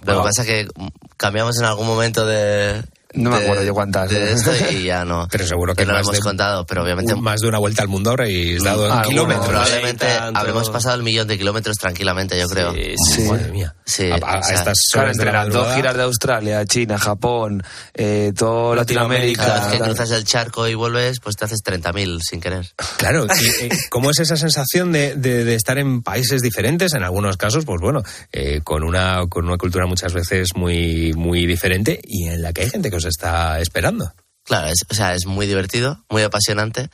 Lo 0.05 0.15
Wow. 0.15 0.23
que 0.23 0.29
pasa 0.29 0.45
que 0.45 0.67
mm, 0.75 0.87
cambiamos 1.17 1.59
en 1.59 1.65
algún 1.67 1.87
momento 1.87 2.27
de... 2.27 2.83
No 3.13 3.31
me 3.31 3.39
de- 3.39 3.45
acuerdo 3.45 3.65
yo 3.65 3.75
cuántas. 3.75 4.09
De 4.09 4.33
esto 4.33 4.53
y 4.71 4.85
ya 4.85 5.05
no. 5.05 5.27
Pero 5.33 5.45
seguro 5.47 5.75
que 5.75 5.85
no 5.85 5.93
lo 5.93 5.99
hemos 5.99 6.13
de- 6.13 6.21
contado, 6.21 6.65
pero 6.65 6.85
obviamente 6.85 7.15
Más 7.17 7.41
de 7.41 7.49
una 7.49 7.59
vuelta 7.59 7.83
al 7.83 7.89
mundo 7.89 8.11
habréis 8.11 8.63
dado 8.63 8.87
en 8.87 8.93
Alguno, 8.93 9.09
kilómetros. 9.09 9.47
Probablemente 9.49 10.07
habremos 10.35 10.71
pasado 10.71 10.95
el 10.95 11.03
millón 11.03 11.27
de 11.27 11.37
kilómetros 11.37 11.77
tranquilamente, 11.77 12.39
yo 12.39 12.47
creo. 12.47 12.73
Sí. 12.73 13.23
Madre 13.29 13.51
mía. 13.51 13.75
Sí, 13.91 14.09
A- 14.11 14.15
a- 14.37 14.39
estas 14.39 14.79
Claro, 14.93 15.11
entre 15.11 15.27
la 15.33 15.45
las 15.45 15.53
dos 15.53 15.75
giras 15.75 15.97
de 15.97 16.03
Australia, 16.05 16.65
China, 16.65 16.97
Japón, 16.99 17.63
eh, 17.95 18.33
todo 18.37 18.75
Latinoamérica, 18.77 19.45
Cada 19.45 19.67
vez 19.69 19.79
que 19.79 19.85
cruzas 19.85 20.11
el 20.13 20.25
charco 20.25 20.69
y 20.69 20.75
vuelves, 20.75 21.19
pues 21.21 21.35
te 21.37 21.45
haces 21.47 21.61
30.000 21.65 22.21
sin 22.23 22.41
querer. 22.41 22.69
Claro, 22.99 23.27
y, 23.41 23.65
eh, 23.65 23.69
¿cómo 23.91 24.11
es 24.11 24.21
esa 24.21 24.37
sensación 24.37 24.93
de, 24.93 25.17
de- 25.17 25.45
de 25.45 25.55
estar 25.55 25.79
en 25.79 26.03
países 26.03 26.41
diferentes? 26.41 26.93
En 26.95 27.03
algunos 27.03 27.37
casos, 27.37 27.65
pues 27.65 27.81
bueno, 27.81 28.03
eh, 28.33 28.61
con, 28.63 28.85
una, 28.85 29.23
con 29.29 29.47
una 29.47 29.57
cultura 29.59 29.87
muchas 29.87 30.13
veces 30.13 30.51
muy, 30.55 31.13
muy 31.15 31.47
diferente 31.47 32.01
y 32.05 32.29
en 32.29 32.43
la 32.43 32.53
que 32.53 32.63
hay 32.63 32.71
gente 32.71 32.91
que 32.91 32.97
os 32.97 33.05
está 33.07 33.59
esperando. 33.61 34.13
Claro, 34.45 34.69
es, 34.69 34.79
o 34.89 34.95
sea, 34.95 35.15
es 35.15 35.27
muy 35.27 35.47
divertido, 35.47 36.05
muy 36.09 36.23
apasionante. 36.23 36.89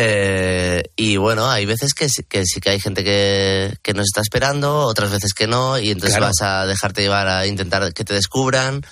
Eh, 0.00 0.84
y 0.94 1.16
bueno, 1.16 1.50
hay 1.50 1.66
veces 1.66 1.92
que, 1.92 2.08
sí- 2.08 2.22
que 2.22 2.44
sí 2.46 2.60
que 2.60 2.70
hay 2.70 2.78
gente 2.80 3.02
que, 3.02 3.76
que 3.82 3.94
nos 3.94 4.04
está 4.04 4.20
esperando, 4.20 4.82
otras 4.82 5.10
veces 5.10 5.34
que 5.34 5.48
no, 5.48 5.76
y 5.76 5.90
entonces 5.90 6.16
Claro. 6.18 6.32
vas 6.38 6.48
a 6.48 6.66
dejarte 6.66 7.02
llevar 7.02 7.26
a 7.26 7.46
intentar 7.48 7.92
que 7.92 8.04
te 8.04 8.14
descubran. 8.14 8.82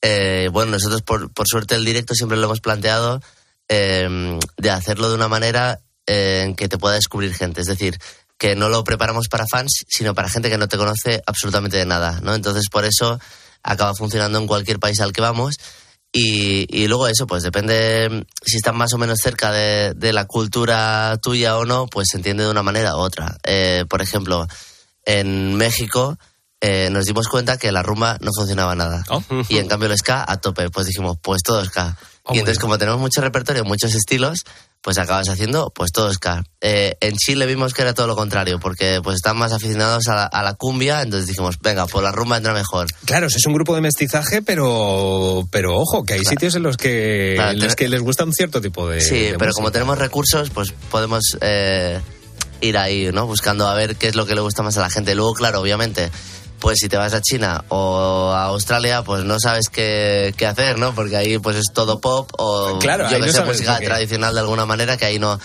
Eh, 0.00 0.48
bueno, 0.52 0.70
nosotros 0.72 1.02
por, 1.02 1.32
por 1.32 1.48
suerte 1.48 1.74
el 1.74 1.84
directo 1.84 2.14
siempre 2.14 2.38
lo 2.38 2.44
hemos 2.44 2.60
planteado 2.60 3.20
eh, 3.68 4.38
de 4.56 4.70
hacerlo 4.70 5.08
de 5.08 5.16
una 5.16 5.26
manera 5.26 5.80
eh, 6.06 6.42
en 6.44 6.54
que 6.54 6.68
te 6.68 6.78
pueda 6.78 6.94
descubrir 6.94 7.34
gente. 7.34 7.60
Es 7.62 7.66
decir, 7.66 7.98
que 8.38 8.54
no 8.54 8.68
lo 8.68 8.84
preparamos 8.84 9.26
para 9.28 9.46
fans, 9.50 9.84
sino 9.88 10.14
para 10.14 10.28
gente 10.28 10.50
que 10.50 10.58
no 10.58 10.68
te 10.68 10.76
conoce 10.76 11.20
absolutamente 11.26 11.78
de 11.78 11.86
nada, 11.86 12.20
¿no? 12.22 12.32
Entonces 12.34 12.64
por 12.70 12.84
eso 12.84 13.18
acaba 13.64 13.94
funcionando 13.96 14.38
en 14.38 14.46
cualquier 14.46 14.78
país 14.78 15.00
al 15.00 15.12
que 15.12 15.20
vamos. 15.20 15.56
Y, 16.16 16.66
y 16.70 16.86
luego 16.86 17.08
eso, 17.08 17.26
pues 17.26 17.42
depende 17.42 18.08
mm, 18.08 18.22
si 18.46 18.56
están 18.56 18.76
más 18.76 18.92
o 18.94 18.98
menos 18.98 19.18
cerca 19.20 19.50
de, 19.50 19.94
de 19.94 20.12
la 20.12 20.26
cultura 20.26 21.18
tuya 21.20 21.58
o 21.58 21.64
no, 21.64 21.88
pues 21.88 22.06
se 22.12 22.18
entiende 22.18 22.44
de 22.44 22.50
una 22.50 22.62
manera 22.62 22.94
u 22.96 23.00
otra. 23.00 23.36
Eh, 23.42 23.84
por 23.90 24.00
ejemplo, 24.00 24.46
en 25.04 25.56
México 25.56 26.16
eh, 26.60 26.88
nos 26.90 27.04
dimos 27.04 27.26
cuenta 27.26 27.58
que 27.58 27.72
la 27.72 27.82
rumba 27.82 28.16
no 28.20 28.30
funcionaba 28.32 28.76
nada. 28.76 29.04
Y 29.48 29.58
en 29.58 29.66
cambio 29.66 29.90
el 29.90 29.98
ska 29.98 30.24
a 30.26 30.36
tope. 30.36 30.70
Pues 30.70 30.86
dijimos, 30.86 31.18
pues 31.20 31.42
todo 31.42 31.64
ska. 31.64 31.96
y 32.30 32.38
entonces 32.38 32.60
como 32.60 32.78
tenemos 32.78 33.00
mucho 33.00 33.20
repertorio, 33.20 33.64
muchos 33.64 33.92
estilos, 33.96 34.44
pues 34.84 34.98
acabas 34.98 35.30
haciendo 35.30 35.72
pues 35.74 35.92
todo 35.92 36.12
ska. 36.12 36.44
Eh, 36.60 36.98
en 37.00 37.16
Chile 37.16 37.46
vimos 37.46 37.72
que 37.72 37.80
era 37.80 37.94
todo 37.94 38.06
lo 38.06 38.14
contrario, 38.14 38.60
porque 38.60 39.00
pues 39.02 39.16
están 39.16 39.38
más 39.38 39.50
aficionados 39.50 40.08
a 40.08 40.14
la, 40.14 40.24
a 40.26 40.42
la 40.42 40.54
cumbia, 40.54 41.00
entonces 41.00 41.26
dijimos, 41.26 41.58
venga, 41.62 41.86
pues 41.86 42.04
la 42.04 42.12
rumba 42.12 42.36
entra 42.36 42.52
mejor. 42.52 42.86
Claro, 43.06 43.26
es 43.28 43.46
un 43.46 43.54
grupo 43.54 43.74
de 43.74 43.80
mestizaje, 43.80 44.42
pero, 44.42 45.48
pero 45.50 45.74
ojo, 45.78 46.04
que 46.04 46.12
hay 46.12 46.24
sitios 46.24 46.54
en 46.56 46.64
los 46.64 46.76
que, 46.76 47.32
Claro, 47.34 47.52
en 47.52 47.60
los 47.60 47.74
que 47.76 47.88
les 47.88 48.02
gusta 48.02 48.24
un 48.24 48.34
cierto 48.34 48.60
tipo 48.60 48.86
de. 48.86 49.00
Sí, 49.00 49.14
de 49.20 49.38
pero 49.38 49.46
música. 49.46 49.54
como 49.54 49.72
tenemos 49.72 49.98
recursos, 49.98 50.50
pues 50.50 50.74
podemos 50.90 51.22
eh, 51.40 51.98
ir 52.60 52.76
ahí, 52.76 53.10
¿no? 53.10 53.26
Buscando 53.26 53.66
a 53.66 53.74
ver 53.74 53.96
qué 53.96 54.08
es 54.08 54.16
lo 54.16 54.26
que 54.26 54.34
le 54.34 54.42
gusta 54.42 54.62
más 54.62 54.76
a 54.76 54.82
la 54.82 54.90
gente. 54.90 55.14
Luego, 55.14 55.32
claro, 55.32 55.62
obviamente, 55.62 56.10
pues 56.64 56.78
si 56.80 56.88
te 56.88 56.96
vas 56.96 57.12
a 57.12 57.20
China 57.20 57.62
o 57.68 58.32
a 58.32 58.44
Australia, 58.44 59.02
pues 59.02 59.22
no 59.22 59.38
sabes 59.38 59.68
qué, 59.68 60.32
qué 60.34 60.46
hacer, 60.46 60.78
¿no? 60.78 60.94
Porque 60.94 61.14
ahí 61.14 61.36
pues 61.38 61.56
es 61.56 61.66
todo 61.74 62.00
pop 62.00 62.30
o 62.38 62.78
Claro, 62.78 63.04
yo 63.10 63.20
que 63.20 63.26
no 63.26 63.32
sé, 63.32 63.44
música 63.44 63.78
que- 63.78 63.84
tradicional 63.84 64.32
de 64.32 64.40
alguna 64.40 64.64
manera 64.64 64.96
que 64.96 65.04
ahí 65.04 65.18
no... 65.18 65.38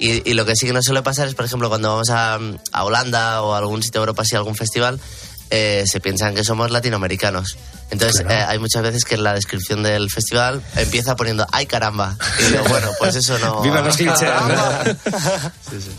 Y, 0.00 0.28
y 0.28 0.34
lo 0.34 0.44
que 0.44 0.56
sí 0.56 0.66
que 0.66 0.72
no 0.72 0.82
suele 0.82 1.02
pasar 1.02 1.28
es, 1.28 1.36
por 1.36 1.44
ejemplo, 1.44 1.68
cuando 1.68 1.90
vamos 1.90 2.10
a, 2.10 2.40
a 2.72 2.84
Holanda 2.84 3.42
o 3.42 3.54
a 3.54 3.58
algún 3.58 3.84
sitio 3.84 4.00
de 4.00 4.06
Europa, 4.06 4.22
así 4.22 4.34
algún 4.34 4.56
festival, 4.56 4.98
eh, 5.50 5.84
se 5.86 6.00
piensan 6.00 6.34
que 6.34 6.42
somos 6.42 6.72
latinoamericanos. 6.72 7.56
Entonces, 7.92 8.26
eh, 8.28 8.34
hay 8.34 8.58
muchas 8.58 8.82
veces 8.82 9.04
que 9.04 9.14
en 9.14 9.22
la 9.22 9.32
descripción 9.34 9.84
del 9.84 10.10
festival 10.10 10.60
empieza 10.74 11.14
poniendo 11.14 11.46
¡ay 11.52 11.66
caramba! 11.66 12.16
Y 12.40 12.50
digo, 12.50 12.64
bueno, 12.68 12.88
pues 12.98 13.14
eso 13.14 13.38
no... 13.38 13.60
Viva 13.62 13.80
los 13.80 13.96
clichés, 13.96 14.28
¿no? 14.28 15.12
Sí, 15.70 15.80
sí. 15.80 15.90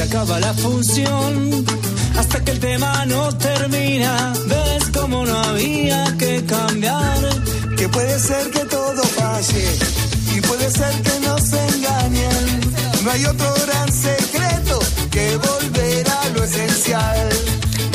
Acaba 0.00 0.40
la 0.40 0.54
función. 0.54 1.64
Hasta 2.16 2.42
que 2.44 2.52
el 2.52 2.60
tema 2.60 3.04
no 3.06 3.36
termina, 3.36 4.32
ves 4.46 4.84
como 4.92 5.26
no 5.26 5.36
había 5.36 6.16
que 6.18 6.44
cambiar. 6.44 7.18
Que 7.76 7.88
puede 7.88 8.18
ser 8.18 8.50
que 8.50 8.60
todo 8.60 9.02
falle 9.02 9.68
y 10.34 10.40
puede 10.40 10.70
ser 10.70 10.94
que 11.02 11.20
nos 11.26 11.52
engañen. 11.52 12.60
No 13.04 13.10
hay 13.10 13.24
otro 13.26 13.54
gran 13.66 13.92
secreto 13.92 14.78
que 15.10 15.36
volver 15.36 16.08
a 16.08 16.28
lo 16.30 16.44
esencial. 16.44 17.51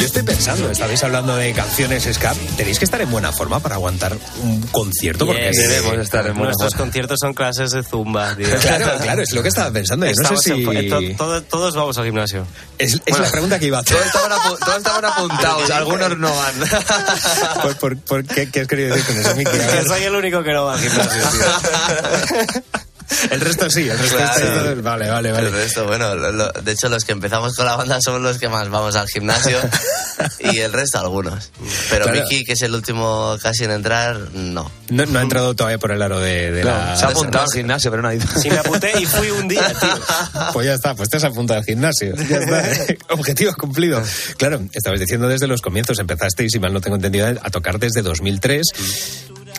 Estoy 0.07 0.23
pensando, 0.23 0.71
estabais 0.71 1.03
hablando 1.03 1.35
de 1.35 1.51
canciones 1.51 2.07
ska. 2.11 2.33
Tenéis 2.55 2.79
que 2.79 2.85
estar 2.85 3.01
en 3.01 3.11
buena 3.11 3.33
forma 3.33 3.59
para 3.59 3.75
aguantar 3.75 4.15
un 4.41 4.61
concierto 4.67 5.25
porque 5.25 5.49
Yes. 5.51 5.57
Debemos 5.57 5.97
estar 5.97 6.25
en 6.25 6.33
buena 6.33 6.45
Nuestros 6.45 6.71
forma. 6.73 6.85
conciertos 6.85 7.17
son 7.21 7.33
clases 7.33 7.71
de 7.71 7.83
zumba. 7.83 8.33
tío. 8.35 8.47
Claro, 8.61 8.97
claro, 9.01 9.21
es 9.21 9.33
lo 9.33 9.41
que 9.43 9.49
estaba 9.49 9.69
pensando. 9.69 10.05
No 10.05 10.29
sé 10.29 10.37
si... 10.37 10.51
en- 10.65 10.89
to- 10.89 11.01
todo- 11.17 11.43
todos 11.43 11.75
vamos 11.75 11.97
al 11.97 12.05
gimnasio. 12.05 12.47
Es, 12.77 12.99
es 13.05 13.19
la 13.19 13.29
pregunta 13.29 13.59
que 13.59 13.65
iba 13.65 13.79
a 13.79 13.81
hacer. 13.81 13.97
Todos 13.97 14.05
estaban, 14.07 14.31
apu- 14.31 14.57
todos 14.59 14.77
estaban 14.77 15.05
apuntados, 15.05 15.69
algunos 15.71 16.17
no 16.17 16.33
van. 16.33 16.53
¿Por, 17.61 17.75
por- 17.77 17.97
por 17.99 18.23
qué, 18.25 18.49
qué 18.49 18.61
has 18.61 18.67
querido 18.67 18.95
decir 18.95 19.05
con 19.13 19.19
eso, 19.25 19.35
Miki? 19.35 19.51
Que 19.51 19.83
soy 19.87 20.03
el 20.03 20.15
único 20.15 20.41
que 20.41 20.53
no 20.53 20.65
va 20.65 20.73
al 20.75 20.79
gimnasio, 20.79 21.21
tío. 21.31 22.63
El 23.31 23.41
resto 23.41 23.69
sí, 23.69 23.87
el 23.87 23.97
resto 23.97 24.17
Claro. 24.17 24.39
está... 24.71 24.81
Vale, 24.81 25.09
vale, 25.09 25.29
El 25.29 25.35
vale. 25.35 25.49
resto, 25.49 25.85
bueno, 25.87 26.13
lo- 26.15 26.31
lo- 26.31 26.51
de 26.51 26.71
hecho 26.71 26.89
los 26.89 27.03
que 27.05 27.13
empezamos 27.13 27.55
con 27.55 27.65
la 27.65 27.75
banda 27.75 27.99
somos 28.01 28.21
los 28.21 28.37
que 28.37 28.49
más 28.49 28.69
vamos 28.69 28.95
al 28.95 29.07
gimnasio 29.07 29.57
y 30.39 30.59
el 30.59 30.73
resto 30.73 30.99
algunos. 30.99 31.51
Pero 31.89 32.05
Claro. 32.05 32.21
Miki, 32.23 32.43
que 32.43 32.53
es 32.53 32.61
el 32.63 32.73
último 32.75 33.37
casi 33.41 33.63
en 33.63 33.71
entrar, 33.71 34.17
no. 34.33 34.69
No, 34.89 35.05
no 35.05 35.19
ha 35.19 35.21
entrado 35.21 35.55
todavía 35.55 35.77
por 35.77 35.91
el 35.91 36.01
aro 36.01 36.19
de, 36.19 36.51
de 36.51 36.63
la... 36.63 36.95
Se 36.97 37.05
ha 37.05 37.09
apuntado 37.09 37.45
al 37.45 37.51
gimnasio, 37.51 37.89
pero 37.91 38.01
no 38.03 38.09
ha 38.09 38.15
ido. 38.15 38.25
Sí, 38.41 38.49
me 38.49 38.57
apunté 38.59 38.91
y 38.99 39.05
fui 39.05 39.29
un 39.31 39.47
día, 39.47 39.67
tío. 39.79 39.89
Pues 40.53 40.65
ya 40.67 40.73
está, 40.73 40.95
pues 40.95 41.09
te 41.09 41.17
has 41.17 41.23
apuntado 41.23 41.59
al 41.59 41.65
gimnasio. 41.65 42.15
Ya 42.15 42.37
está. 42.37 42.93
Objetivo 43.09 43.53
cumplido. 43.55 44.01
Claro, 44.37 44.61
estabas 44.73 44.99
diciendo 44.99 45.27
desde 45.27 45.47
los 45.47 45.61
comienzos, 45.61 45.99
empezasteis, 45.99 46.51
si 46.51 46.59
mal 46.59 46.73
no 46.73 46.81
tengo 46.81 46.95
entendido, 46.95 47.27
a 47.27 47.49
tocar 47.49 47.79
desde 47.79 48.01
2003. 48.01 48.61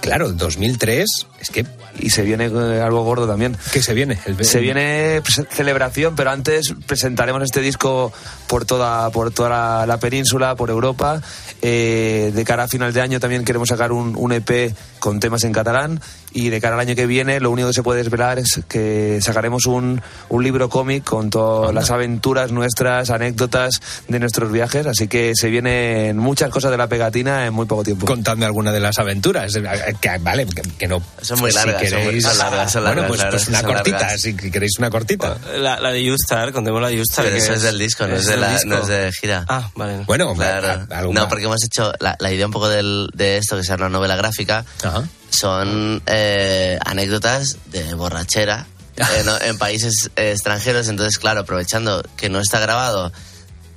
Claro, 0.09 0.33
2003, 0.33 1.07
es 1.41 1.51
que... 1.51 1.67
Y 2.01 2.11
se 2.11 2.23
viene 2.23 2.47
eh, 2.47 2.81
algo 2.81 3.03
gordo 3.03 3.27
también. 3.27 3.57
¿Qué 3.73 3.83
se 3.83 3.93
viene? 3.93 4.19
El- 4.25 4.43
Se 4.45 4.61
viene 4.61 5.21
pues, 5.23 5.47
celebración, 5.51 6.15
pero 6.17 6.31
antes 6.31 6.73
presentaremos 6.87 7.43
este 7.43 7.61
disco 7.61 8.13
por 8.47 8.65
toda, 8.65 9.11
por 9.11 9.33
toda 9.33 9.49
la, 9.49 9.87
la 9.87 9.99
península, 9.99 10.55
por 10.55 10.71
Europa. 10.71 11.21
Eh, 11.61 12.31
de 12.35 12.45
cara 12.45 12.65
a 12.65 12.69
final 12.69 12.93
de 12.93 13.01
año 13.01 13.19
también 13.21 13.45
queremos 13.45 13.69
sacar 13.69 13.91
un, 13.93 14.15
un 14.17 14.33
EP 14.33 14.73
con 15.01 15.19
temas 15.21 15.43
en 15.45 15.53
catalán. 15.53 16.01
Y 16.33 16.51
de 16.51 16.61
cara 16.61 16.75
al 16.75 16.81
año 16.81 16.95
que 16.95 17.07
viene, 17.07 17.41
lo 17.41 17.51
único 17.51 17.69
que 17.69 17.75
se 17.75 17.83
puede 17.83 18.03
desvelar 18.03 18.39
es 18.39 18.61
que 18.69 19.19
sacaremos 19.23 19.67
un, 19.67 20.01
un 20.29 20.43
libro 20.45 20.69
cómic 20.69 21.05
con 21.05 21.31
todas 21.31 21.75
las 21.75 21.91
aventuras 21.91 22.53
nuestras, 22.53 23.11
anécdotas 23.11 23.81
de 24.09 24.19
nuestros 24.21 24.53
viajes. 24.53 24.87
Así 24.87 25.09
que 25.09 25.33
se 25.35 25.49
vienen 25.49 26.19
muchas 26.19 26.51
cosas 26.51 26.71
de 26.71 26.77
la 26.77 26.87
pegatina 26.87 27.47
en 27.47 27.55
muy 27.55 27.67
poco 27.67 27.83
tiempo. 27.85 28.07
Contadme 28.07 28.45
alguna 28.47 28.73
de 28.73 28.81
las 28.81 28.99
aventuras. 28.99 29.55
Eh, 29.57 29.63
Que, 30.01 30.19
vale, 30.21 30.47
que, 30.47 30.63
que 30.79 30.87
no. 30.89 31.03
Son 31.23 31.39
muy 31.41 31.51
si 31.51 31.57
largas, 31.57 31.89
son 31.89 31.99
muy- 32.05 32.09
queréis- 32.15 32.23
son 32.27 32.39
largas, 32.39 32.73
son 32.73 32.83
Bueno, 32.85 33.03
largas, 33.03 33.09
pues, 33.09 33.21
la 33.25 33.31
pues 33.31 33.49
una 33.49 33.61
son 33.61 33.73
cortita, 33.73 33.99
largas. 33.99 34.21
si 34.21 34.35
queréis 34.37 34.79
una 34.79 34.91
cortita. 34.91 35.37
La, 35.59 35.81
la 35.81 35.91
de 35.91 36.05
Youstar, 36.05 36.53
contemos 36.53 36.81
la 36.83 36.89
de 36.89 36.97
Youstar. 36.99 37.25
Pero 37.25 37.37
que 37.37 37.43
eso 37.43 37.55
es 37.55 37.63
del 37.63 37.79
disco, 37.79 38.07
no 38.07 38.17
es, 38.17 38.27
de 38.27 38.37
la, 38.37 38.53
disco. 38.53 38.69
no 38.69 38.79
es 38.79 38.87
de 38.87 39.11
gira. 39.19 39.45
Ah, 39.49 39.71
vale. 39.75 40.05
Bueno, 40.07 40.35
Claro. 40.35 40.87
a- 40.91 40.99
algo 40.99 41.13
No, 41.13 41.21
más. 41.23 41.29
porque 41.29 41.45
hemos 41.47 41.63
hecho 41.65 41.93
la, 42.01 42.17
la 42.21 42.33
idea 42.33 42.47
un 42.47 42.53
poco 42.53 42.69
del- 42.69 43.09
de 43.15 43.39
esto, 43.39 43.57
que 43.57 43.65
sea 43.65 43.77
una 43.77 43.89
novela 43.89 44.17
gráfica, 44.17 44.65
Ajá. 44.85 45.05
Son 45.31 46.03
eh, 46.07 46.79
anécdotas 46.85 47.57
de 47.67 47.95
borrachera 47.95 48.67
en, 48.97 49.49
en 49.49 49.59
países 49.59 50.11
eh, 50.17 50.33
extranjeros. 50.33 50.89
Entonces, 50.89 51.19
claro, 51.19 51.41
aprovechando 51.41 52.03
que 52.17 52.29
no 52.29 52.41
está 52.41 52.59
grabado 52.61 53.13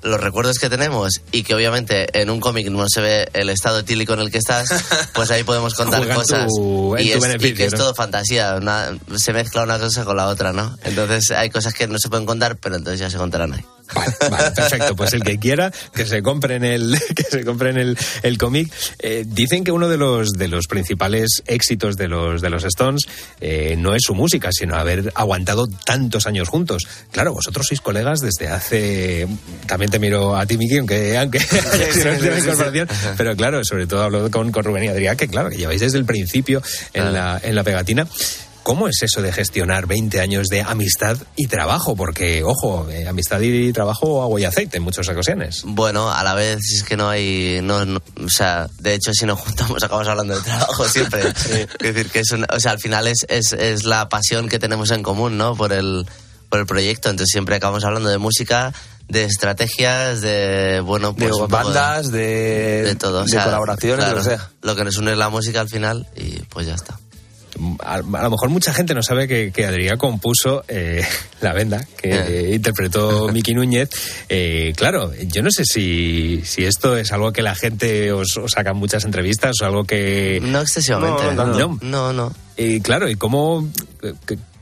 los 0.03 0.19
recuerdos 0.19 0.57
que 0.57 0.67
tenemos 0.67 1.21
y 1.31 1.43
que 1.43 1.53
obviamente 1.53 2.19
en 2.19 2.31
un 2.31 2.39
cómic 2.39 2.69
no 2.71 2.85
se 2.89 3.01
ve 3.01 3.29
el 3.33 3.49
estado 3.49 3.79
etílico 3.79 4.13
en 4.13 4.21
el 4.21 4.31
que 4.31 4.39
estás, 4.39 4.67
pues 5.13 5.29
ahí 5.29 5.43
podemos 5.43 5.75
contar 5.75 6.01
cosas. 6.15 6.47
tu- 6.47 6.97
y, 7.03 7.11
es, 7.11 7.21
y 7.35 7.53
que 7.53 7.65
es 7.65 7.73
todo 7.77 7.93
fantasía, 7.93 8.55
una- 8.55 8.97
se 9.15 9.31
mezcla 9.31 9.61
una 9.61 9.77
cosa 9.77 10.03
con 10.03 10.17
la 10.17 10.25
otra, 10.27 10.53
¿no? 10.53 10.75
Entonces 10.83 11.29
hay 11.29 11.51
cosas 11.51 11.75
que 11.75 11.87
no 11.87 11.99
se 11.99 12.09
pueden 12.09 12.25
contar, 12.25 12.55
pero 12.57 12.77
entonces 12.77 12.99
ya 12.99 13.11
se 13.11 13.17
contarán 13.17 13.53
ahí. 13.53 13.63
Vale, 13.93 14.13
vale, 14.29 14.51
perfecto. 14.51 14.95
Pues 14.95 15.13
el 15.13 15.23
que 15.23 15.37
quiera 15.37 15.71
que 15.93 16.05
se 16.05 16.21
compren 16.21 16.63
el 16.63 16.97
que 17.15 17.23
se 17.23 17.43
compren 17.43 17.77
el, 17.77 17.97
el 18.23 18.37
cómic. 18.37 18.71
Eh, 18.99 19.23
dicen 19.27 19.63
que 19.63 19.71
uno 19.71 19.89
de 19.89 19.97
los 19.97 20.31
de 20.33 20.47
los 20.47 20.67
principales 20.67 21.43
éxitos 21.45 21.97
de 21.97 22.07
los 22.07 22.41
de 22.41 22.49
los 22.49 22.63
Stones 22.63 23.01
eh, 23.39 23.75
no 23.77 23.95
es 23.95 24.03
su 24.03 24.15
música, 24.15 24.49
sino 24.51 24.75
haber 24.75 25.11
aguantado 25.15 25.67
tantos 25.67 26.27
años 26.27 26.49
juntos. 26.49 26.87
Claro, 27.11 27.33
vosotros 27.33 27.67
sois 27.67 27.81
colegas 27.81 28.19
desde 28.19 28.47
hace. 28.49 29.27
También 29.67 29.91
te 29.91 29.99
miro 29.99 30.35
a 30.35 30.45
ti, 30.45 30.57
Miki, 30.57 30.77
aunque 30.77 31.17
aunque 31.17 31.39
de 32.01 32.31
la 32.31 32.39
incorporación, 32.39 32.87
pero 33.17 33.35
claro, 33.35 33.61
sobre 33.63 33.87
todo 33.87 34.03
hablo 34.03 34.29
con, 34.31 34.51
con 34.51 34.63
Rubén 34.63 34.85
y 34.85 34.87
Adrián, 34.87 35.17
que 35.17 35.27
claro, 35.27 35.49
que 35.49 35.57
lleváis 35.57 35.81
desde 35.81 35.97
el 35.97 36.05
principio 36.05 36.61
en 36.93 37.13
la 37.13 37.39
en 37.43 37.55
la 37.55 37.63
pegatina. 37.63 38.07
¿Cómo 38.63 38.87
es 38.87 39.01
eso 39.01 39.21
de 39.23 39.31
gestionar 39.33 39.87
20 39.87 40.21
años 40.21 40.47
de 40.47 40.61
amistad 40.61 41.17
y 41.35 41.47
trabajo? 41.47 41.95
Porque, 41.95 42.43
ojo, 42.43 42.87
eh, 42.91 43.07
amistad 43.07 43.39
y 43.41 43.73
trabajo, 43.73 44.21
agua 44.21 44.39
y 44.39 44.45
aceite 44.45 44.77
en 44.77 44.83
muchas 44.83 45.09
ocasiones. 45.09 45.63
Bueno, 45.65 46.11
a 46.11 46.23
la 46.23 46.35
vez 46.35 46.59
es 46.71 46.83
que 46.83 46.95
no 46.95 47.09
hay, 47.09 47.59
no, 47.63 47.85
no- 47.85 48.01
o 48.23 48.29
sea, 48.29 48.67
de 48.79 48.93
hecho 48.93 49.13
si 49.13 49.25
nos 49.25 49.39
juntamos 49.39 49.81
acabamos 49.83 50.07
hablando 50.07 50.35
de 50.35 50.41
trabajo 50.41 50.87
siempre. 50.87 51.21
Es 51.79 51.79
decir, 51.95 52.09
que 52.11 52.19
es 52.19 52.31
una- 52.31 52.47
o 52.55 52.59
sea, 52.59 52.71
al 52.73 52.79
final 52.79 53.07
es, 53.07 53.25
es, 53.29 53.53
es 53.53 53.83
la 53.83 54.09
pasión 54.09 54.47
que 54.47 54.59
tenemos 54.59 54.91
en 54.91 55.01
común, 55.01 55.37
¿no? 55.37 55.55
Por 55.55 55.73
el, 55.73 56.05
por 56.49 56.59
el 56.59 56.67
proyecto, 56.67 57.09
entonces 57.09 57.31
siempre 57.31 57.55
acabamos 57.55 57.83
hablando 57.83 58.09
de 58.09 58.19
música, 58.19 58.73
de 59.09 59.23
estrategias, 59.23 60.21
de, 60.21 60.81
bueno, 60.85 61.13
De 61.13 61.19
pues 61.25 61.31
poco 61.31 61.47
bandas, 61.47 62.11
de, 62.11 62.83
de 62.83 62.95
todo, 62.95 63.21
o 63.21 63.23
de 63.23 63.29
sea, 63.29 63.43
colaboraciones, 63.45 64.05
claro, 64.05 64.17
lo 64.19 64.23
que 64.23 64.29
sea. 64.29 64.49
Lo 64.61 64.75
que 64.75 64.83
nos 64.85 64.97
une 64.97 65.13
es 65.13 65.17
la 65.17 65.29
música 65.29 65.61
al 65.61 65.69
final 65.69 66.07
y 66.15 66.39
pues 66.43 66.67
ya 66.67 66.75
está. 66.75 66.99
A, 67.79 67.95
a 67.95 68.01
lo 68.01 68.29
mejor 68.29 68.49
mucha 68.49 68.73
gente 68.73 68.93
no 68.93 69.03
sabe 69.03 69.27
que, 69.27 69.51
que 69.51 69.65
Adrián 69.65 69.97
compuso 69.97 70.63
eh, 70.67 71.05
La 71.41 71.53
Venda, 71.53 71.85
que 72.01 72.11
eh, 72.11 72.55
interpretó 72.55 73.27
Miki 73.33 73.53
Núñez. 73.53 73.89
Eh, 74.29 74.73
claro, 74.75 75.11
yo 75.27 75.41
no 75.43 75.49
sé 75.51 75.63
si, 75.65 76.41
si 76.45 76.65
esto 76.65 76.97
es 76.97 77.11
algo 77.11 77.31
que 77.31 77.41
la 77.41 77.55
gente 77.55 78.11
os, 78.11 78.37
os 78.37 78.51
saca 78.51 78.71
en 78.71 78.77
muchas 78.77 79.05
entrevistas 79.05 79.55
o 79.61 79.65
algo 79.65 79.83
que... 79.83 80.39
No 80.41 80.61
excesivamente. 80.61 81.23
No, 81.33 81.45
no, 81.45 81.57
no. 81.57 81.79
no, 81.81 82.13
no. 82.13 82.33
Y 82.57 82.81
claro, 82.81 83.09
¿y 83.09 83.15
cómo... 83.15 83.67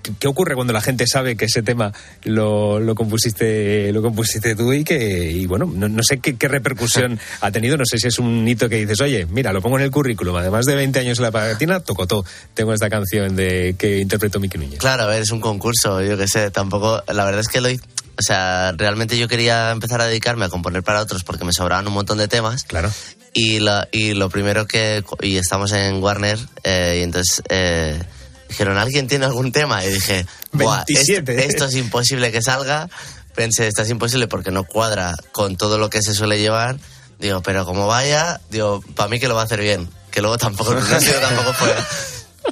qué- 0.10 0.14
qué- 0.14 0.20
¿Qué 0.20 0.28
ocurre 0.28 0.56
cuando 0.56 0.74
la 0.74 0.82
gente 0.82 1.06
sabe 1.08 1.36
que 1.36 1.46
ese 1.46 1.62
tema 1.64 1.92
lo, 2.24 2.80
lo 2.80 2.96
compusiste 2.96 3.92
lo 3.94 4.02
compusiste 4.02 4.56
tú 4.56 4.74
y 4.74 4.84
que 4.84 5.32
y 5.32 5.46
bueno 5.46 5.66
no, 5.74 5.88
no 5.90 6.04
sé 6.04 6.20
qué, 6.20 6.36
qué 6.38 6.48
repercusión 6.48 7.20
ha 7.42 7.52
tenido 7.52 7.78
no 7.78 7.84
sé 7.86 7.98
si 7.98 8.08
es 8.08 8.20
un 8.20 8.48
hito 8.48 8.70
que 8.70 8.78
dices 8.78 9.00
oye 9.02 9.26
mira 9.30 9.54
lo 9.54 9.62
pongo 9.62 9.78
en 9.78 9.86
el 9.86 9.92
currículum 9.92 10.36
además 10.36 10.66
de 10.66 10.76
20 10.76 11.00
años 11.00 11.18
en 11.20 11.24
la 11.24 11.32
pagatina 11.32 11.80
tocotó 11.80 12.26
tengo 12.54 12.74
esta 12.74 12.90
canción 12.90 13.36
de 13.36 13.76
que 13.78 14.00
interpretó 14.00 14.40
Miki 14.40 14.58
Núñez 14.58 14.80
Claro, 14.80 15.04
a 15.04 15.06
ver, 15.08 15.22
es 15.22 15.32
un 15.32 15.42
concurso, 15.42 16.02
yo 16.02 16.18
qué 16.18 16.28
sé, 16.28 16.52
tampoco, 16.52 17.04
la 17.08 17.26
verdad 17.26 17.42
es 17.42 17.48
que 17.48 17.60
lo, 17.62 17.70
o 17.70 18.22
sea, 18.22 18.74
realmente 18.78 19.18
yo 19.18 19.28
quería 19.28 19.72
empezar 19.72 20.02
a 20.02 20.06
dedicarme 20.08 20.46
a 20.46 20.50
componer 20.50 20.84
para 20.84 21.02
otros 21.02 21.24
porque 21.24 21.44
me 21.46 21.54
sobraban 21.54 21.88
un 21.88 21.94
montón 21.94 22.18
de 22.18 22.28
temas. 22.28 22.64
Claro. 22.64 22.92
Y 23.34 23.60
lo, 23.60 23.82
y 23.92 24.14
lo 24.14 24.30
primero 24.30 24.66
que, 24.68 25.04
y 25.22 25.38
estamos 25.38 25.72
en 25.74 26.02
Warner, 26.02 26.38
eh, 26.64 26.98
y 27.00 27.04
entonces 27.04 27.42
eh, 27.50 28.02
dijeron, 28.50 28.78
¿alguien 28.78 29.08
tiene 29.08 29.26
algún 29.26 29.52
tema? 29.54 29.86
Y 29.86 29.90
dije, 29.94 30.26
Buah, 30.52 30.82
est- 30.88 31.08
27. 31.08 31.46
esto 31.46 31.66
es 31.66 31.76
imposible 31.76 32.32
que 32.32 32.42
salga. 32.42 32.90
Pensé, 33.36 33.68
esto 33.68 33.84
es 33.84 33.90
imposible 33.90 34.28
porque 34.28 34.52
no 34.52 34.66
cuadra 34.66 35.16
con 35.32 35.56
todo 35.56 35.78
lo 35.78 35.90
que 35.90 36.02
se 36.02 36.14
suele 36.14 36.40
llevar. 36.40 36.78
Digo, 37.20 37.42
pero 37.42 37.66
como 37.66 37.88
vaya, 37.88 38.42
digo, 38.50 38.82
para 38.96 39.08
mí 39.10 39.20
que 39.20 39.28
lo 39.28 39.36
va 39.36 39.42
a 39.42 39.46
hacer 39.46 39.62
bien. 39.62 39.90
Que 40.12 40.22
luego 40.22 40.38
tampoco, 40.38 40.74
no 40.74 40.80
ha 40.96 41.00
sido 41.00 41.20
tampoco 41.20 41.54
fue. 41.54 41.74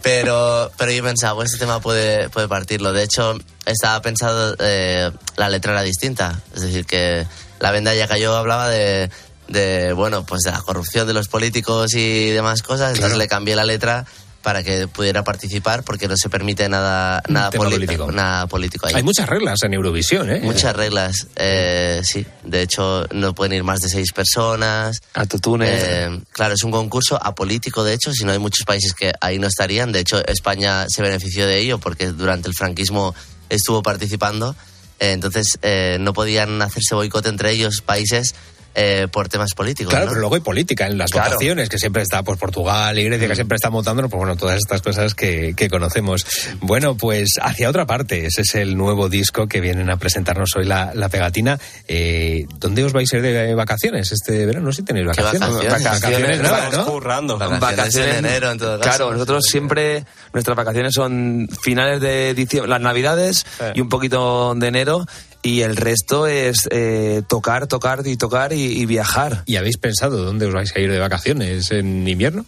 Pero, 0.04 0.72
pero 0.78 0.92
yo 0.92 1.04
pensaba, 1.04 1.36
pues 1.36 1.48
este 1.52 1.60
tema 1.66 1.80
puede, 1.82 2.30
puede 2.30 2.48
partirlo. 2.48 2.94
De 2.94 3.04
hecho, 3.04 3.38
estaba 3.66 4.02
pensado, 4.02 4.56
eh, 4.60 5.12
la 5.38 5.50
letra 5.50 5.72
era 5.74 5.82
distinta. 5.82 6.40
Es 6.56 6.62
decir, 6.62 6.86
que 6.86 7.26
la 7.60 7.72
venda 7.72 7.96
ya 7.96 8.08
cayó, 8.08 8.36
hablaba 8.36 8.70
de, 8.70 9.10
de, 9.48 9.94
bueno, 9.94 10.26
pues 10.26 10.42
de 10.44 10.52
la 10.52 10.62
corrupción 10.62 11.08
de 11.08 11.14
los 11.14 11.28
políticos 11.30 11.94
y 11.96 12.30
demás 12.30 12.62
cosas. 12.62 12.90
Entonces 12.90 13.10
Claro. 13.12 13.18
le 13.18 13.28
cambié 13.28 13.56
la 13.56 13.66
letra 13.66 14.06
para 14.48 14.64
que 14.64 14.88
pudiera 14.88 15.26
participar 15.26 15.84
porque 15.84 16.08
no 16.08 16.16
se 16.16 16.30
permite 16.30 16.70
nada, 16.70 17.22
nada, 17.28 17.52
político. 17.52 18.10
nada 18.14 18.48
político 18.48 18.88
ahí. 18.88 18.94
hay 18.96 19.04
muchas 19.04 19.28
reglas 19.28 19.62
en 19.64 19.74
Eurovisión 19.74 20.32
¿eh? 20.32 20.40
Muchas 20.42 20.74
reglas, 20.74 21.28
eh, 21.36 22.00
sí. 22.06 22.26
De 22.46 22.62
hecho, 22.62 23.06
no 23.12 23.36
pueden 23.36 23.58
ir 23.58 23.66
más 23.66 23.82
de 23.82 23.90
seis 23.90 24.14
personas. 24.14 25.02
Autotunes. 25.16 25.84
Eh, 25.84 26.22
claro, 26.32 26.54
es 26.54 26.64
un 26.64 26.72
concurso 26.72 27.22
apolítico, 27.22 27.84
de 27.84 27.94
hecho, 27.94 28.14
si 28.14 28.24
no 28.24 28.32
hay 28.32 28.40
muchos 28.40 28.64
países 28.66 28.94
que 28.94 29.12
ahí 29.20 29.38
no 29.38 29.48
estarían. 29.48 29.92
De 29.92 30.00
hecho, 30.00 30.26
España 30.26 30.86
se 30.88 31.02
benefició 31.02 31.46
de 31.46 31.60
ello 31.60 31.78
porque 31.78 32.14
durante 32.14 32.48
el 32.48 32.54
franquismo 32.54 33.14
estuvo 33.50 33.84
participando. 33.84 34.56
Eh, 35.02 35.12
entonces, 35.12 35.60
eh, 35.62 35.98
no 36.00 36.14
podían 36.14 36.62
hacerse 36.62 36.96
boicot 36.96 37.26
entre 37.26 37.52
ellos 37.52 37.82
países 37.82 38.34
eh, 38.80 39.08
por 39.12 39.28
temas 39.28 39.54
políticos. 39.56 39.90
Claro, 39.90 40.06
¿no? 40.06 40.12
pero 40.12 40.20
luego 40.22 40.36
hay 40.36 40.42
política 40.42 40.86
en 40.86 41.00
las 41.00 41.10
Claro. 41.12 41.32
votaciones, 41.32 41.68
que 41.68 41.80
siempre 41.80 42.04
está 42.04 42.22
pues 42.22 42.38
Portugal 42.40 42.98
y 43.00 43.04
Grecia, 43.06 43.28
que 43.28 43.34
siempre 43.36 43.56
está 43.56 43.72
montando, 43.72 44.04
pues 44.08 44.20
bueno, 44.20 44.36
todas 44.36 44.58
estas 44.58 44.84
cosas 44.84 45.16
que, 45.16 45.56
que 45.58 45.68
conocemos. 45.68 46.26
Bueno, 46.62 46.96
pues 46.96 47.32
hacia 47.42 47.70
otra 47.70 47.88
parte, 47.88 48.28
ese 48.28 48.42
es 48.44 48.54
el 48.56 48.78
nuevo 48.78 49.10
disco 49.10 49.48
que 49.48 49.62
vienen 49.62 49.90
a 49.90 49.98
presentarnos 49.98 50.56
hoy 50.56 50.66
la, 50.66 50.92
la 50.94 51.10
pegatina. 51.10 51.60
Eh, 51.88 52.46
¿Dónde 52.60 52.84
os 52.84 52.94
vais 52.94 53.12
a 53.12 53.18
ir 53.18 53.24
de 53.24 53.56
vacaciones 53.56 54.12
este 54.12 54.46
verano? 54.46 54.68
No 54.68 54.72
sé 54.72 54.78
si 54.78 54.84
tenéis 54.86 55.08
¿Qué 55.16 55.22
vacaciones. 55.24 55.50
vacaciones? 55.50 55.84
Vacaciones, 55.84 56.42
nada, 56.42 56.70
¿no? 56.72 56.86
currando. 56.86 57.38
Vacaciones 57.40 58.18
en 58.18 58.26
enero, 58.26 58.52
en 58.52 58.60
todo 58.60 58.80
caso. 58.80 58.98
Claro, 58.98 59.14
nosotros 59.14 59.44
siempre, 59.50 60.06
nuestras 60.34 60.56
vacaciones 60.56 60.94
son 60.94 61.48
finales 61.64 62.00
de 62.00 62.36
diciembre, 62.36 62.70
las 62.70 62.82
navidades 62.82 63.46
y 63.74 63.82
un 63.82 63.90
poquito 63.90 64.54
de 64.56 64.68
enero. 64.68 65.06
Y 65.48 65.62
el 65.62 65.78
resto 65.78 66.28
es 66.28 66.68
eh, 66.72 67.22
tocar, 67.30 67.68
tocar 67.68 68.06
y 68.06 68.18
tocar 68.18 68.52
y, 68.52 68.82
y 68.82 68.86
viajar. 68.86 69.44
¿Y 69.46 69.56
habéis 69.56 69.78
pensado 69.78 70.24
dónde 70.26 70.46
os 70.46 70.54
vais 70.54 70.76
a 70.76 70.80
ir 70.80 70.92
de 70.92 71.00
vacaciones? 71.00 71.72
¿En 71.72 72.06
invierno? 72.06 72.46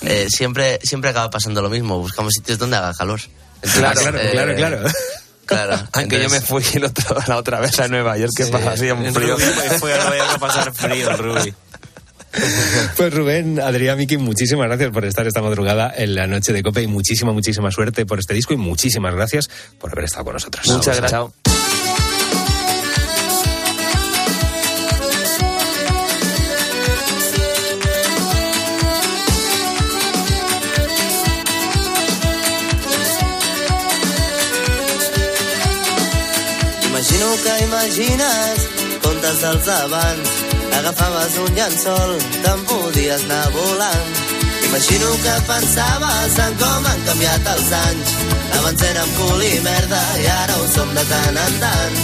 Eh, 0.00 0.28
siempre, 0.30 0.80
siempre 0.82 1.10
acaba 1.10 1.28
pasando 1.28 1.60
lo 1.60 1.68
mismo. 1.68 1.98
Buscamos 1.98 2.32
sitios 2.32 2.58
donde 2.58 2.76
haga 2.78 2.94
calor. 2.94 3.20
Claro, 3.60 4.00
Entonces, 4.00 4.02
claro, 4.02 4.18
eh, 4.18 4.30
claro, 4.32 4.54
claro. 4.56 4.88
Claro. 5.44 5.88
Aunque 5.92 6.22
yo 6.22 6.30
me 6.30 6.40
fui 6.40 6.64
el 6.72 6.84
otro- 6.84 7.18
la 7.26 7.36
otra 7.36 7.60
vez 7.60 7.78
a 7.80 7.88
Nueva 7.88 8.16
York, 8.16 8.32
que 8.34 8.46
pasa 8.46 8.70
así 8.72 8.90
un 8.90 9.04
En 9.04 9.12
frío. 9.14 9.36
Fue 9.78 9.92
a 9.92 10.38
pasar 10.40 10.72
frío, 10.72 11.14
Ruby. 11.16 11.52
Pues 12.96 13.12
Rubén, 13.12 13.60
Adrián, 13.60 13.98
Miki, 13.98 14.16
muchísimas 14.16 14.66
gracias 14.66 14.90
por 14.90 15.04
estar 15.04 15.26
esta 15.26 15.42
madrugada 15.42 15.92
en 15.94 16.14
la 16.14 16.26
noche 16.26 16.54
de 16.54 16.62
Cope 16.62 16.80
y 16.80 16.86
muchísima, 16.86 17.32
muchísima 17.32 17.70
suerte 17.70 18.06
por 18.06 18.18
este 18.20 18.32
disco 18.32 18.54
y 18.54 18.56
muchísimas 18.56 19.14
gracias 19.14 19.50
por 19.78 19.92
haber 19.92 20.06
estado 20.06 20.24
con 20.24 20.32
nosotros. 20.32 20.66
Muchas 20.68 20.96
gracias. 20.96 21.51
Imagines 37.92 38.58
contes 39.02 39.40
dels 39.40 39.68
abans. 39.68 40.28
Agafaves 40.78 41.36
un 41.44 41.54
llençol, 41.54 42.12
te'n 42.42 42.60
podies 42.64 43.24
anar 43.24 43.50
volant. 43.52 44.12
Imagino 44.68 45.10
que 45.22 45.34
pensaves 45.46 46.38
en 46.44 46.54
com 46.56 46.86
han 46.88 47.02
canviat 47.08 47.50
els 47.54 47.72
anys. 47.80 48.14
Abans 48.58 48.82
érem 48.88 49.10
cul 49.18 49.42
i 49.44 49.60
merda 49.66 50.00
i 50.22 50.26
ara 50.26 50.56
ho 50.56 50.66
som 50.72 50.88
de 50.96 51.04
tant 51.10 51.36
en 51.44 51.54
tant. 51.64 51.96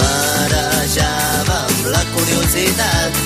Marejàvem 0.00 1.72
la 1.94 2.02
curiositat, 2.16 3.22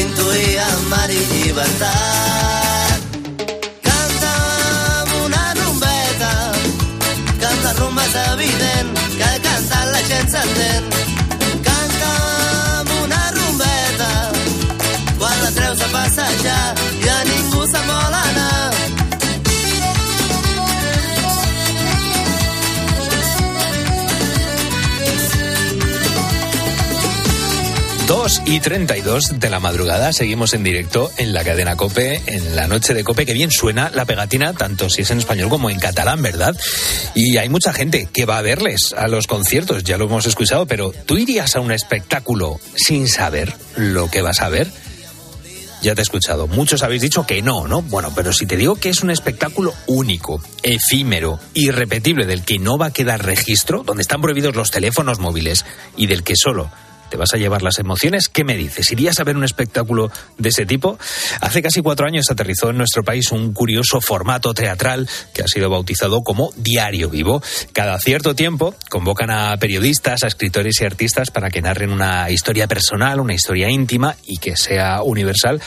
intuïem 0.00 0.80
mar 0.88 1.10
i 1.12 1.20
llibertat. 1.34 3.00
Canta'm 3.84 5.14
una 5.26 5.44
rumbeta, 5.60 6.32
que 7.36 7.46
amb 7.52 7.62
la 10.08 10.14
gent 10.14 10.30
s'entén. 10.30 10.84
Canta'm 11.66 12.88
una 13.02 13.22
rumbeta, 13.36 14.10
quan 15.18 15.36
la 15.42 15.50
treus 15.50 15.80
a 15.80 15.88
passejar 15.92 16.74
i 17.04 17.08
a 17.08 17.20
ningú 17.24 17.62
se'n 17.66 17.86
vol 17.86 18.20
anar. 18.24 18.77
Dos 28.08 28.40
y 28.46 28.58
32 28.58 29.38
de 29.38 29.50
la 29.50 29.60
madrugada, 29.60 30.14
seguimos 30.14 30.54
en 30.54 30.64
directo 30.64 31.10
en 31.18 31.34
la 31.34 31.44
cadena 31.44 31.76
Cope, 31.76 32.22
en 32.24 32.56
la 32.56 32.66
noche 32.66 32.94
de 32.94 33.04
Cope, 33.04 33.26
que 33.26 33.34
bien 33.34 33.50
suena 33.50 33.90
la 33.94 34.06
pegatina, 34.06 34.54
tanto 34.54 34.88
si 34.88 35.02
es 35.02 35.10
en 35.10 35.18
español 35.18 35.50
como 35.50 35.68
en 35.68 35.78
catalán, 35.78 36.22
¿verdad? 36.22 36.56
Y 37.14 37.36
hay 37.36 37.50
mucha 37.50 37.74
gente 37.74 38.08
que 38.10 38.24
va 38.24 38.38
a 38.38 38.42
verles 38.42 38.94
a 38.96 39.08
los 39.08 39.26
conciertos, 39.26 39.84
ya 39.84 39.98
lo 39.98 40.06
hemos 40.06 40.24
escuchado, 40.24 40.64
pero 40.64 40.90
¿tú 41.04 41.18
irías 41.18 41.54
a 41.54 41.60
un 41.60 41.70
espectáculo 41.70 42.58
sin 42.76 43.08
saber 43.08 43.52
lo 43.76 44.10
que 44.10 44.22
vas 44.22 44.40
a 44.40 44.48
ver? 44.48 44.68
Ya 45.82 45.94
te 45.94 46.00
he 46.00 46.02
escuchado. 46.02 46.46
Muchos 46.46 46.82
habéis 46.82 47.02
dicho 47.02 47.26
que 47.26 47.42
no, 47.42 47.68
¿no? 47.68 47.82
Bueno, 47.82 48.14
pero 48.16 48.32
si 48.32 48.46
te 48.46 48.56
digo 48.56 48.76
que 48.76 48.88
es 48.88 49.02
un 49.02 49.10
espectáculo 49.10 49.74
único, 49.86 50.42
efímero, 50.62 51.38
irrepetible, 51.52 52.24
del 52.24 52.42
que 52.42 52.58
no 52.58 52.78
va 52.78 52.86
a 52.86 52.92
quedar 52.92 53.22
registro, 53.22 53.82
donde 53.82 54.00
están 54.00 54.22
prohibidos 54.22 54.56
los 54.56 54.70
teléfonos 54.70 55.18
móviles 55.18 55.66
y 55.94 56.06
del 56.06 56.22
que 56.22 56.36
solo 56.36 56.70
te 57.10 57.16
vas 57.16 57.34
a 57.34 57.38
llevar 57.38 57.62
las 57.62 57.78
emociones, 57.78 58.28
¿qué 58.28 58.44
me 58.44 58.56
dices? 58.56 58.90
¿Irías 58.92 59.18
a 59.20 59.24
ver 59.24 59.36
un 59.36 59.44
espectáculo 59.44 60.10
de 60.36 60.48
ese 60.48 60.66
tipo? 60.66 60.98
Hace 61.40 61.62
casi 61.62 61.80
cuatro 61.80 62.06
años 62.06 62.30
aterrizó 62.30 62.70
en 62.70 62.78
nuestro 62.78 63.02
país 63.02 63.32
un 63.32 63.52
curioso 63.52 64.00
formato 64.00 64.54
teatral 64.54 65.08
que 65.34 65.42
ha 65.42 65.48
sido 65.48 65.70
bautizado 65.70 66.22
como 66.22 66.52
Diario 66.56 67.10
Vivo. 67.10 67.42
Cada 67.72 67.98
cierto 67.98 68.34
tiempo 68.34 68.74
convocan 68.90 69.30
a 69.30 69.56
periodistas, 69.56 70.24
a 70.24 70.28
escritores 70.28 70.80
y 70.80 70.84
artistas 70.84 71.30
para 71.30 71.50
que 71.50 71.62
narren 71.62 71.90
una 71.90 72.30
historia 72.30 72.66
personal, 72.66 73.20
una 73.20 73.34
historia 73.34 73.70
íntima 73.70 74.16
y 74.26 74.38
que 74.38 74.56
sea 74.56 75.02
universal 75.02 75.60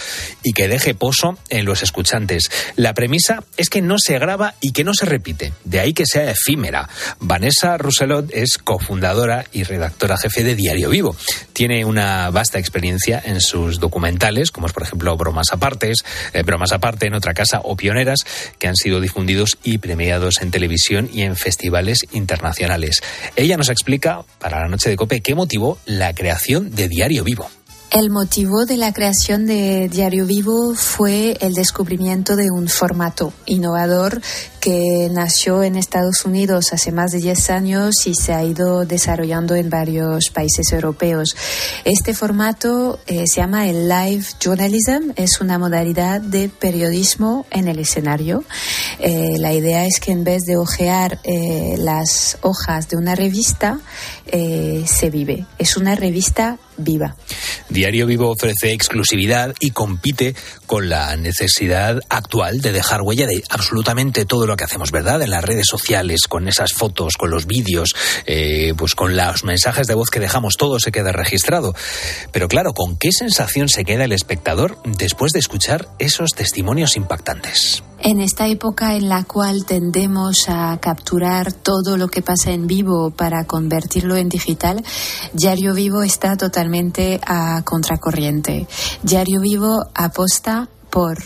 y 0.43 0.53
que 0.53 0.67
deje 0.67 0.93
pozo 0.93 1.37
en 1.49 1.65
los 1.65 1.83
escuchantes. 1.83 2.49
La 2.75 2.93
premisa 2.93 3.43
es 3.57 3.69
que 3.69 3.81
no 3.81 3.97
se 3.97 4.17
graba 4.19 4.55
y 4.61 4.71
que 4.71 4.83
no 4.83 4.93
se 4.93 5.05
repite, 5.05 5.53
de 5.63 5.79
ahí 5.79 5.93
que 5.93 6.05
sea 6.05 6.31
efímera. 6.31 6.89
Vanessa 7.19 7.77
Rousselot 7.77 8.29
es 8.33 8.57
cofundadora 8.57 9.45
y 9.51 9.63
redactora 9.63 10.17
jefe 10.17 10.43
de 10.43 10.55
Diario 10.55 10.89
Vivo. 10.89 11.15
Tiene 11.53 11.85
una 11.85 12.29
vasta 12.29 12.59
experiencia 12.59 13.21
en 13.23 13.41
sus 13.41 13.79
documentales, 13.79 14.51
como 14.51 14.67
es 14.67 14.73
por 14.73 14.83
ejemplo 14.83 15.15
Bromas 15.17 15.51
Apartes, 15.51 16.03
eh, 16.33 16.43
Bromas 16.43 16.71
Aparte 16.71 17.07
en 17.07 17.13
otra 17.13 17.33
casa 17.33 17.61
o 17.63 17.75
Pioneras, 17.75 18.25
que 18.57 18.67
han 18.67 18.75
sido 18.75 18.99
difundidos 18.99 19.57
y 19.63 19.77
premiados 19.77 20.41
en 20.41 20.51
televisión 20.51 21.09
y 21.11 21.21
en 21.23 21.35
festivales 21.35 22.05
internacionales. 22.11 23.01
Ella 23.35 23.57
nos 23.57 23.69
explica 23.69 24.23
para 24.39 24.61
la 24.61 24.67
noche 24.67 24.89
de 24.89 24.95
Cope 24.95 25.21
qué 25.21 25.35
motivó 25.35 25.77
la 25.85 26.13
creación 26.13 26.73
de 26.73 26.87
Diario 26.87 27.23
Vivo. 27.23 27.49
El 27.91 28.09
motivo 28.09 28.65
de 28.65 28.77
la 28.77 28.93
creación 28.93 29.45
de 29.45 29.89
Diario 29.89 30.25
Vivo 30.25 30.75
fue 30.75 31.37
el 31.41 31.53
descubrimiento 31.53 32.37
de 32.37 32.49
un 32.49 32.69
formato 32.69 33.33
innovador 33.45 34.21
que 34.61 35.09
nació 35.11 35.63
en 35.63 35.75
Estados 35.75 36.23
Unidos 36.23 36.71
hace 36.71 36.91
más 36.91 37.11
de 37.11 37.17
10 37.17 37.49
años 37.49 37.95
y 38.05 38.13
se 38.13 38.31
ha 38.33 38.43
ido 38.43 38.85
desarrollando 38.85 39.55
en 39.55 39.69
varios 39.71 40.29
países 40.29 40.71
europeos. 40.71 41.35
Este 41.83 42.13
formato 42.13 42.99
eh, 43.07 43.25
se 43.27 43.41
llama 43.41 43.67
el 43.67 43.89
live 43.89 44.23
journalism, 44.39 45.11
es 45.15 45.41
una 45.41 45.57
modalidad 45.57 46.21
de 46.21 46.47
periodismo 46.47 47.47
en 47.49 47.67
el 47.67 47.79
escenario. 47.79 48.43
Eh, 48.99 49.37
la 49.39 49.51
idea 49.51 49.85
es 49.85 49.99
que 49.99 50.11
en 50.11 50.23
vez 50.23 50.43
de 50.43 50.57
hojear 50.57 51.19
eh, 51.23 51.75
las 51.79 52.37
hojas 52.41 52.87
de 52.87 52.97
una 52.97 53.15
revista, 53.15 53.79
eh, 54.33 54.85
se 54.87 55.09
vive. 55.09 55.45
Es 55.57 55.75
una 55.75 55.95
revista 55.95 56.57
viva. 56.77 57.15
Diario 57.67 58.05
Vivo 58.05 58.29
ofrece 58.29 58.71
exclusividad 58.71 59.53
y 59.59 59.71
compite 59.71 60.35
con 60.65 60.87
la 60.87 61.17
necesidad 61.17 61.99
actual 62.07 62.61
de 62.61 62.71
dejar 62.71 63.01
huella 63.01 63.27
de 63.27 63.43
absolutamente 63.49 64.25
todo 64.25 64.47
lo 64.51 64.57
que 64.57 64.65
hacemos, 64.65 64.91
¿verdad? 64.91 65.21
En 65.21 65.31
las 65.31 65.43
redes 65.43 65.65
sociales, 65.67 66.21
con 66.27 66.47
esas 66.47 66.73
fotos, 66.73 67.15
con 67.17 67.31
los 67.31 67.47
vídeos, 67.47 67.95
eh, 68.25 68.73
pues 68.77 68.95
con 68.95 69.15
los 69.15 69.43
mensajes 69.43 69.87
de 69.87 69.95
voz 69.95 70.09
que 70.09 70.19
dejamos, 70.19 70.57
todo 70.57 70.79
se 70.79 70.91
queda 70.91 71.11
registrado. 71.11 71.73
Pero 72.31 72.47
claro, 72.47 72.73
¿con 72.73 72.97
qué 72.97 73.11
sensación 73.11 73.69
se 73.69 73.85
queda 73.85 74.03
el 74.03 74.11
espectador 74.11 74.77
después 74.83 75.31
de 75.31 75.39
escuchar 75.39 75.87
esos 75.99 76.31
testimonios 76.31 76.97
impactantes? 76.97 77.81
En 77.99 78.19
esta 78.19 78.47
época 78.47 78.95
en 78.95 79.07
la 79.07 79.23
cual 79.23 79.63
tendemos 79.65 80.49
a 80.49 80.77
capturar 80.81 81.53
todo 81.53 81.97
lo 81.97 82.09
que 82.09 82.21
pasa 82.21 82.51
en 82.51 82.67
vivo 82.67 83.11
para 83.11 83.45
convertirlo 83.45 84.17
en 84.17 84.27
digital, 84.27 84.83
Diario 85.33 85.73
Vivo 85.73 86.01
está 86.01 86.35
totalmente 86.35 87.21
a 87.25 87.61
contracorriente. 87.63 88.67
Diario 89.03 89.39
Vivo 89.39 89.85
aposta 89.93 90.67
por 90.89 91.19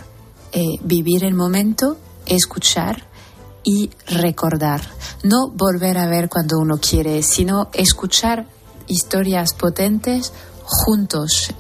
eh, 0.52 0.78
vivir 0.84 1.24
el 1.24 1.34
momento, 1.34 1.98
escuchar 2.28 3.15
y 3.66 3.90
recordar. 4.08 4.82
No 5.24 5.50
volver 5.50 5.98
a 5.98 6.08
ver 6.08 6.30
cuando 6.30 6.60
uno 6.60 6.78
quiere, 6.78 7.24
sino 7.24 7.70
escuchar 7.74 8.46
historias 8.88 9.54
potentes 9.54 10.32
juntos 10.64 11.54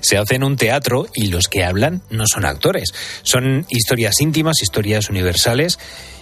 se 0.00 0.18
hace 0.18 0.36
en 0.36 0.44
un 0.44 0.56
teatro 0.56 1.06
y 1.14 1.26
los 1.26 1.48
que 1.48 1.64
hablan 1.64 2.02
no 2.10 2.24
son 2.26 2.44
actores. 2.44 2.92
Son 3.22 3.66
historias 3.68 4.20
íntimas, 4.20 4.62
historias 4.62 5.08
universales, 5.10 5.78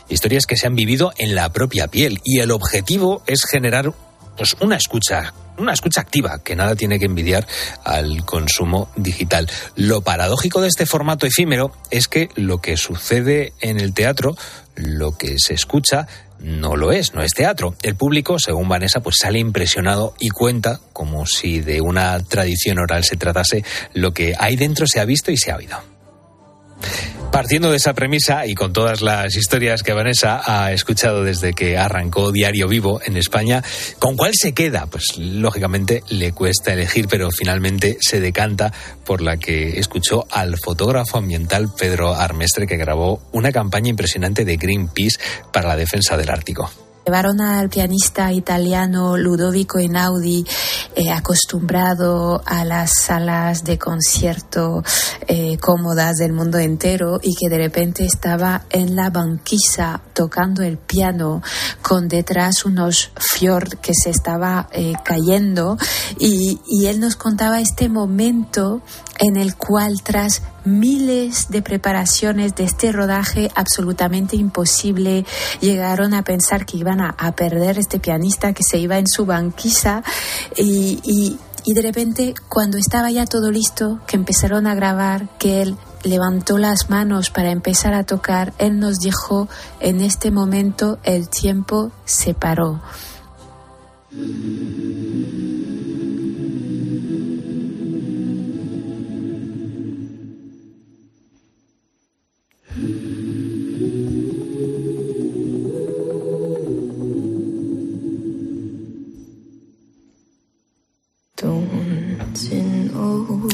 historias 0.08 0.46
que 0.46 0.56
se 0.56 0.66
han 0.66 0.74
vivido 0.74 1.12
en 1.18 1.34
la 1.34 1.52
propia 1.52 1.88
piel. 1.88 2.20
Y 2.24 2.40
el 2.40 2.50
objetivo 2.50 3.22
es 3.26 3.44
generar 3.50 3.92
pues, 4.36 4.56
una 4.60 4.76
escucha. 4.76 5.34
Una 5.58 5.72
escucha 5.72 6.00
activa 6.00 6.38
que 6.44 6.54
nada 6.54 6.76
tiene 6.76 7.00
que 7.00 7.06
envidiar 7.06 7.44
al 7.82 8.24
consumo 8.24 8.88
digital. 8.94 9.50
Lo 9.74 10.02
paradójico 10.02 10.60
de 10.60 10.68
este 10.68 10.86
formato 10.86 11.26
efímero 11.26 11.72
es 11.90 12.06
que 12.06 12.28
lo 12.36 12.60
que 12.60 12.76
sucede 12.76 13.52
en 13.60 13.80
el 13.80 13.92
teatro, 13.92 14.36
lo 14.78 15.16
que 15.16 15.34
se 15.38 15.54
escucha, 15.54 16.06
no 16.40 16.76
lo 16.76 16.92
es, 16.92 17.14
no 17.14 17.22
es 17.22 17.32
teatro. 17.32 17.74
El 17.82 17.96
público, 17.96 18.38
según 18.38 18.68
Vanessa, 18.68 19.00
pues 19.00 19.16
sale 19.20 19.38
impresionado 19.38 20.14
y 20.18 20.28
cuenta, 20.30 20.80
como 20.92 21.26
si 21.26 21.60
de 21.60 21.80
una 21.80 22.18
tradición 22.20 22.78
oral 22.78 23.04
se 23.04 23.16
tratase, 23.16 23.64
lo 23.92 24.12
que 24.12 24.34
hay 24.38 24.56
dentro 24.56 24.86
se 24.86 25.00
ha 25.00 25.04
visto 25.04 25.30
y 25.30 25.36
se 25.36 25.50
ha 25.50 25.56
oído. 25.56 25.97
Partiendo 27.32 27.70
de 27.70 27.76
esa 27.76 27.94
premisa 27.94 28.46
y 28.46 28.54
con 28.54 28.72
todas 28.72 29.02
las 29.02 29.36
historias 29.36 29.82
que 29.82 29.92
Vanessa 29.92 30.40
ha 30.44 30.72
escuchado 30.72 31.22
desde 31.22 31.52
que 31.52 31.76
arrancó 31.76 32.32
Diario 32.32 32.68
Vivo 32.68 33.00
en 33.04 33.16
España, 33.16 33.62
¿con 33.98 34.16
cuál 34.16 34.32
se 34.34 34.54
queda? 34.54 34.86
Pues 34.86 35.18
lógicamente 35.18 36.02
le 36.08 36.32
cuesta 36.32 36.72
elegir, 36.72 37.06
pero 37.06 37.30
finalmente 37.30 37.98
se 38.00 38.20
decanta 38.20 38.72
por 39.04 39.20
la 39.20 39.36
que 39.36 39.78
escuchó 39.78 40.26
al 40.30 40.56
fotógrafo 40.56 41.18
ambiental 41.18 41.68
Pedro 41.78 42.14
Armestre 42.14 42.66
que 42.66 42.76
grabó 42.76 43.20
una 43.32 43.52
campaña 43.52 43.90
impresionante 43.90 44.44
de 44.44 44.56
Greenpeace 44.56 45.18
para 45.52 45.68
la 45.68 45.76
defensa 45.76 46.16
del 46.16 46.30
Ártico. 46.30 46.87
Llevaron 47.08 47.40
al 47.40 47.70
pianista 47.70 48.30
italiano 48.34 49.16
Ludovico 49.16 49.78
Einaudi, 49.78 50.44
eh, 50.94 51.10
acostumbrado 51.10 52.42
a 52.44 52.66
las 52.66 53.00
salas 53.00 53.64
de 53.64 53.78
concierto 53.78 54.82
eh, 55.26 55.56
cómodas 55.56 56.18
del 56.18 56.34
mundo 56.34 56.58
entero 56.58 57.18
y 57.22 57.34
que 57.34 57.48
de 57.48 57.56
repente 57.56 58.04
estaba 58.04 58.66
en 58.68 58.94
la 58.94 59.08
banquisa 59.08 60.02
tocando 60.12 60.62
el 60.62 60.76
piano 60.76 61.40
con 61.80 62.08
detrás 62.08 62.66
unos 62.66 63.10
fjord 63.16 63.78
que 63.80 63.94
se 63.94 64.10
estaba 64.10 64.68
eh, 64.72 64.92
cayendo. 65.02 65.78
Y, 66.18 66.60
y 66.68 66.88
él 66.88 67.00
nos 67.00 67.16
contaba 67.16 67.62
este 67.62 67.88
momento 67.88 68.82
en 69.18 69.36
el 69.36 69.56
cual 69.56 70.02
tras 70.02 70.42
miles 70.64 71.48
de 71.50 71.62
preparaciones 71.62 72.54
de 72.54 72.64
este 72.64 72.92
rodaje 72.92 73.50
absolutamente 73.54 74.36
imposible 74.36 75.24
llegaron 75.60 76.14
a 76.14 76.22
pensar 76.22 76.66
que 76.66 76.76
iban 76.76 77.00
a, 77.00 77.14
a 77.18 77.32
perder 77.32 77.78
este 77.78 77.98
pianista 77.98 78.52
que 78.52 78.62
se 78.62 78.78
iba 78.78 78.98
en 78.98 79.06
su 79.08 79.26
banquisa 79.26 80.02
y, 80.56 81.00
y, 81.02 81.38
y 81.64 81.74
de 81.74 81.82
repente 81.82 82.34
cuando 82.48 82.78
estaba 82.78 83.10
ya 83.10 83.26
todo 83.26 83.50
listo 83.50 84.00
que 84.06 84.16
empezaron 84.16 84.66
a 84.66 84.74
grabar 84.74 85.28
que 85.38 85.62
él 85.62 85.76
levantó 86.04 86.58
las 86.58 86.90
manos 86.90 87.30
para 87.30 87.50
empezar 87.50 87.94
a 87.94 88.04
tocar 88.04 88.52
él 88.58 88.78
nos 88.78 88.98
dijo 88.98 89.48
en 89.80 90.00
este 90.00 90.30
momento 90.30 90.98
el 91.02 91.28
tiempo 91.28 91.90
se 92.04 92.34
paró 92.34 92.80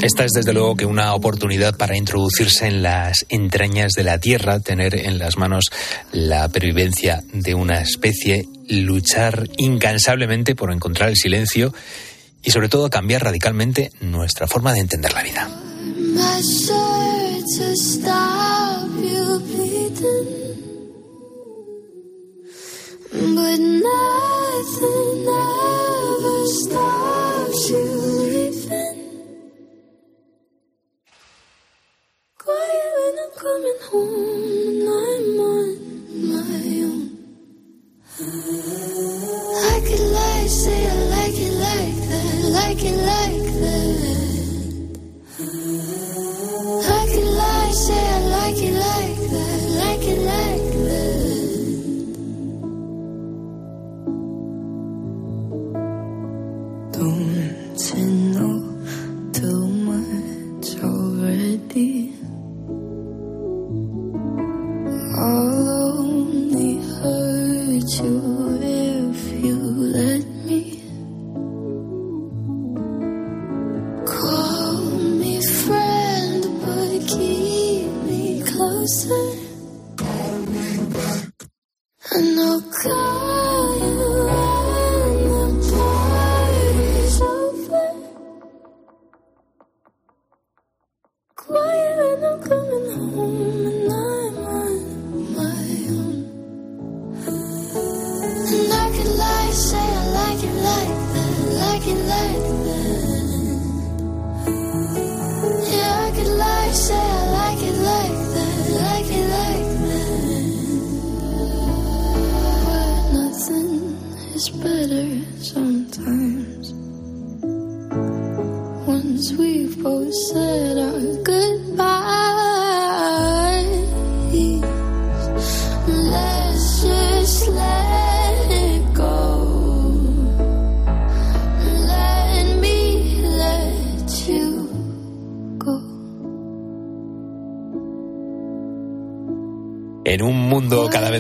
Esta 0.05 0.27
es 0.27 0.33
desde 0.33 0.53
luego 0.53 0.77
que 0.77 0.85
una 0.85 1.15
oportunidad 1.15 1.79
para 1.79 1.97
introducirse 1.97 2.67
en 2.67 2.83
las 2.83 3.25
entrañas 3.31 3.93
de 3.97 4.05
la 4.05 4.19
Tierra, 4.19 4.61
tener 4.61 4.95
en 4.95 5.19
las 5.19 5.39
manos 5.39 5.71
la 6.13 6.47
pervivencia 6.51 7.25
de 7.33 7.55
una 7.55 7.81
especie, 7.81 8.47
luchar 8.69 9.49
incansablemente 9.57 10.55
por 10.55 10.71
encontrar 10.73 11.09
el 11.09 11.17
silencio 11.17 11.73
y 12.43 12.51
sobre 12.51 12.69
todo 12.69 12.91
cambiar 12.91 13.25
radicalmente 13.25 13.93
nuestra 14.01 14.47
forma 14.47 14.75
de 14.75 14.81
entender 14.81 15.15
la 15.15 15.23
vida. 15.23 15.49
Coming 33.45 33.81
home 33.91 34.43
and 34.69 34.89
I'm 34.89 35.41
on 35.53 35.69
my 36.33 36.65
own. 36.89 37.03
I 39.73 39.81
could 39.87 40.05
lie, 40.17 40.47
say 40.47 40.84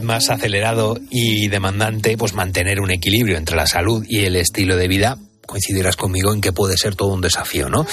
más 0.05 0.31
acelerado 0.31 0.99
y 1.11 1.49
demandante, 1.49 2.17
pues 2.17 2.35
mantener 2.35 2.81
un 2.81 2.91
equilibrio 2.91 3.37
entre 3.37 3.57
la 3.57 3.67
salud 3.67 4.05
y 4.09 4.25
el 4.25 4.37
estilo 4.37 4.77
de 4.77 4.89
vida, 4.89 5.19
coincidirás 5.47 5.97
conmigo 5.97 6.33
en 6.33 6.41
que 6.41 6.53
puede 6.53 6.77
ser 6.77 6.97
todo 6.97 7.13
un 7.13 7.21
desafío, 7.21 7.69
¿no? 7.69 7.87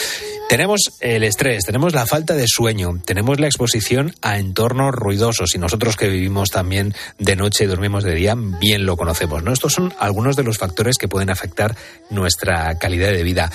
Tenemos 0.49 0.81
el 0.99 1.23
estrés, 1.23 1.63
tenemos 1.63 1.93
la 1.93 2.05
falta 2.05 2.33
de 2.33 2.45
sueño, 2.47 3.01
tenemos 3.05 3.39
la 3.39 3.47
exposición 3.47 4.13
a 4.21 4.37
entornos 4.37 4.93
ruidosos 4.93 5.55
y 5.55 5.57
nosotros 5.57 5.95
que 5.95 6.09
vivimos 6.09 6.49
también 6.49 6.93
de 7.19 7.35
noche 7.35 7.63
y 7.63 7.67
dormimos 7.67 8.03
de 8.03 8.15
día, 8.15 8.35
bien 8.37 8.85
lo 8.85 8.97
conocemos, 8.97 9.43
¿no? 9.43 9.53
Estos 9.53 9.73
son 9.73 9.93
algunos 9.99 10.35
de 10.35 10.43
los 10.43 10.57
factores 10.57 10.97
que 10.97 11.07
pueden 11.07 11.29
afectar 11.29 11.75
nuestra 12.09 12.77
calidad 12.77 13.11
de 13.11 13.23
vida. 13.23 13.51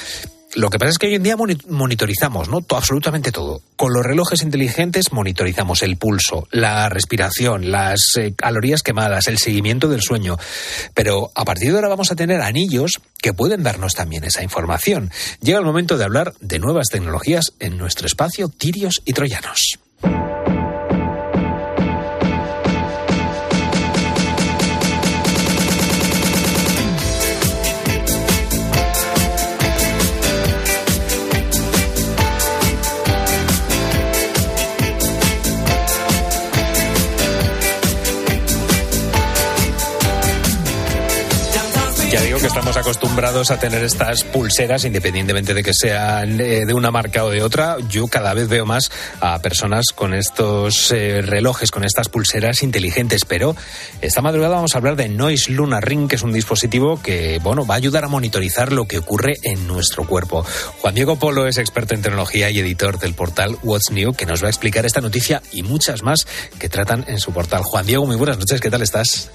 Lo 0.57 0.71
que 0.71 0.79
pasa 0.79 0.91
es 0.91 0.99
que 0.99 1.07
hoy 1.09 1.15
en 1.17 1.23
día 1.23 1.37
moni- 1.37 1.61
monitorizamos, 1.69 2.49
¿no? 2.49 2.65
Absolutamente 2.71 3.31
todo. 3.31 3.61
Con 3.77 3.93
los 3.93 4.03
relojes 4.03 4.43
inteligentes 4.43 5.13
monitorizamos 5.13 5.83
el 5.83 5.99
pulso, 5.99 6.49
la 6.51 6.89
respiración, 6.89 7.71
las 7.71 8.17
eh, 8.17 8.33
calorías 8.35 8.83
quemadas, 8.83 9.27
el 9.29 9.37
seguimiento 9.37 9.87
del 9.89 10.01
sueño. 10.01 10.39
Pero 10.95 11.31
a 11.35 11.45
partir 11.45 11.71
de 11.71 11.77
ahora 11.77 11.89
vamos 11.89 12.11
a 12.11 12.17
tener 12.17 12.41
anillos 12.41 12.93
que 13.21 13.35
pueden 13.35 13.63
darnos 13.63 13.93
también 13.93 14.25
esa 14.25 14.43
información. 14.43 15.11
Llega 15.43 15.59
el 15.59 15.65
momento 15.67 15.99
de 15.99 16.05
hablar 16.05 16.33
de 16.41 16.59
nuevas 16.59 16.89
tecnologías 16.89 17.53
en 17.61 17.77
nuestro 17.77 18.07
espacio 18.07 18.49
Tirios 18.49 19.03
y 19.05 19.13
Troyanos. 19.13 19.79
Estamos 42.57 42.79
acostumbrados 42.79 43.51
a 43.51 43.59
tener 43.59 43.85
estas 43.85 44.25
pulseras, 44.25 44.87
independientemente 44.87 45.53
de 45.53 45.63
que 45.63 45.75
sean 45.75 46.41
eh, 46.41 46.65
de 46.65 46.73
una 46.73 46.91
marca 46.91 47.23
o 47.23 47.29
de 47.29 47.43
otra. 47.43 47.77
Yo 47.91 48.07
cada 48.07 48.33
vez 48.33 48.49
veo 48.49 48.65
más 48.65 48.91
a 49.21 49.39
personas 49.41 49.89
con 49.95 50.15
estos 50.15 50.91
eh, 50.91 51.21
relojes, 51.21 51.71
con 51.71 51.85
estas 51.85 52.09
pulseras 52.09 52.63
inteligentes. 52.63 53.27
Pero 53.27 53.55
esta 54.01 54.23
madrugada 54.23 54.55
vamos 54.55 54.75
a 54.75 54.79
hablar 54.79 54.97
de 54.97 55.11
Noise 55.11 55.53
Luna 55.53 55.83
Ring, 55.83 56.09
que 56.09 56.17
es 56.17 56.23
un 56.23 56.33
dispositivo 56.33 56.99
que, 57.03 57.41
bueno, 57.43 57.67
va 57.67 57.75
a 57.75 57.77
ayudar 57.77 58.07
a 58.07 58.09
monitorizar 58.09 58.73
lo 58.73 58.87
que 58.89 58.97
ocurre 58.97 59.35
en 59.43 59.67
nuestro 59.67 60.07
cuerpo. 60.07 60.43
Juan 60.81 60.95
Diego 60.95 61.17
Polo 61.17 61.47
es 61.47 61.59
experto 61.59 61.95
en 61.95 62.01
tecnología 62.01 62.49
y 62.49 62.59
editor 62.59 62.99
del 62.99 63.13
portal 63.13 63.59
What's 63.65 63.91
New, 63.91 64.15
que 64.15 64.25
nos 64.25 64.43
va 64.43 64.47
a 64.47 64.51
explicar 64.51 64.87
esta 64.87 65.03
noticia 65.03 65.43
y 65.53 65.63
muchas 65.63 66.03
más 66.03 66.27
que 66.59 66.71
tratan 66.71 67.05
en 67.07 67.19
su 67.19 67.35
portal. 67.35 67.65
Juan 67.65 67.85
Diego, 67.85 68.07
muy 68.07 68.17
buenas 68.17 68.39
noches, 68.39 68.63
¿qué 68.63 68.71
tal 68.71 68.81
estás? 68.81 69.31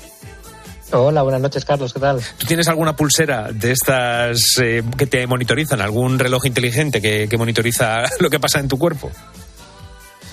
Hola, 0.93 1.21
buenas 1.21 1.41
noches, 1.41 1.63
Carlos, 1.63 1.93
¿qué 1.93 1.99
tal? 1.99 2.19
¿Tú 2.37 2.45
tienes 2.45 2.67
alguna 2.67 2.95
pulsera 2.95 3.49
de 3.51 3.71
estas 3.71 4.39
eh, 4.61 4.83
que 4.97 5.07
te 5.07 5.25
monitorizan? 5.25 5.79
¿Algún 5.81 6.19
reloj 6.19 6.45
inteligente 6.45 7.01
que, 7.01 7.27
que 7.29 7.37
monitoriza 7.37 8.03
lo 8.19 8.29
que 8.29 8.39
pasa 8.39 8.59
en 8.59 8.67
tu 8.67 8.77
cuerpo? 8.77 9.09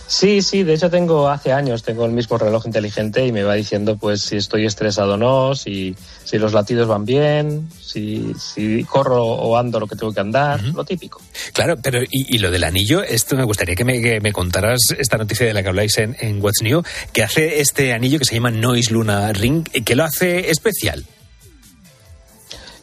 Sí, 0.09 0.41
sí, 0.41 0.63
de 0.63 0.73
hecho 0.73 0.89
tengo 0.89 1.29
hace 1.29 1.53
años, 1.53 1.83
tengo 1.83 2.07
el 2.07 2.13
mismo 2.13 2.39
reloj 2.39 2.65
inteligente 2.65 3.27
y 3.27 3.31
me 3.31 3.43
va 3.43 3.55
diciendo 3.55 3.99
pues 3.99 4.23
si 4.23 4.37
estoy 4.37 4.65
estresado 4.65 5.15
o 5.15 5.17
no, 5.19 5.55
si, 5.55 5.95
si 6.25 6.39
los 6.39 6.55
latidos 6.55 6.89
van 6.89 7.05
bien, 7.05 7.69
si, 7.79 8.33
si 8.39 8.85
corro 8.85 9.23
o 9.23 9.59
ando 9.59 9.79
lo 9.79 9.87
que 9.87 9.97
tengo 9.97 10.11
que 10.11 10.21
andar, 10.21 10.63
lo 10.63 10.83
típico. 10.83 11.21
Claro, 11.53 11.77
pero 11.77 12.03
y, 12.03 12.35
y, 12.35 12.39
lo 12.39 12.51
del 12.51 12.65
anillo, 12.65 13.03
esto 13.03 13.37
me 13.37 13.45
gustaría 13.45 13.75
que 13.75 13.85
me, 13.85 14.01
que 14.01 14.19
me, 14.23 14.33
contaras 14.33 14.81
esta 14.99 15.19
noticia 15.19 15.47
de 15.47 15.53
la 15.53 15.63
que 15.63 15.69
habláis 15.69 15.99
en, 15.99 16.17
en 16.19 16.43
What's 16.43 16.63
New, 16.63 16.83
que 17.13 17.23
hace 17.23 17.61
este 17.61 17.93
anillo 17.93 18.19
que 18.19 18.25
se 18.25 18.35
llama 18.35 18.51
Noise 18.51 18.95
Luna 18.95 19.31
Ring, 19.35 19.69
que 19.69 19.95
lo 19.95 20.05
hace 20.05 20.51
especial. 20.51 21.05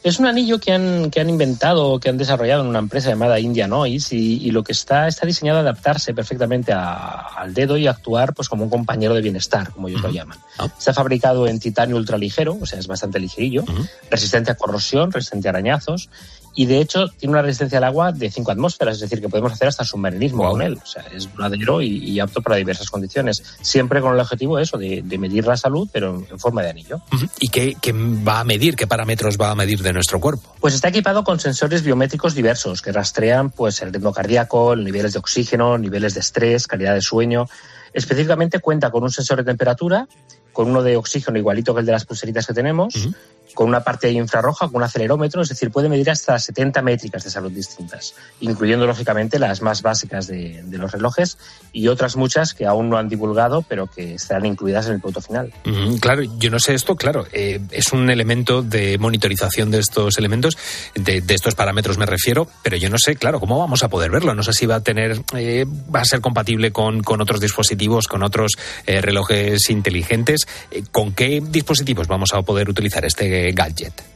Es 0.06 0.20
un 0.20 0.28
anillo 0.28 0.60
que 0.60 0.72
han, 0.72 1.10
que 1.10 1.20
han 1.20 1.32
inventado, 1.32 1.99
que 1.99 2.10
han 2.10 2.18
desarrollado 2.20 2.62
en 2.62 2.68
una 2.68 2.78
empresa 2.78 3.10
llamada 3.10 3.39
India 3.39 3.68
Noise 3.68 4.16
y, 4.16 4.34
y 4.36 4.51
lo 4.51 4.64
que 4.64 4.72
está, 4.72 5.08
está 5.08 5.26
diseñado 5.26 5.58
a 5.58 5.62
adaptarse 5.62 6.14
perfectamente 6.14 6.72
a, 6.74 7.22
al 7.36 7.56
dedo 7.56 7.76
y 7.76 7.88
actuar 7.88 8.36
pues 8.36 8.47
como 8.47 8.66
un 8.66 8.70
compañero 8.70 9.16
de 9.16 9.22
bienestar, 9.22 9.72
como 9.72 9.88
ellos 9.88 10.01
uh 10.01 10.03
-huh. 10.03 10.08
lo 10.10 10.14
llaman. 10.14 10.38
Ah. 10.60 10.68
Está 10.78 10.93
fabricado 10.93 11.47
en 11.47 11.60
titanio 11.60 11.95
ultraligero, 11.95 12.56
o 12.62 12.68
sea, 12.68 12.78
es 12.78 12.86
bastante 12.86 13.20
ligerillo, 13.20 13.64
uh 13.64 13.66
-huh. 13.66 13.89
resistente 14.12 14.51
a 14.51 14.56
corrosión, 14.56 15.12
resistente 15.12 15.47
a 15.47 15.51
arañazos 15.51 16.08
y 16.56 16.66
de 16.66 16.80
hecho 16.80 17.10
tiene 17.10 17.34
una 17.34 17.41
resistencia 17.41 17.78
al 17.78 17.84
agua 17.84 18.12
de 18.12 18.32
5 18.32 18.51
atmósferas, 18.51 18.95
es 18.95 19.01
decir, 19.01 19.22
que 19.22 19.30
podemos 19.30 19.51
hacer 19.51 19.68
hasta 19.68 19.84
submarinismo 19.84 20.43
wow. 20.43 20.51
con 20.53 20.62
él. 20.62 20.80
O 20.82 20.86
sea, 20.86 21.03
es 21.14 21.32
duradero 21.32 21.82
y, 21.82 21.97
y, 21.97 22.20
apto 22.20 22.41
para 22.41 22.56
diversas 22.56 22.89
condiciones, 22.89 23.43
siempre 23.62 24.01
con 24.01 24.14
el 24.14 24.20
objetivo 24.20 24.58
eso, 24.58 24.78
de, 24.78 25.01
de 25.03 25.18
medir 25.18 25.45
la 25.45 25.58
salud, 25.58 25.89
pero 25.91 26.24
en 26.30 26.39
forma 26.39 26.64
de 26.64 26.70
anillo. 26.70 27.01
Uh 27.12 27.18
-huh. 27.18 27.30
¿Y 27.39 27.49
qué, 27.49 27.76
qué, 27.82 27.91
va 27.91 28.39
a 28.39 28.43
medir? 28.43 28.76
¿Qué 28.76 28.88
parámetros 28.88 29.38
va 29.38 29.51
a 29.51 29.56
medir 29.56 29.82
de 29.82 29.91
nuestro 29.91 30.20
cuerpo? 30.20 30.56
Pues 30.62 30.74
está 30.74 30.88
equipado 30.88 31.24
con 31.24 31.39
sensores 31.39 31.84
biométricos 31.84 32.34
diversos 32.34 32.82
que 32.82 32.91
rastrean 32.91 33.49
pues, 33.49 33.82
el 33.82 33.93
ritmo 33.93 34.14
cardíaco, 34.14 34.76
niveles 34.76 35.14
de 35.14 35.20
oxígeno, 35.20 35.78
niveles 35.78 36.14
de 36.14 36.22
estrés, 36.22 36.68
calidad 36.68 36.93
de 36.93 37.01
sueño. 37.01 37.47
Específicamente 37.93 38.60
cuenta 38.60 38.91
con 38.91 39.03
un 39.03 39.12
sensor 39.12 39.38
de 39.39 39.43
temperatura, 39.43 40.08
con 40.53 40.70
uno 40.70 40.82
de 40.82 40.95
oxígeno 40.95 41.38
igualito 41.38 41.74
que 41.74 41.82
el 41.82 41.86
de 41.86 41.91
las 41.91 42.06
pulseritas 42.06 42.47
que 42.47 42.53
tenemos, 42.53 42.95
uh 42.95 42.99
-huh. 42.99 43.16
Con 43.56 43.68
una 43.68 43.80
parte 43.80 44.12
infrarroja, 44.12 44.68
con 44.68 44.76
un 44.76 44.84
acelerómetro, 44.84 45.41
es 45.41 45.49
decir, 45.49 45.72
puede 45.72 45.89
medir 45.89 46.12
hasta 46.12 46.38
70 46.38 46.84
métricas 46.84 47.24
de 47.24 47.32
salud 47.32 47.51
distintas, 47.51 48.14
incluyendo 48.41 48.86
lógicamente 48.86 49.39
las 49.39 49.64
más 49.64 49.82
básicas 49.82 50.28
de, 50.28 50.64
los 50.70 50.91
relojes 50.91 51.39
y 51.74 51.88
otras 51.88 52.16
muchas 52.16 52.53
que 52.53 52.68
aún 52.68 52.89
no 52.89 52.97
han 52.97 53.10
divulgado, 53.10 53.64
pero 53.64 53.88
que 53.88 54.16
estarán 54.16 54.45
incluidas 54.45 54.86
en 54.86 54.93
el 54.93 54.99
producto 54.99 55.22
final. 55.22 55.51
-huh. 55.64 55.99
Claro, 55.99 56.22
yo 56.38 56.51
no 56.51 56.60
sé 56.60 56.76
esto, 56.76 56.95
claro, 56.95 57.26
eh, 57.32 57.60
es 57.72 57.91
un 57.93 58.12
elemento 58.12 58.62
de 58.62 58.97
monitorización 58.99 59.72
de 59.72 59.80
estos 59.80 60.18
elementos, 60.18 60.58
de, 60.93 61.24
estos 61.30 61.56
parámetros 61.56 61.97
me 61.97 62.06
refiero, 62.06 62.47
pero 62.62 62.78
yo 62.78 62.89
no 62.89 62.97
sé, 62.97 63.16
claro, 63.16 63.39
cómo 63.39 63.58
vamos 63.58 63.84
a 63.84 63.89
poder 63.89 64.12
verlo. 64.12 64.36
No 64.36 64.43
sé 64.43 64.53
si 64.53 64.66
va 64.66 64.76
a 64.76 64.84
tener, 64.84 65.22
eh, 65.36 65.66
va 65.93 66.01
a 66.01 66.06
ser 66.06 66.22
compatible 66.22 66.72
con, 66.72 67.01
con 67.01 67.22
otros 67.22 67.39
dispositivos, 67.39 68.08
con 68.08 68.24
otros 68.24 68.53
eh, 68.86 69.01
relojes 69.01 69.70
inteligentes. 69.70 70.47
Eh, 70.72 70.84
¿Con 70.91 71.14
qué 71.14 71.41
dispositivos 71.41 72.08
vamos 72.08 72.34
a 72.34 72.41
poder 72.41 72.70
utilizar 72.70 73.06
este 73.06 73.45
gadget? 73.52 74.16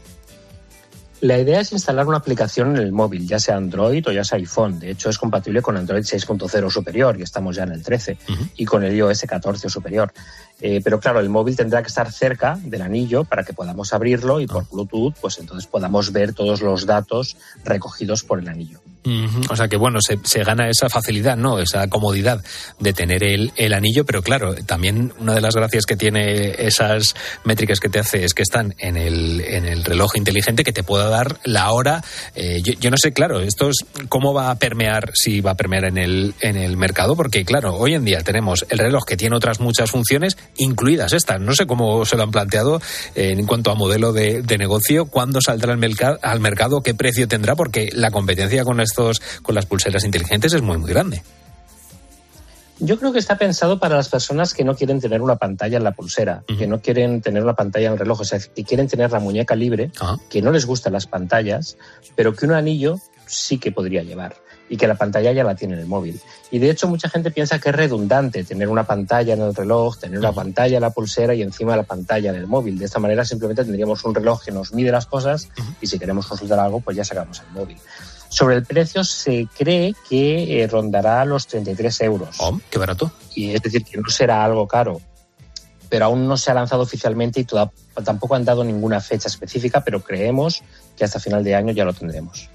La 1.22 1.38
idea 1.38 1.60
es 1.60 1.74
instalar 1.74 2.08
una 2.08 2.18
aplicación 2.18 2.78
en 2.78 2.82
el 2.82 2.94
móvil, 2.94 3.28
ya 3.28 3.40
sea 3.40 3.58
Android 3.58 4.08
o 4.08 4.12
ya 4.14 4.24
sea 4.24 4.38
iPhone. 4.38 4.80
De 4.80 4.90
hecho, 4.90 5.10
es 5.10 5.18
compatible 5.18 5.62
con 5.62 5.76
Android 5.76 6.04
6.0 6.04 6.70
superior 6.70 7.20
y 7.20 7.24
estamos 7.24 7.58
ya 7.58 7.64
en 7.64 7.74
el 7.74 7.84
13 7.84 8.14
uh 8.14 8.32
-huh. 8.32 8.50
y 8.56 8.64
con 8.64 8.86
el 8.86 8.96
iOS 8.96 9.26
14 9.28 9.68
o 9.68 9.70
superior. 9.70 10.14
Eh, 10.62 10.80
pero 10.82 11.02
claro, 11.02 11.20
el 11.20 11.28
móvil 11.28 11.58
tendrá 11.58 11.82
que 11.82 11.90
estar 11.90 12.10
cerca 12.10 12.58
del 12.64 12.82
anillo 12.82 13.26
para 13.26 13.44
que 13.44 13.52
podamos 13.52 13.92
abrirlo 13.92 14.40
y 14.40 14.48
por 14.48 14.70
Bluetooth, 14.70 15.16
pues 15.20 15.40
entonces 15.40 15.68
podamos 15.68 16.14
ver 16.14 16.34
todos 16.34 16.62
los 16.62 16.86
datos 16.86 17.36
recogidos 17.66 18.24
por 18.24 18.40
el 18.40 18.48
anillo. 18.48 18.80
O 19.50 19.56
sea 19.56 19.68
que 19.70 19.78
bueno, 19.78 20.00
se, 20.02 20.20
se, 20.24 20.44
gana 20.44 20.70
esa 20.70 20.90
facilidad, 20.90 21.38
¿no? 21.38 21.60
Esa 21.60 21.88
comodidad 21.88 22.44
de 22.80 22.94
tener 22.94 23.24
el, 23.24 23.54
el, 23.56 23.74
anillo, 23.74 24.06
pero 24.06 24.22
claro, 24.22 24.54
también 24.66 25.14
una 25.20 25.34
de 25.34 25.42
las 25.42 25.56
gracias 25.56 25.86
que 25.86 25.96
tiene 25.96 26.54
esas 26.60 27.16
métricas 27.46 27.80
que 27.80 27.88
te 27.88 28.00
hace 28.00 28.26
es 28.26 28.34
que 28.34 28.44
están 28.44 28.76
en 28.78 28.98
el, 28.98 29.42
en 29.42 29.66
el 29.66 29.86
reloj 29.86 30.18
inteligente 30.18 30.64
que 30.64 30.74
te 30.74 30.84
pueda 30.84 31.08
dar 31.08 31.40
la 31.46 31.72
hora. 31.72 32.04
Eh, 32.36 32.62
yo, 32.62 32.74
yo, 32.74 32.92
no 32.92 32.98
sé, 32.98 33.14
claro, 33.14 33.40
esto 33.40 33.70
es 33.70 33.86
cómo 34.10 34.34
va 34.34 34.52
a 34.52 34.56
permear, 34.56 35.12
si 35.14 35.40
va 35.40 35.52
a 35.52 35.56
permear 35.56 35.86
en 35.86 35.98
el, 35.98 36.34
en 36.42 36.58
el 36.58 36.76
mercado, 36.76 37.16
porque 37.16 37.46
claro, 37.46 37.76
hoy 37.76 37.96
en 37.96 38.04
día 38.04 38.22
tenemos 38.22 38.66
el 38.70 38.80
reloj 38.80 39.06
que 39.06 39.16
tiene 39.16 39.36
otras 39.36 39.62
muchas 39.62 39.90
funciones, 39.90 40.38
incluidas 40.58 41.14
estas. 41.14 41.40
No 41.40 41.56
sé 41.56 41.66
cómo 41.66 42.06
se 42.06 42.18
lo 42.18 42.24
han 42.24 42.32
planteado 42.32 42.82
eh, 43.16 43.32
en 43.38 43.46
cuanto 43.46 43.72
a 43.72 43.76
modelo 43.76 44.12
de, 44.12 44.42
de 44.42 44.58
negocio, 44.58 45.06
cuándo 45.06 45.40
saldrá 45.42 45.72
al, 45.72 45.80
mercado, 45.80 46.20
al 46.22 46.42
mercado, 46.42 46.82
qué 46.82 46.94
precio 46.94 47.28
tendrá, 47.30 47.56
porque 47.56 47.90
la 47.94 48.12
competencia 48.12 48.66
con 48.66 48.82
con 48.94 49.56
las 49.56 49.66
pulseras 49.66 50.04
inteligentes 50.04 50.54
es 50.54 50.62
muy, 50.62 50.78
muy 50.78 50.90
grande. 50.90 51.22
Yo 52.82 52.98
creo 52.98 53.12
que 53.12 53.20
está 53.20 53.38
pensado 53.38 53.78
para 53.78 53.98
las 53.98 54.08
personas 54.08 54.54
que 54.54 54.64
no 54.64 54.74
quieren 54.74 55.02
tener 55.02 55.22
una 55.22 55.36
pantalla 55.36 55.78
en 55.78 55.84
la 55.84 55.92
pulsera, 55.92 56.44
uh 56.48 56.54
-huh. 56.54 56.58
que 56.58 56.66
no 56.66 56.80
quieren 56.80 57.22
tener 57.22 57.44
una 57.44 57.54
pantalla 57.54 57.88
en 57.88 57.94
el 57.94 58.00
reloj, 58.00 58.22
o 58.22 58.24
sea, 58.24 58.40
que 58.40 58.64
quieren 58.64 58.88
tener 58.88 59.12
la 59.12 59.20
muñeca 59.20 59.54
libre, 59.54 59.92
uh 60.00 60.06
-huh. 60.06 60.20
que 60.30 60.42
no 60.42 60.52
les 60.52 60.66
gustan 60.66 60.94
las 60.94 61.06
pantallas, 61.06 61.78
pero 62.16 62.34
que 62.34 62.46
un 62.46 62.54
anillo 62.54 62.98
sí 63.28 63.60
que 63.60 63.74
podría 63.74 64.04
llevar 64.04 64.36
y 64.70 64.78
que 64.78 64.88
la 64.88 64.96
pantalla 64.96 65.32
ya 65.32 65.44
la 65.44 65.56
tiene 65.56 65.74
en 65.74 65.82
el 65.82 65.88
móvil. 65.88 66.22
Y 66.52 66.60
de 66.60 66.70
hecho 66.70 66.88
mucha 66.88 67.10
gente 67.10 67.32
piensa 67.32 67.60
que 67.60 67.70
es 67.70 67.76
redundante 67.76 68.44
tener 68.44 68.70
una 68.70 68.86
pantalla 68.86 69.34
en 69.34 69.42
el 69.42 69.54
reloj, 69.54 69.98
tener 69.98 70.20
una 70.20 70.32
pantalla 70.32 70.78
en 70.78 70.82
la 70.82 70.92
pulsera 70.92 71.34
y 71.34 71.42
encima 71.42 71.76
la 71.76 71.84
pantalla 71.84 72.30
en 72.30 72.36
el 72.36 72.48
móvil. 72.48 72.78
De 72.78 72.86
esta 72.86 73.00
manera 73.00 73.26
simplemente 73.26 73.64
tendríamos 73.64 74.04
un 74.06 74.14
reloj 74.16 74.44
que 74.44 74.52
nos 74.52 74.72
mide 74.72 74.92
las 74.92 75.08
cosas 75.08 75.50
y 75.82 75.88
si 75.88 75.98
queremos 76.00 76.28
consultar 76.28 76.60
algo 76.60 76.80
pues 76.80 76.96
ya 76.96 77.04
sacamos 77.04 77.42
el 77.42 77.52
móvil. 77.54 77.78
Sobre 78.30 78.56
el 78.56 78.66
precio 78.66 79.04
se 79.04 79.48
cree 79.58 79.96
que 80.08 80.62
eh, 80.62 80.68
rondará 80.68 81.26
los 81.26 81.48
33 81.48 82.02
euros. 82.02 82.36
Oh, 82.40 82.60
qué 82.70 82.78
barato. 82.78 83.12
Y 83.34 83.52
es 83.52 83.62
decir, 83.62 83.84
que 83.84 83.98
no 83.98 84.08
será 84.10 84.44
algo 84.44 84.68
caro. 84.68 85.02
Pero 85.90 86.06
aún 86.06 86.28
no 86.28 86.38
se 86.38 86.52
ha 86.52 86.54
lanzado 86.54 86.84
oficialmente 86.84 87.40
y 87.40 87.44
toda, 87.44 87.72
tampoco 88.04 88.36
han 88.36 88.46
dado 88.46 88.64
ninguna 88.64 89.02
fecha 89.02 89.28
específica, 89.28 89.84
pero 89.84 90.02
creemos 90.04 90.62
que 90.96 91.04
hasta 91.04 91.20
final 91.20 91.44
de 91.44 91.56
año 91.56 91.74
ya 91.74 91.84
lo 91.84 91.94
tendremos. 91.94 92.48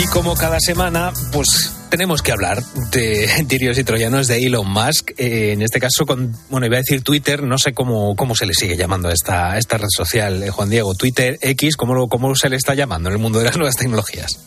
Y 0.00 0.06
como 0.06 0.36
cada 0.36 0.60
semana, 0.60 1.12
pues 1.32 1.74
tenemos 1.90 2.22
que 2.22 2.30
hablar 2.30 2.62
de 2.92 3.28
tirios 3.48 3.78
y 3.78 3.82
troyanos 3.82 4.28
de 4.28 4.46
Elon 4.46 4.70
Musk. 4.70 5.10
Eh, 5.16 5.50
en 5.52 5.60
este 5.62 5.80
caso, 5.80 6.06
con, 6.06 6.36
bueno, 6.50 6.66
iba 6.66 6.76
a 6.76 6.78
decir 6.78 7.02
Twitter, 7.02 7.42
no 7.42 7.58
sé 7.58 7.72
cómo, 7.72 8.14
cómo 8.14 8.36
se 8.36 8.46
le 8.46 8.54
sigue 8.54 8.76
llamando 8.76 9.08
a 9.08 9.12
esta, 9.12 9.58
esta 9.58 9.76
red 9.76 9.88
social, 9.88 10.40
eh, 10.44 10.50
Juan 10.50 10.70
Diego. 10.70 10.94
Twitter, 10.94 11.36
X, 11.40 11.76
¿cómo, 11.76 12.08
¿cómo 12.08 12.36
se 12.36 12.48
le 12.48 12.54
está 12.54 12.74
llamando 12.74 13.08
en 13.08 13.16
el 13.16 13.20
mundo 13.20 13.40
de 13.40 13.46
las 13.46 13.56
nuevas 13.56 13.74
tecnologías? 13.74 14.38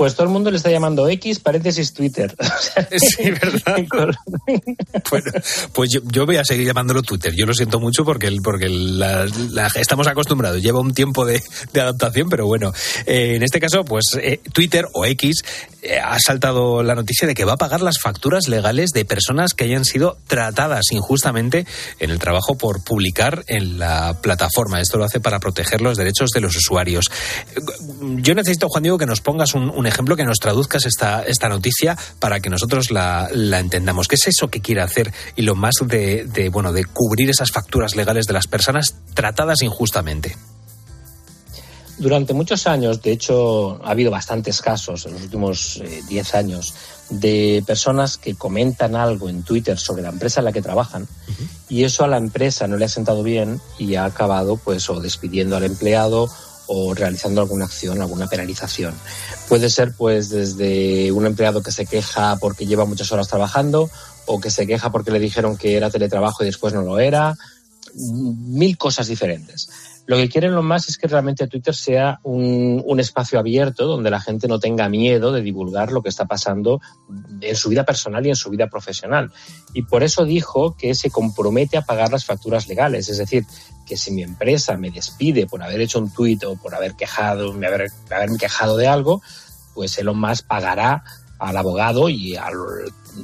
Pues 0.00 0.14
todo 0.14 0.28
el 0.28 0.32
mundo 0.32 0.50
le 0.50 0.56
está 0.56 0.70
llamando 0.70 1.06
X, 1.10 1.40
paréntesis 1.40 1.92
Twitter. 1.92 2.34
sí, 2.96 3.32
¿verdad? 3.32 3.84
bueno, 5.10 5.30
pues 5.74 5.90
yo, 5.92 6.00
yo, 6.10 6.24
voy 6.24 6.38
a 6.38 6.44
seguir 6.46 6.66
llamándolo 6.66 7.02
Twitter. 7.02 7.34
Yo 7.36 7.44
lo 7.44 7.52
siento 7.52 7.78
mucho 7.80 8.02
porque, 8.02 8.34
porque 8.42 8.70
la, 8.70 9.26
la, 9.50 9.66
estamos 9.74 10.06
acostumbrados. 10.06 10.62
Lleva 10.62 10.80
un 10.80 10.94
tiempo 10.94 11.26
de, 11.26 11.42
de 11.74 11.80
adaptación, 11.82 12.30
pero 12.30 12.46
bueno. 12.46 12.72
Eh, 13.04 13.34
en 13.34 13.42
este 13.42 13.60
caso, 13.60 13.84
pues 13.84 14.16
eh, 14.18 14.40
Twitter 14.54 14.86
o 14.94 15.04
X 15.04 15.44
ha 16.02 16.18
saltado 16.18 16.82
la 16.82 16.94
noticia 16.94 17.26
de 17.26 17.34
que 17.34 17.44
va 17.44 17.54
a 17.54 17.56
pagar 17.56 17.80
las 17.80 17.98
facturas 18.00 18.48
legales 18.48 18.90
de 18.90 19.04
personas 19.04 19.54
que 19.54 19.64
hayan 19.64 19.84
sido 19.84 20.18
tratadas 20.26 20.92
injustamente 20.92 21.66
en 21.98 22.10
el 22.10 22.18
trabajo 22.18 22.56
por 22.56 22.82
publicar 22.84 23.44
en 23.46 23.78
la 23.78 24.20
plataforma. 24.20 24.80
Esto 24.80 24.98
lo 24.98 25.04
hace 25.04 25.20
para 25.20 25.40
proteger 25.40 25.80
los 25.80 25.96
derechos 25.96 26.30
de 26.30 26.40
los 26.40 26.56
usuarios. 26.56 27.10
Yo 28.16 28.34
necesito, 28.34 28.68
Juan 28.68 28.82
Diego, 28.82 28.98
que 28.98 29.06
nos 29.06 29.20
pongas 29.20 29.54
un, 29.54 29.86
ejemplo, 29.86 30.16
que 30.16 30.24
nos 30.24 30.38
traduzcas 30.38 30.86
esta, 30.86 31.22
esta 31.22 31.48
noticia 31.48 31.96
para 32.18 32.40
que 32.40 32.50
nosotros 32.50 32.90
la, 32.90 33.28
entendamos. 33.32 34.08
¿Qué 34.08 34.16
es 34.16 34.26
eso 34.28 34.48
que 34.48 34.60
quiere 34.60 34.82
hacer 34.82 35.12
y 35.36 35.42
lo 35.42 35.54
más 35.54 35.74
de, 35.82 36.50
bueno, 36.52 36.72
de 36.72 36.84
cubrir 36.84 37.30
esas 37.30 37.50
facturas 37.50 37.96
legales 37.96 38.26
de 38.26 38.34
las 38.34 38.46
personas 38.46 38.96
tratadas 39.14 39.62
injustamente? 39.62 40.36
Durante 42.00 42.32
muchos 42.32 42.66
años, 42.66 43.02
de 43.02 43.12
hecho, 43.12 43.78
ha 43.84 43.90
habido 43.90 44.10
bastantes 44.10 44.62
casos 44.62 45.04
en 45.04 45.12
los 45.12 45.22
últimos 45.22 45.82
10 46.08 46.34
años 46.34 46.72
de 47.10 47.62
personas 47.66 48.16
que 48.16 48.34
comentan 48.34 48.96
algo 48.96 49.28
en 49.28 49.42
Twitter 49.42 49.78
sobre 49.78 50.02
la 50.02 50.08
empresa 50.08 50.40
en 50.40 50.46
la 50.46 50.52
que 50.52 50.62
trabajan 50.62 51.06
y 51.68 51.84
eso 51.84 52.02
a 52.02 52.08
la 52.08 52.16
empresa 52.16 52.66
no 52.66 52.78
le 52.78 52.86
ha 52.86 52.88
sentado 52.88 53.22
bien 53.22 53.60
y 53.78 53.96
ha 53.96 54.06
acabado 54.06 54.56
pues 54.56 54.88
o 54.88 54.98
despidiendo 54.98 55.58
al 55.58 55.64
empleado 55.64 56.30
o 56.68 56.94
realizando 56.94 57.42
alguna 57.42 57.66
acción, 57.66 58.00
alguna 58.00 58.28
penalización. 58.28 58.94
Puede 59.46 59.68
ser 59.68 59.92
pues 59.94 60.30
desde 60.30 61.12
un 61.12 61.26
empleado 61.26 61.62
que 61.62 61.70
se 61.70 61.84
queja 61.84 62.36
porque 62.40 62.64
lleva 62.64 62.86
muchas 62.86 63.12
horas 63.12 63.28
trabajando 63.28 63.90
o 64.24 64.40
que 64.40 64.50
se 64.50 64.66
queja 64.66 64.90
porque 64.90 65.10
le 65.10 65.18
dijeron 65.18 65.58
que 65.58 65.76
era 65.76 65.90
teletrabajo 65.90 66.44
y 66.44 66.46
después 66.46 66.72
no 66.72 66.80
lo 66.80 66.98
era, 66.98 67.36
mil 67.94 68.78
cosas 68.78 69.08
diferentes. 69.08 69.68
Lo 70.10 70.16
que 70.16 70.28
quieren 70.28 70.56
los 70.56 70.64
más 70.64 70.88
es 70.88 70.98
que 70.98 71.06
realmente 71.06 71.46
Twitter 71.46 71.72
sea 71.72 72.18
un, 72.24 72.82
un, 72.84 72.98
espacio 72.98 73.38
abierto 73.38 73.86
donde 73.86 74.10
la 74.10 74.18
gente 74.18 74.48
no 74.48 74.58
tenga 74.58 74.88
miedo 74.88 75.30
de 75.30 75.40
divulgar 75.40 75.92
lo 75.92 76.02
que 76.02 76.08
está 76.08 76.24
pasando 76.24 76.80
en 77.40 77.54
su 77.54 77.68
vida 77.68 77.84
personal 77.84 78.26
y 78.26 78.30
en 78.30 78.34
su 78.34 78.50
vida 78.50 78.66
profesional. 78.66 79.30
Y 79.72 79.82
por 79.82 80.02
eso 80.02 80.24
dijo 80.24 80.74
que 80.76 80.96
se 80.96 81.12
compromete 81.12 81.76
a 81.76 81.82
pagar 81.82 82.10
las 82.10 82.24
facturas 82.24 82.66
legales. 82.66 83.08
Es 83.08 83.18
decir, 83.18 83.46
que 83.86 83.96
si 83.96 84.10
mi 84.10 84.24
empresa 84.24 84.76
me 84.76 84.90
despide 84.90 85.46
por 85.46 85.62
haber 85.62 85.80
hecho 85.80 86.00
un 86.00 86.12
tuit 86.12 86.42
o 86.42 86.56
por 86.56 86.74
haber 86.74 86.96
quejado, 86.96 87.52
haber, 87.52 87.86
haberme 88.10 88.36
quejado 88.36 88.76
de 88.76 88.88
algo, 88.88 89.22
pues 89.74 89.96
Elon 89.96 90.18
Musk 90.18 90.44
pagará 90.44 91.04
al 91.38 91.56
abogado 91.56 92.08
y 92.08 92.34
al, 92.34 92.54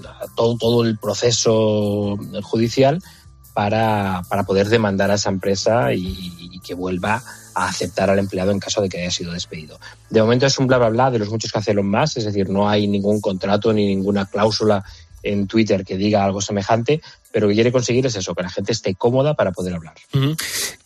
a 0.07 0.27
todo, 0.37 0.57
todo 0.57 0.85
el 0.85 0.99
proceso 0.99 2.17
judicial 2.45 3.03
para, 3.57 4.21
para, 4.29 4.43
poder 4.43 4.69
demandar 4.69 5.11
a 5.11 5.15
esa 5.15 5.31
empresa 5.31 5.95
y, 5.95 6.61
que 6.61 6.75
vuelva 6.75 7.23
a 7.55 7.69
aceptar 7.69 8.11
al 8.11 8.19
empleado 8.19 8.51
en 8.51 8.61
caso 8.61 8.83
de 8.83 8.91
que 8.91 9.01
haya 9.01 9.11
sido 9.11 9.33
despedido. 9.33 9.79
De 10.11 10.21
momento 10.21 10.45
es 10.45 10.59
un 10.59 10.67
bla 10.67 10.77
bla 10.77 10.91
bla 10.91 11.11
de 11.11 11.19
los 11.19 11.31
muchos 11.31 11.51
que 11.51 11.59
hacen 11.59 11.77
los 11.77 11.85
más, 11.87 12.19
es 12.19 12.27
decir, 12.27 12.51
no 12.51 12.69
hay 12.69 12.87
ningún 12.87 13.19
contrato 13.19 13.73
ni 13.73 13.87
ninguna 13.87 14.27
cláusula 14.27 14.85
en 15.27 15.47
Twitter 15.47 15.85
que 15.85 15.97
diga 15.97 16.25
algo 16.25 16.41
semejante, 16.41 17.01
pero 17.37 17.49
que 17.49 17.55
quiere 17.55 17.71
conseguir 17.71 18.07
es 18.07 18.17
eso, 18.17 18.35
que 18.35 18.43
la 18.43 18.49
gente 18.49 18.73
esté 18.73 18.95
cómoda 18.95 19.35
para 19.35 19.53
poder 19.53 19.75
hablar. 19.75 19.95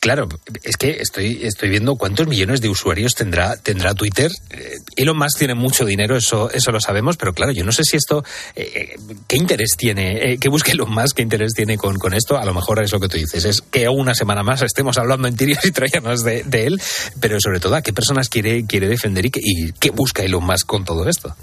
Claro, 0.01 0.28
es 0.64 0.76
que 0.76 0.99
estoy, 1.01 1.41
estoy 1.43 1.68
viendo 1.68 1.95
cuántos 1.95 2.26
millones 2.26 2.61
de 2.61 2.68
usuarios 2.68 3.14
tendrá, 3.14 3.57
tendrá 3.57 3.95
Twitter. 3.95 4.32
Eh, 4.51 4.74
Elon 4.97 5.16
Musk 5.16 5.38
tiene 5.38 5.55
mucho 5.55 5.84
dinero, 5.84 6.16
eso, 6.16 6.51
eso 6.51 6.72
lo 6.72 6.80
sabemos, 6.80 7.16
pero 7.16 7.34
claro, 7.34 7.53
yo 7.53 7.64
no 7.64 7.70
sé 7.70 7.84
si 7.84 7.97
esto, 7.97 8.24
eh, 8.57 8.97
¿qué 9.28 9.36
interés 9.36 9.76
tiene? 9.76 10.32
Eh, 10.32 10.38
¿Qué 10.38 10.49
busca 10.49 10.72
Elon 10.72 10.93
Musk? 10.93 11.16
¿Qué 11.16 11.22
interés 11.22 11.53
tiene 11.55 11.76
con, 11.76 11.97
con 11.99 12.14
esto? 12.14 12.36
A 12.36 12.45
lo 12.45 12.53
mejor 12.53 12.82
es 12.82 12.91
lo 12.91 12.99
que 12.99 13.09
tú 13.09 13.16
dices, 13.16 13.45
es 13.45 13.62
que 13.62 13.88
una 13.88 14.16
semana 14.16 14.43
más 14.43 14.62
estemos 14.62 14.99
hablando 14.99 15.28
en 15.28 15.36
tirios 15.36 15.64
y 15.64 15.70
troyanos 15.70 16.24
de, 16.24 16.43
de 16.43 16.66
él, 16.66 16.82
pero 17.20 17.38
sobre 17.41 17.61
todo, 17.61 17.76
¿a 17.76 17.82
qué 17.82 17.93
personas 17.93 18.28
quiere, 18.28 18.66
quiere 18.66 18.88
defender 18.88 19.26
y 19.26 19.30
qué, 19.30 19.41
y 19.41 19.72
qué 19.72 19.91
busca 19.91 20.24
Elon 20.24 20.45
Musk 20.45 20.66
con 20.66 20.84
todo 20.84 21.09
esto? 21.09 21.36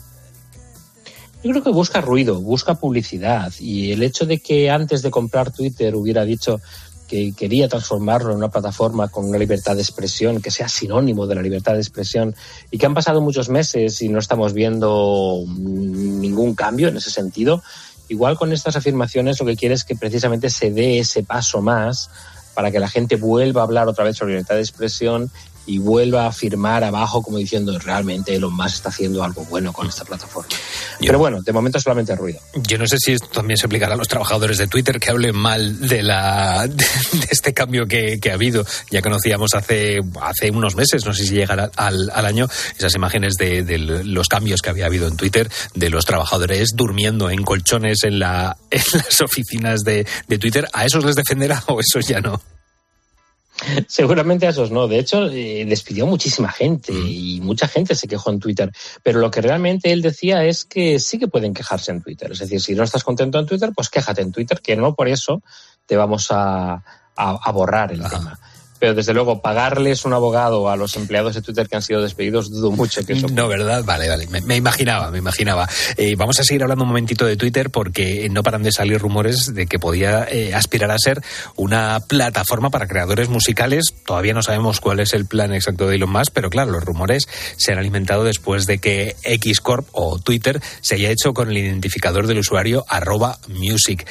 Yo 1.44 1.52
creo 1.52 1.64
que 1.64 1.70
busca 1.70 2.02
ruido, 2.02 2.42
busca 2.42 2.76
publicidad 2.76 3.54
y 3.60 3.92
el 3.92 4.02
hecho 4.02 4.26
de 4.26 4.40
que 4.40 4.70
antes 4.70 5.02
de 5.02 5.12
comprar 5.12 5.52
Twitter 5.52 5.96
hubiera 5.96 6.26
dicho 6.26 6.60
que 7.08 7.32
quería 7.34 7.70
transformarlo 7.70 8.32
en 8.32 8.38
una 8.38 8.50
plataforma 8.50 9.08
con 9.08 9.26
una 9.26 9.38
libertad 9.38 9.76
de 9.76 9.82
expresión 9.82 10.42
que 10.42 10.52
sea 10.52 10.68
sinónimo 10.68 11.26
de 11.26 11.36
la 11.36 11.42
libertad 11.42 11.74
de 11.74 11.80
expresión 11.80 12.36
y 12.70 12.78
que 12.78 12.86
han 12.86 12.94
pasado 12.94 13.22
muchos 13.22 13.50
meses 13.50 14.02
y 14.02 14.10
no 14.10 14.20
estamos 14.20 14.54
viendo 14.54 15.44
ningún 15.48 16.54
cambio 16.54 16.90
en 16.90 16.98
ese 16.98 17.12
sentido, 17.12 17.64
igual 18.10 18.38
con 18.38 18.52
estas 18.52 18.76
afirmaciones 18.76 19.40
lo 19.40 19.46
que 19.46 19.56
quiere 19.56 19.76
es 19.76 19.86
que 19.86 19.96
precisamente 19.96 20.50
se 20.50 20.72
dé 20.72 21.00
ese 21.00 21.24
paso 21.24 21.62
más 21.62 22.10
para 22.56 22.72
que 22.72 22.80
la 22.80 22.90
gente 22.90 23.16
vuelva 23.16 23.62
a 23.62 23.64
hablar 23.66 23.88
otra 23.88 24.04
vez 24.04 24.18
sobre 24.18 24.34
libertad 24.34 24.56
de 24.56 24.62
expresión 24.62 25.32
y 25.68 25.78
vuelva 25.80 26.28
a 26.28 26.32
firmar 26.32 26.84
abajo 26.84 27.22
como 27.22 27.38
diciendo 27.38 27.78
realmente 27.78 28.34
Elon 28.34 28.54
Musk 28.56 28.76
está 28.76 28.90
haciendo 28.90 29.24
algo 29.24 29.46
bueno 29.46 29.74
con 29.74 29.88
esta 29.88 30.06
plataforma. 30.06 30.50
Yo, 31.00 31.08
Pero 31.08 31.20
bueno, 31.20 31.42
de 31.42 31.52
momento 31.52 31.80
solamente 31.80 32.16
ruido. 32.16 32.40
Yo 32.56 32.78
no 32.78 32.88
sé 32.88 32.98
si 33.00 33.12
esto 33.12 33.28
también 33.28 33.58
se 33.58 33.66
aplicará 33.66 33.94
a 33.94 33.98
los 33.98 34.08
trabajadores 34.08 34.58
de 34.58 34.68
Twitter 34.68 35.00
que 35.00 35.12
hablen 35.12 35.36
mal 35.36 35.88
de 35.88 36.02
la 36.02 36.68
de, 36.68 36.86
este 37.30 37.54
cambio 37.54 37.86
que, 37.86 38.20
que, 38.20 38.32
ha 38.32 38.36
habido. 38.36 38.66
Ya 38.90 39.02
conocíamos 39.02 39.54
hace, 39.54 40.00
hace 40.22 40.52
unos 40.52 40.76
meses, 40.76 41.06
no 41.06 41.14
sé 41.14 41.26
si 41.26 41.36
llegará 41.36 41.70
al, 41.76 42.10
al 42.14 42.26
año, 42.26 42.48
esas 42.78 42.96
imágenes 42.96 43.34
de, 43.36 43.64
de, 43.64 43.78
los 43.78 44.30
cambios 44.30 44.62
que 44.62 44.70
había 44.70 44.86
habido 44.86 45.08
en 45.08 45.18
Twitter, 45.18 45.50
de 45.76 45.90
los 45.90 46.06
trabajadores 46.06 46.70
durmiendo 46.76 47.30
en 47.30 47.44
colchones 47.44 48.04
en, 48.04 48.20
la, 48.20 48.58
en 48.72 48.84
las 48.94 49.22
oficinas 49.22 49.82
de, 49.82 50.08
de 50.28 50.38
Twitter. 50.38 50.68
¿A 50.72 50.86
esos 50.86 51.04
les 51.04 51.16
defenderá 51.16 51.62
o 51.68 51.80
eso 51.82 52.00
ya 52.00 52.22
no? 52.22 52.42
Seguramente 53.88 54.48
a 54.48 54.50
esos 54.50 54.72
no. 54.72 54.88
De 54.88 55.00
hecho, 55.00 55.28
eh, 55.30 55.66
despidió 55.66 56.06
muchísima 56.06 56.52
gente 56.52 56.92
mm. 56.92 57.08
y 57.08 57.42
mucha 57.42 57.68
gente 57.68 57.96
se 57.96 58.08
quejó 58.08 58.32
en 58.32 58.40
Twitter. 58.40 58.72
Pero 59.04 59.20
lo 59.20 59.32
que 59.32 59.42
realmente 59.42 59.92
él 59.92 60.02
decía 60.02 60.44
es 60.44 60.66
que 60.66 61.00
sí 61.00 61.18
que 61.20 61.28
pueden 61.28 61.54
quejarse 61.54 61.92
en 61.92 62.02
Twitter. 62.02 62.32
Es 62.32 62.40
decir, 62.40 62.62
si 62.62 62.76
no 62.76 62.84
estás 62.84 63.04
contento 63.04 63.40
en 63.40 63.46
Twitter, 63.46 63.72
pues 63.76 63.90
quéjate 63.90 64.22
en 64.22 64.32
Twitter, 64.32 64.62
que 64.62 64.76
no 64.76 64.96
por 64.96 65.08
eso 65.08 65.42
te 65.86 65.96
vamos 65.96 66.28
a, 66.32 66.74
a, 66.74 66.84
a 67.16 67.52
borrar 67.52 67.92
el 67.92 68.04
Ajá. 68.04 68.18
tema 68.18 68.40
pero 68.80 68.94
desde 68.94 69.14
luego 69.14 69.42
pagarles 69.42 70.06
un 70.06 70.14
abogado 70.14 70.70
a 70.70 70.76
los 70.76 70.96
empleados 70.96 71.36
de 71.36 71.42
Twitter 71.42 71.68
que 71.68 71.76
han 71.76 71.82
sido 71.82 72.02
despedidos 72.02 72.50
dudo 72.50 72.72
mucho 72.72 73.06
que 73.06 73.14
eso. 73.14 73.28
No, 73.28 73.48
¿verdad? 73.48 73.84
Vale, 73.84 74.10
vale. 74.10 74.28
Me, 74.28 74.42
me 74.42 74.56
imaginaba, 74.56 75.12
me 75.12 75.18
imaginaba. 75.18 75.68
Eh, 75.96 76.16
vamos 76.16 76.40
a 76.40 76.44
seguir 76.44 76.64
hablando 76.64 76.84
un 76.84 76.90
momentito 76.90 77.26
de 77.26 77.38
Twitter 77.38 77.70
porque 77.70 78.28
no 78.30 78.44
paran 78.44 78.64
de 78.64 78.72
salir 78.72 79.00
rumores 79.00 79.54
de 79.54 79.68
que 79.68 79.80
podía 79.80 80.28
eh, 80.30 80.54
aspirar 80.54 80.92
a 80.92 80.98
ser 80.98 81.22
una 81.56 82.00
plataforma 82.02 82.70
para 82.70 82.88
creadores 82.88 83.30
musicales. 83.30 83.94
Todavía 84.06 84.34
no 84.34 84.42
sabemos 84.42 84.80
cuál 84.80 85.00
es 85.00 85.14
el 85.14 85.26
plan 85.26 85.54
exacto 85.54 85.88
de 85.88 85.96
Elon 85.96 86.12
Musk, 86.12 86.32
pero 86.34 86.50
claro, 86.50 86.72
los 86.72 86.84
rumores 86.84 87.28
se 87.58 87.72
han 87.72 87.80
alimentado 87.80 88.24
después 88.24 88.66
de 88.66 88.80
que 88.80 89.16
X 89.24 89.60
Corp 89.62 89.88
o 89.92 90.20
Twitter 90.20 90.62
se 90.82 90.96
haya 90.96 91.10
hecho 91.10 91.34
con 91.34 91.50
el 91.50 91.58
identificador 91.58 92.28
del 92.28 92.40
usuario 92.40 92.86
arroba 92.88 93.40
music 93.48 94.06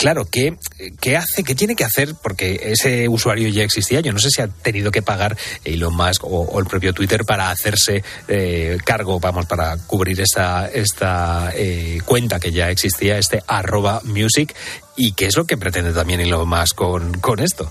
claro, 0.00 0.24
¿qué, 0.24 0.56
¿qué, 0.98 1.18
hace? 1.18 1.44
¿Qué 1.44 1.54
tiene 1.54 1.76
que 1.76 1.84
hacer? 1.84 2.14
Porque 2.22 2.58
ese 2.72 3.06
usuario 3.06 3.48
ya 3.48 3.62
existía. 3.62 4.00
Yo 4.00 4.14
no 4.14 4.18
sé 4.18 4.30
si 4.30 4.40
ha 4.40 4.48
tenido 4.48 4.90
que 4.90 5.02
pagar 5.02 5.36
Elon 5.62 5.94
Musk 5.94 6.24
o, 6.24 6.40
o 6.40 6.58
el 6.58 6.64
propio 6.64 6.94
Twitter 6.94 7.26
para 7.26 7.50
hacerse 7.50 8.02
eh, 8.26 8.78
cargo, 8.82 9.20
vamos, 9.20 9.44
para 9.44 9.76
cubrir 9.76 10.18
esta, 10.22 10.68
esta 10.68 11.52
eh, 11.54 11.98
cuenta 12.06 12.40
que 12.40 12.50
ya 12.50 12.70
existía, 12.70 13.18
este 13.18 13.42
arroba 13.46 14.00
music. 14.04 14.56
¿Y 14.96 15.12
qué 15.12 15.26
es 15.26 15.36
lo 15.36 15.44
que 15.44 15.58
pretende 15.58 15.92
también 15.92 16.20
Elon 16.20 16.48
Musk 16.48 16.76
con, 16.76 17.12
con 17.20 17.38
esto? 17.38 17.70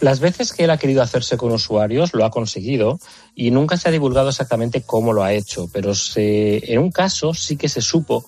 Las 0.00 0.20
veces 0.20 0.52
que 0.52 0.64
él 0.64 0.70
ha 0.70 0.76
querido 0.76 1.02
hacerse 1.02 1.38
con 1.38 1.52
usuarios 1.52 2.12
lo 2.12 2.26
ha 2.26 2.30
conseguido 2.30 3.00
y 3.34 3.50
nunca 3.50 3.78
se 3.78 3.88
ha 3.88 3.92
divulgado 3.92 4.28
exactamente 4.28 4.82
cómo 4.82 5.14
lo 5.14 5.24
ha 5.24 5.32
hecho, 5.32 5.68
pero 5.72 5.94
se, 5.94 6.72
en 6.72 6.80
un 6.80 6.90
caso 6.90 7.32
sí 7.32 7.56
que 7.56 7.68
se 7.70 7.80
supo 7.80 8.26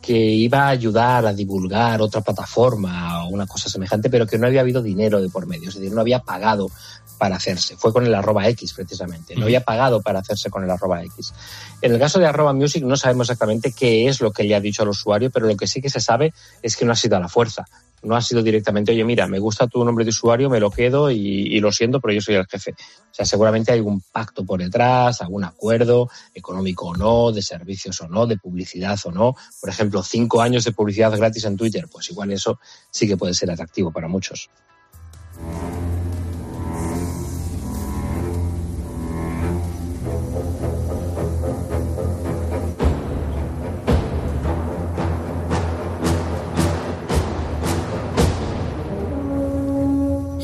que 0.00 0.16
iba 0.16 0.64
a 0.64 0.68
ayudar 0.68 1.26
a 1.26 1.32
divulgar 1.32 2.00
otra 2.00 2.20
plataforma 2.22 3.24
o 3.24 3.28
una 3.28 3.46
cosa 3.46 3.68
semejante, 3.68 4.08
pero 4.08 4.26
que 4.26 4.38
no 4.38 4.46
había 4.46 4.62
habido 4.62 4.82
dinero 4.82 5.20
de 5.20 5.28
por 5.28 5.46
medio, 5.46 5.68
es 5.68 5.74
decir, 5.74 5.92
no 5.92 6.00
había 6.00 6.20
pagado 6.20 6.70
para 7.18 7.36
hacerse. 7.36 7.76
Fue 7.76 7.92
con 7.92 8.06
el 8.06 8.14
arroba 8.14 8.48
X 8.48 8.72
precisamente, 8.72 9.36
no 9.36 9.44
había 9.44 9.62
pagado 9.62 10.00
para 10.00 10.20
hacerse 10.20 10.48
con 10.48 10.64
el 10.64 10.70
arroba 10.70 11.02
X. 11.04 11.34
En 11.82 11.92
el 11.92 11.98
caso 11.98 12.18
de 12.18 12.26
arroba 12.26 12.54
music 12.54 12.82
no 12.82 12.96
sabemos 12.96 13.26
exactamente 13.26 13.72
qué 13.72 14.08
es 14.08 14.20
lo 14.20 14.32
que 14.32 14.44
le 14.44 14.54
ha 14.54 14.60
dicho 14.60 14.82
al 14.82 14.88
usuario, 14.88 15.30
pero 15.30 15.46
lo 15.46 15.56
que 15.56 15.66
sí 15.66 15.82
que 15.82 15.90
se 15.90 16.00
sabe 16.00 16.32
es 16.62 16.76
que 16.76 16.86
no 16.86 16.92
ha 16.92 16.96
sido 16.96 17.16
a 17.16 17.20
la 17.20 17.28
fuerza. 17.28 17.66
No 18.02 18.16
ha 18.16 18.22
sido 18.22 18.42
directamente, 18.42 18.92
oye, 18.92 19.04
mira, 19.04 19.26
me 19.26 19.38
gusta 19.38 19.66
tu 19.66 19.84
nombre 19.84 20.04
de 20.04 20.10
usuario, 20.10 20.48
me 20.48 20.60
lo 20.60 20.70
quedo 20.70 21.10
y, 21.10 21.60
lo 21.60 21.70
siento, 21.70 22.00
pero 22.00 22.14
yo 22.14 22.20
soy 22.20 22.36
el 22.36 22.46
jefe. 22.46 22.72
O 22.72 23.14
sea, 23.14 23.26
seguramente 23.26 23.72
hay 23.72 23.80
un 23.80 24.00
pacto 24.00 24.44
por 24.44 24.60
detrás, 24.60 25.20
algún 25.20 25.44
acuerdo 25.44 26.08
económico 26.34 26.86
o 26.86 26.96
no, 26.96 27.32
de 27.32 27.42
servicios 27.42 28.00
o 28.00 28.08
no, 28.08 28.26
de 28.26 28.38
publicidad 28.38 28.98
o 29.04 29.12
no. 29.12 29.34
Por 29.60 29.68
ejemplo, 29.68 30.02
cinco 30.02 30.40
años 30.40 30.64
de 30.64 30.72
publicidad 30.72 31.14
gratis 31.16 31.44
en 31.44 31.56
Twitter, 31.56 31.86
pues 31.92 32.10
igual 32.10 32.32
eso 32.32 32.58
sí 32.90 33.06
que 33.06 33.16
puede 33.16 33.34
ser 33.34 33.50
atractivo 33.50 33.92
para 33.92 34.08
muchos. 34.08 34.48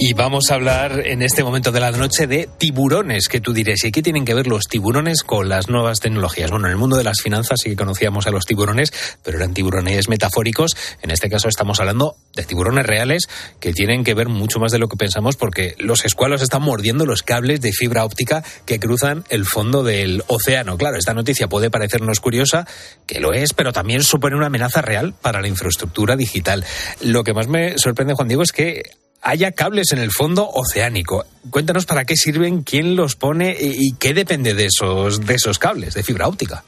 Y 0.09 0.13
vamos 0.13 0.53
a 0.53 0.55
hablar 0.55 1.03
en 1.05 1.21
este 1.21 1.43
momento 1.43 1.73
de 1.73 1.81
la 1.81 1.91
noche 1.91 2.29
de 2.29 2.49
tiburones, 2.59 3.27
que 3.27 3.41
tú 3.41 3.53
dirías, 3.53 3.83
¿y 3.83 3.91
qué 3.91 4.05
tienen 4.05 4.25
que 4.25 4.35
ver 4.35 4.47
los 4.47 4.69
tiburones 4.69 5.25
con 5.25 5.49
las 5.49 5.69
nuevas 5.69 5.99
tecnologías? 5.99 6.53
Bueno, 6.53 6.67
en 6.67 6.75
el 6.75 6.79
mundo 6.79 6.97
de 6.97 7.03
las 7.03 7.21
finanzas 7.21 7.59
sí 7.61 7.71
que 7.71 7.75
conocíamos 7.77 8.29
a 8.29 8.31
los 8.31 8.47
tiburones, 8.47 8.93
pero 9.25 9.39
eran 9.39 9.53
tiburones 9.53 10.09
metafóricos. 10.09 10.77
En 11.03 11.11
este 11.11 11.29
caso 11.29 11.49
estamos 11.49 11.81
hablando 11.81 12.15
de 12.37 12.45
tiburones 12.45 12.87
reales 12.87 13.29
que 13.59 13.73
tienen 13.73 14.05
que 14.05 14.15
ver 14.15 14.29
mucho 14.29 14.61
más 14.61 14.71
de 14.71 14.79
lo 14.79 14.87
que 14.87 14.97
pensamos 14.97 15.35
porque 15.35 15.75
los 15.79 16.05
escualos 16.05 16.41
están 16.41 16.63
mordiendo 16.63 17.05
los 17.05 17.25
cables 17.25 17.61
de 17.61 17.73
fibra 17.73 18.05
óptica 18.05 18.45
que 18.65 18.79
cruzan 18.79 19.25
el 19.29 19.45
fondo 19.45 19.83
del 19.83 20.23
océano. 20.29 20.79
Claro, 20.79 20.99
esta 20.99 21.15
noticia 21.15 21.49
puede 21.49 21.69
parecernos 21.69 22.21
curiosa, 22.21 22.65
que 23.09 23.19
lo 23.19 23.33
es, 23.33 23.55
pero 23.55 23.73
también 23.73 24.05
supone 24.05 24.37
una 24.37 24.47
amenaza 24.47 24.83
real 24.83 25.15
para 25.21 25.41
la 25.41 25.49
infraestructura 25.49 26.15
digital. 26.15 26.65
Lo 27.01 27.25
que 27.25 27.35
más 27.35 27.49
me 27.49 27.77
sorprende, 27.77 28.15
Juan 28.15 28.29
Diego, 28.29 28.45
es 28.45 28.53
que 28.53 28.85
haya 29.27 29.51
cables 29.53 29.93
en 29.93 29.99
el 29.99 30.13
fondo 30.13 30.49
oceánico. 30.49 31.25
Cuéntanos 31.51 31.85
para 31.85 32.05
qué 32.05 32.17
sirven, 32.17 32.63
quién 32.63 32.95
los 32.95 33.17
pone 33.17 33.57
y, 33.61 33.93
qué 33.95 34.15
depende 34.15 34.55
de 34.55 34.67
esos, 34.67 35.27
de 35.27 35.35
esos 35.35 35.59
cables 35.59 35.95
de 35.95 36.05
fibra 36.05 36.29
óptica. 36.29 36.63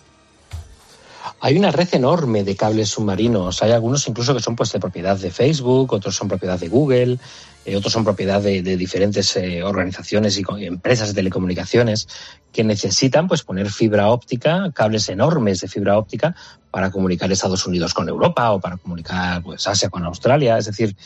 Hay 1.40 1.56
una 1.56 1.70
red 1.70 1.88
enorme 1.92 2.42
de 2.42 2.56
cables 2.56 2.88
submarinos. 2.88 3.62
Hay 3.62 3.70
algunos 3.70 4.08
incluso 4.08 4.34
que 4.34 4.42
son 4.42 4.56
pues, 4.56 4.72
de 4.72 4.80
propiedad 4.80 5.16
de 5.16 5.30
Facebook, 5.30 5.92
otros 5.92 6.16
son 6.16 6.26
propiedad 6.26 6.58
de 6.58 6.68
Google, 6.68 7.18
eh, 7.64 7.76
otros 7.76 7.92
son 7.92 8.02
propiedad 8.02 8.42
de, 8.42 8.60
diferentes 8.76 9.36
eh, 9.36 9.62
organizaciones 9.62 10.36
y 10.36 10.44
empresas 10.64 11.08
de 11.08 11.14
telecomunicaciones 11.14 12.08
que 12.52 12.64
necesitan 12.64 13.28
pues, 13.28 13.44
poner 13.44 13.70
fibra 13.70 14.10
óptica, 14.10 14.72
cables 14.74 15.08
enormes 15.08 15.60
de 15.60 15.68
fibra 15.68 15.96
óptica 15.96 16.34
para 16.72 16.90
comunicar 16.90 17.30
Estados 17.30 17.64
Unidos 17.66 17.94
con 17.94 18.08
Europa 18.08 18.50
o 18.50 18.60
para 18.60 18.78
comunicar 18.78 19.40
pues, 19.44 19.64
Asia 19.68 19.90
con 19.90 20.04
Australia. 20.04 20.58
Es 20.58 20.66
decir, 20.66 20.96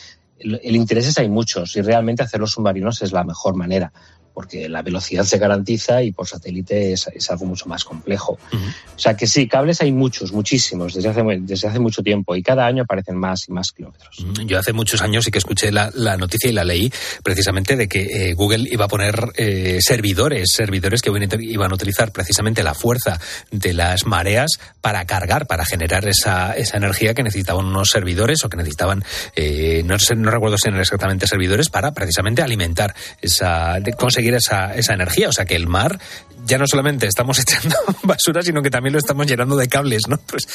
el, 0.43 0.59
el 0.63 0.75
interés 0.75 1.07
es 1.07 1.17
hay 1.17 1.29
muchos 1.29 1.75
y 1.75 1.81
realmente 1.81 2.23
hacer 2.23 2.39
los 2.39 2.51
submarinos 2.51 3.01
es 3.01 3.11
la 3.11 3.23
mejor 3.23 3.55
manera 3.55 3.91
porque 4.33 4.67
la 4.69 4.81
velocidad 4.81 5.23
se 5.23 5.37
garantiza 5.37 6.03
y 6.03 6.11
por 6.11 6.27
satélite 6.27 6.93
es, 6.93 7.07
algo 7.29 7.45
mucho 7.45 7.67
más 7.67 7.83
complejo. 7.83 8.37
O 8.53 8.99
sea 8.99 9.15
que 9.15 9.27
sí, 9.27 9.47
cables 9.47 9.81
hay 9.81 9.91
muchos, 9.91 10.33
muchísimos, 10.33 10.93
desde 10.93 11.09
hace, 11.09 11.23
desde 11.41 11.67
hace 11.67 11.79
mucho 11.79 12.03
tiempo 12.03 12.35
y 12.35 12.43
cada 12.43 12.65
año 12.65 12.83
aparecen 12.83 13.17
más 13.17 13.47
y 13.47 13.51
más 13.51 13.71
kilómetros. 13.71 14.25
Yo 14.45 14.59
hace 14.59 14.73
muchos 14.73 15.01
años 15.01 15.25
sí 15.25 15.31
que 15.31 15.37
escuché 15.39 15.71
la, 15.71 15.91
noticia 16.17 16.49
y 16.49 16.53
la 16.53 16.63
leí 16.63 16.91
precisamente 17.23 17.75
de 17.75 17.87
que 17.87 18.01
eh, 18.01 18.33
Google 18.33 18.67
iba 18.69 18.85
a 18.85 18.87
poner 18.87 19.31
eh, 19.35 19.79
servidores, 19.81 20.49
servidores 20.55 21.01
que 21.01 21.11
iban 21.39 21.71
a 21.71 21.75
utilizar 21.75 22.11
precisamente 22.11 22.63
la 22.63 22.73
fuerza 22.73 23.19
de 23.51 23.73
las 23.73 24.05
mareas 24.05 24.51
para 24.81 25.05
cargar, 25.05 25.47
para 25.47 25.65
generar 25.65 26.07
esa, 26.07 26.53
esa 26.53 26.77
energía 26.77 27.13
que 27.13 27.23
necesitaban 27.23 27.65
unos 27.65 27.89
servidores 27.89 28.43
o 28.43 28.49
que 28.49 28.57
necesitaban, 28.57 29.03
eh, 29.35 29.81
no, 29.85 29.97
sé, 29.99 30.15
no 30.15 30.31
recuerdo 30.31 30.57
si 30.57 30.67
eran 30.67 30.79
exactamente 30.79 31.27
servidores, 31.27 31.69
para 31.69 31.93
precisamente 31.93 32.41
alimentar 32.41 32.93
esa, 33.21 33.79
conseguir 33.97 34.22
esa, 34.35 34.75
esa 34.75 34.93
energía. 34.93 35.29
O 35.29 35.33
sea 35.33 35.45
que 35.45 35.55
el 35.55 35.67
mar 35.67 35.99
ya 36.45 36.57
no 36.57 36.65
solamente 36.67 37.07
estamos 37.07 37.39
echando 37.39 37.75
basura, 38.03 38.41
sino 38.41 38.61
que 38.61 38.69
también 38.69 38.93
lo 38.93 38.99
estamos 38.99 39.27
llenando 39.27 39.55
de 39.55 39.67
cables, 39.67 40.03
¿no? 40.07 40.17
Pues 40.17 40.47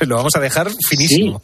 lo 0.00 0.16
vamos 0.16 0.34
a 0.36 0.40
dejar 0.40 0.70
finísimo. 0.88 1.42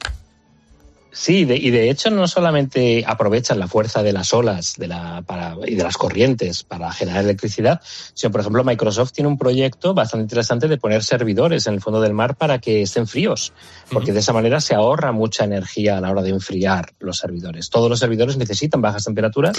Y 1.28 1.70
de 1.70 1.90
hecho 1.90 2.10
no 2.10 2.26
solamente 2.26 3.04
aprovechan 3.06 3.58
la 3.58 3.68
fuerza 3.68 4.02
de 4.02 4.12
las 4.12 4.32
olas 4.32 4.74
de 4.78 4.88
la, 4.88 5.22
para, 5.22 5.56
y 5.66 5.74
de 5.74 5.82
las 5.82 5.96
corrientes 5.96 6.62
para 6.64 6.90
generar 6.92 7.24
electricidad, 7.24 7.80
sino, 8.14 8.32
por 8.32 8.40
ejemplo, 8.40 8.64
Microsoft 8.64 9.12
tiene 9.12 9.28
un 9.28 9.36
proyecto 9.36 9.94
bastante 9.94 10.22
interesante 10.22 10.68
de 10.68 10.78
poner 10.78 11.04
servidores 11.04 11.66
en 11.66 11.74
el 11.74 11.80
fondo 11.80 12.00
del 12.00 12.14
mar 12.14 12.36
para 12.36 12.58
que 12.58 12.82
estén 12.82 13.06
fríos, 13.06 13.52
porque 13.92 14.12
de 14.12 14.20
esa 14.20 14.32
manera 14.32 14.60
se 14.60 14.74
ahorra 14.74 15.12
mucha 15.12 15.44
energía 15.44 15.98
a 15.98 16.00
la 16.00 16.10
hora 16.10 16.22
de 16.22 16.30
enfriar 16.30 16.92
los 16.98 17.18
servidores. 17.18 17.68
Todos 17.68 17.90
los 17.90 17.98
servidores 17.98 18.36
necesitan 18.36 18.80
bajas 18.80 19.04
temperaturas 19.04 19.56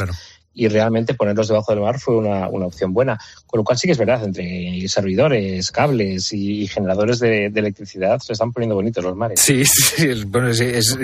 y 0.54 0.68
realmente 0.68 1.14
ponerlos 1.14 1.47
debajo 1.47 1.72
del 1.72 1.82
mar 1.82 1.99
fue 1.99 2.18
una, 2.18 2.47
una, 2.47 2.66
opción 2.66 2.93
buena. 2.93 3.20
Con 3.45 3.60
lo 3.60 3.64
cual 3.64 3.78
sí 3.78 3.88
que 3.88 3.91
es 3.91 3.97
verdad, 3.97 4.24
entre 4.24 4.88
servidores, 4.88 5.72
cables 5.72 6.32
y, 6.34 6.68
generadores 6.68 7.20
de, 7.20 7.45
electricidad 7.45 8.20
se 8.20 8.34
están 8.34 8.51
poniendo 8.51 8.76
bonitos 8.76 9.04
los 9.04 9.16
mares. 9.16 9.39
Sí, 9.39 9.64
sí, 9.66 10.24
bueno, 10.26 10.54
sí 10.54 10.66
es, 10.66 10.97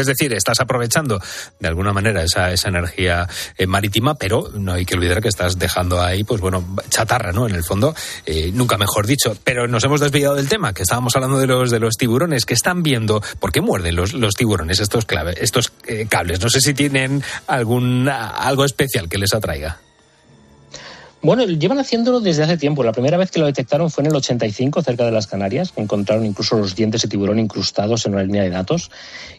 es 0.00 0.06
decir, 0.06 0.32
estás 0.32 0.60
aprovechando 0.60 1.20
de 1.58 1.68
alguna 1.68 1.92
manera 1.92 2.22
esa, 2.22 2.52
esa 2.52 2.68
energía 2.68 3.28
eh, 3.56 3.66
marítima, 3.66 4.14
pero 4.14 4.50
no 4.54 4.72
hay 4.72 4.84
que 4.84 4.94
olvidar 4.94 5.20
que 5.20 5.28
estás 5.28 5.58
dejando 5.58 6.00
ahí, 6.00 6.24
pues 6.24 6.40
bueno, 6.40 6.64
chatarra, 6.88 7.32
¿no? 7.32 7.46
En 7.46 7.54
el 7.54 7.64
fondo, 7.64 7.94
eh, 8.24 8.50
nunca 8.52 8.76
mejor 8.76 9.06
dicho. 9.06 9.36
Pero 9.44 9.66
nos 9.68 9.84
hemos 9.84 10.00
desviado 10.00 10.34
del 10.34 10.48
tema, 10.48 10.72
que 10.72 10.82
estábamos 10.82 11.14
hablando 11.16 11.38
de 11.38 11.46
los, 11.46 11.70
de 11.70 11.80
los 11.80 11.96
tiburones, 11.96 12.44
que 12.44 12.54
están 12.54 12.82
viendo, 12.82 13.22
¿por 13.38 13.52
qué 13.52 13.60
muerden 13.60 13.96
los, 13.96 14.12
los 14.14 14.34
tiburones 14.34 14.80
estos, 14.80 15.04
clave, 15.04 15.34
estos 15.40 15.72
eh, 15.86 16.06
cables? 16.08 16.40
No 16.40 16.48
sé 16.48 16.60
si 16.60 16.74
tienen 16.74 17.22
algún, 17.46 18.08
algo 18.08 18.64
especial 18.64 19.08
que 19.08 19.18
les 19.18 19.34
atraiga. 19.34 19.78
Bueno, 21.26 21.44
llevan 21.44 21.80
haciéndolo 21.80 22.20
desde 22.20 22.44
hace 22.44 22.56
tiempo. 22.56 22.84
La 22.84 22.92
primera 22.92 23.16
vez 23.16 23.32
que 23.32 23.40
lo 23.40 23.46
detectaron 23.46 23.90
fue 23.90 24.02
en 24.02 24.10
el 24.10 24.14
85, 24.14 24.80
cerca 24.80 25.04
de 25.04 25.10
las 25.10 25.26
Canarias. 25.26 25.72
Encontraron 25.74 26.24
incluso 26.24 26.56
los 26.56 26.76
dientes 26.76 27.02
de 27.02 27.08
tiburón 27.08 27.40
incrustados 27.40 28.06
en 28.06 28.14
una 28.14 28.22
línea 28.22 28.44
de 28.44 28.50
datos. 28.50 28.92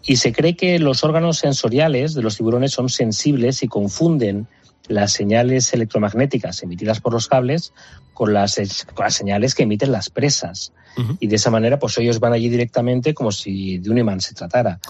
Y 0.03 0.17
se 0.17 0.33
cree 0.33 0.57
que 0.57 0.79
los 0.79 1.05
órganos 1.05 1.37
sensoriales 1.37 2.13
de 2.13 2.23
los 2.23 2.35
tiburones 2.35 2.73
son 2.73 2.89
sensibles 2.89 3.63
y 3.63 3.69
confunden 3.69 4.47
las 4.89 5.13
señales 5.13 5.73
electromagnéticas 5.73 6.61
emitidas 6.61 6.99
por 6.99 7.13
los 7.13 7.29
cables 7.29 7.71
con 8.13 8.33
las, 8.33 8.59
señales 9.07 9.55
que 9.55 9.63
emiten 9.63 9.93
las 9.93 10.09
presas. 10.09 10.73
Y 11.21 11.27
de 11.27 11.37
esa 11.37 11.51
manera, 11.51 11.79
pues 11.79 11.97
ellos 11.99 12.19
van 12.19 12.33
allí 12.33 12.49
directamente 12.49 13.13
como 13.13 13.31
si 13.31 13.77
de 13.77 13.89
un 13.89 13.97
imán 13.97 14.19
se 14.19 14.33
tratara. 14.33 14.81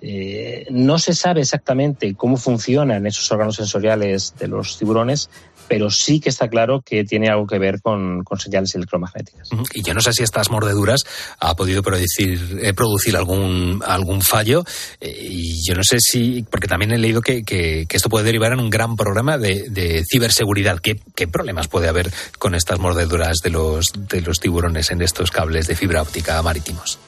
Eh, 0.00 0.66
no 0.70 0.98
se 0.98 1.12
sabe 1.12 1.40
exactamente 1.40 2.14
cómo 2.14 2.36
funcionan 2.36 3.06
esos 3.06 3.30
órganos 3.32 3.56
sensoriales 3.56 4.34
de 4.38 4.46
los 4.46 4.78
tiburones, 4.78 5.28
pero 5.68 5.90
sí 5.90 6.18
que 6.20 6.30
está 6.30 6.48
claro 6.48 6.82
que 6.82 7.04
tiene 7.04 7.28
algo 7.28 7.46
que 7.46 7.58
ver 7.58 7.80
con, 7.82 8.24
señales 8.38 8.74
electromagnéticas. 8.74 9.50
Y 9.74 9.82
yo 9.82 9.94
no 9.94 10.00
sé 10.00 10.12
si 10.12 10.22
estas 10.22 10.50
mordeduras 10.50 11.04
ha 11.38 11.54
podido 11.54 11.82
producir, 11.82 12.60
eh, 12.62 12.74
algún, 13.14 13.82
algún 13.86 14.22
fallo, 14.22 14.64
eh, 15.00 15.28
y 15.30 15.62
yo 15.66 15.74
no 15.74 15.82
sé 15.82 15.98
si, 16.00 16.44
porque 16.50 16.68
también 16.68 16.92
he 16.92 16.98
leído 16.98 17.20
que, 17.20 17.86
esto 17.90 18.08
puede 18.08 18.24
derivar 18.24 18.52
en 18.52 18.60
un 18.60 18.70
gran 18.70 18.96
programa 18.96 19.38
de, 19.38 19.68
de 19.68 20.04
ciberseguridad. 20.10 20.78
¿Qué, 20.78 21.00
¿Qué, 21.14 21.28
problemas 21.28 21.68
puede 21.68 21.88
haber 21.88 22.10
con 22.38 22.54
estas 22.54 22.78
mordeduras 22.78 23.38
de 23.42 23.50
los, 23.50 23.92
de 24.08 24.22
los 24.22 24.40
tiburones 24.40 24.90
en 24.90 25.02
estos 25.02 25.30
cables 25.30 25.66
de 25.66 25.76
fibra 25.76 26.02
óptica 26.02 26.40
marítimos? 26.42 26.98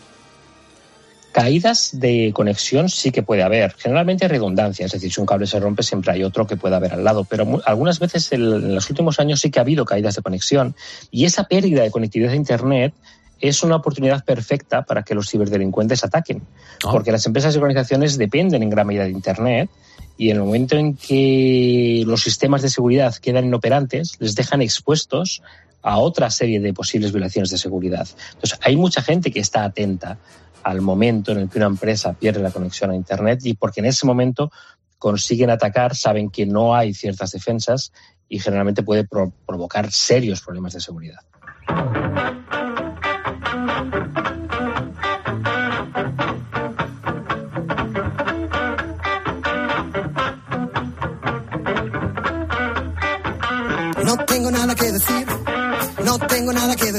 Caídas 1.33 1.91
de 1.93 2.33
conexión 2.35 2.89
sí 2.89 3.13
que 3.13 3.23
puede 3.23 3.43
haber. 3.43 3.73
Generalmente 3.79 4.25
hay 4.25 4.31
redundancia, 4.31 4.87
es 4.87 4.93
decir, 4.93 5.13
si 5.13 5.21
un 5.21 5.27
cable 5.27 5.47
se 5.47 5.61
rompe 5.61 5.83
siempre 5.83 6.13
hay 6.13 6.25
otro 6.25 6.47
que 6.47 6.57
puede 6.57 6.75
haber 6.75 6.93
al 6.93 7.05
lado, 7.05 7.25
pero 7.25 7.61
algunas 7.67 8.01
veces 8.01 8.33
en 8.33 8.75
los 8.75 8.91
últimos 8.91 9.21
años 9.21 9.41
sí 9.41 9.51
que 9.51 9.61
ha 9.61 9.63
habido 9.63 9.85
caídas 9.85 10.17
de 10.17 10.23
conexión 10.23 10.75
y 11.11 11.27
esa 11.27 11.45
pérdida 11.45 11.83
de 11.83 11.91
conectividad 11.93 12.33
a 12.33 12.37
Internet 12.37 12.95
es 13.41 13.63
una 13.63 13.77
oportunidad 13.77 14.25
perfecta 14.25 14.83
para 14.83 15.03
que 15.03 15.15
los 15.15 15.31
ciberdelincuentes 15.31 16.05
ataquen, 16.05 16.43
ah. 16.85 16.91
porque 16.91 17.13
las 17.13 17.25
empresas 17.27 17.55
y 17.55 17.59
organizaciones 17.59 18.19
dependen 18.19 18.63
en 18.63 18.71
gran 18.71 18.87
medida 18.87 19.05
de 19.05 19.11
Internet 19.11 19.71
y 20.19 20.31
en 20.31 20.37
el 20.37 20.43
momento 20.43 20.77
en 20.77 20.97
que 20.97 22.03
los 22.07 22.23
sistemas 22.23 22.61
de 22.63 22.69
seguridad 22.69 23.15
quedan 23.15 23.47
inoperantes, 23.47 24.17
les 24.19 24.35
dejan 24.35 24.61
expuestos 24.63 25.43
a 25.83 25.99
otra 25.99 26.31
serie 26.31 26.61
de 26.61 26.75
posibles 26.75 27.13
violaciones 27.13 27.51
de 27.51 27.57
seguridad. 27.57 28.07
Entonces, 28.35 28.59
hay 28.63 28.77
mucha 28.77 29.01
gente 29.01 29.31
que 29.31 29.41
está 29.41 29.65
atenta 29.65 30.19
al 30.63 30.81
momento 30.81 31.33
en 31.33 31.39
el 31.39 31.49
que 31.49 31.59
una 31.59 31.67
empresa 31.67 32.13
pierde 32.13 32.43
la 32.43 32.51
conexión 32.51 32.91
a 32.91 32.97
Internet 32.97 33.41
y 33.45 33.55
porque 33.55 33.81
en 33.81 33.87
ese 33.87 34.07
momento 34.07 34.51
consiguen 34.99 35.51
atacar, 35.51 35.97
saben 35.97 36.31
que 36.31 36.47
no 36.47 36.75
hay 36.75 36.93
ciertas 36.95 37.31
defensas 37.33 37.93
y 38.29 38.39
generalmente 38.39 38.83
puede 38.83 39.07
provocar 39.07 39.91
serios 39.91 40.43
problemas 40.43 40.75
de 40.75 40.81
seguridad. 40.81 41.21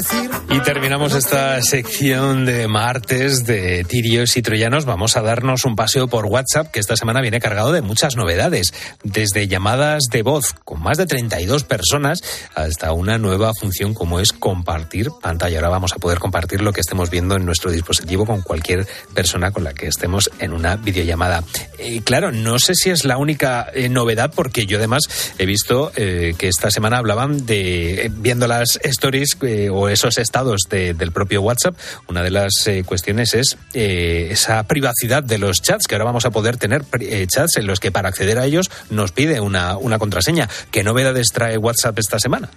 Decir. 0.02 0.30
Y 0.50 0.60
terminamos 0.60 1.14
esta 1.14 1.62
sección 1.62 2.44
de 2.44 2.68
martes 2.68 3.44
de 3.46 3.84
tirios 3.84 4.36
y 4.36 4.42
troyanos. 4.42 4.84
Vamos 4.84 5.16
a 5.16 5.22
darnos 5.22 5.64
un 5.64 5.76
paseo 5.76 6.08
por 6.08 6.26
WhatsApp 6.26 6.70
que 6.70 6.80
esta 6.80 6.96
semana 6.96 7.20
viene 7.20 7.40
cargado 7.40 7.72
de 7.72 7.82
muchas 7.82 8.16
novedades. 8.16 8.74
Desde 9.02 9.48
llamadas 9.48 10.04
de 10.10 10.22
voz 10.22 10.54
con 10.64 10.82
más 10.82 10.98
de 10.98 11.06
32 11.06 11.64
personas 11.64 12.22
hasta 12.54 12.92
una 12.92 13.18
nueva 13.18 13.52
función 13.54 13.94
como 13.94 14.20
es 14.20 14.32
compartir 14.32 15.10
pantalla. 15.22 15.56
Ahora 15.58 15.68
vamos 15.68 15.92
a 15.92 15.96
poder 15.96 16.18
compartir 16.18 16.60
lo 16.60 16.72
que 16.72 16.80
estemos 16.80 17.10
viendo 17.10 17.36
en 17.36 17.46
nuestro 17.46 17.70
dispositivo 17.70 18.26
con 18.26 18.42
cualquier 18.42 18.86
persona 19.14 19.50
con 19.50 19.64
la 19.64 19.72
que 19.72 19.86
estemos 19.86 20.30
en 20.38 20.52
una 20.52 20.76
videollamada. 20.76 21.44
Y 21.78 22.00
claro, 22.00 22.32
no 22.32 22.58
sé 22.58 22.74
si 22.74 22.90
es 22.90 23.04
la 23.04 23.16
única 23.16 23.68
eh, 23.72 23.88
novedad 23.88 24.32
porque 24.34 24.66
yo 24.66 24.78
además 24.78 25.02
he 25.38 25.46
visto 25.46 25.92
eh, 25.96 26.34
que 26.36 26.48
esta 26.48 26.70
semana 26.70 26.98
hablaban 26.98 27.46
de, 27.46 28.06
eh, 28.06 28.10
viendo 28.10 28.46
las 28.46 28.78
stories 28.82 29.36
eh, 29.42 29.68
o 29.70 29.88
esos 29.92 30.18
estados 30.18 30.62
de- 30.70 30.94
del 30.94 31.12
propio 31.12 31.42
WhatsApp. 31.42 31.76
Una 32.08 32.22
de 32.22 32.30
las 32.30 32.52
eh, 32.66 32.84
cuestiones 32.84 33.34
es 33.34 33.56
eh, 33.74 34.28
esa 34.30 34.62
privacidad 34.64 35.22
de 35.22 35.38
los 35.38 35.62
chats, 35.62 35.86
que 35.86 35.94
ahora 35.94 36.04
vamos 36.06 36.24
a 36.26 36.30
poder 36.30 36.56
tener 36.56 36.84
eh, 37.00 37.26
chats 37.26 37.56
en 37.56 37.66
los 37.66 37.80
que 37.80 37.92
para 37.92 38.08
acceder 38.08 38.38
a 38.38 38.44
ellos 38.46 38.70
nos 38.90 39.12
pide 39.12 39.40
una, 39.40 39.76
una 39.76 39.98
contraseña. 39.98 40.48
¿Qué 40.70 40.82
novedades 40.82 41.28
trae 41.32 41.58
WhatsApp 41.58 41.98
esta 41.98 42.18
semana? 42.18 42.50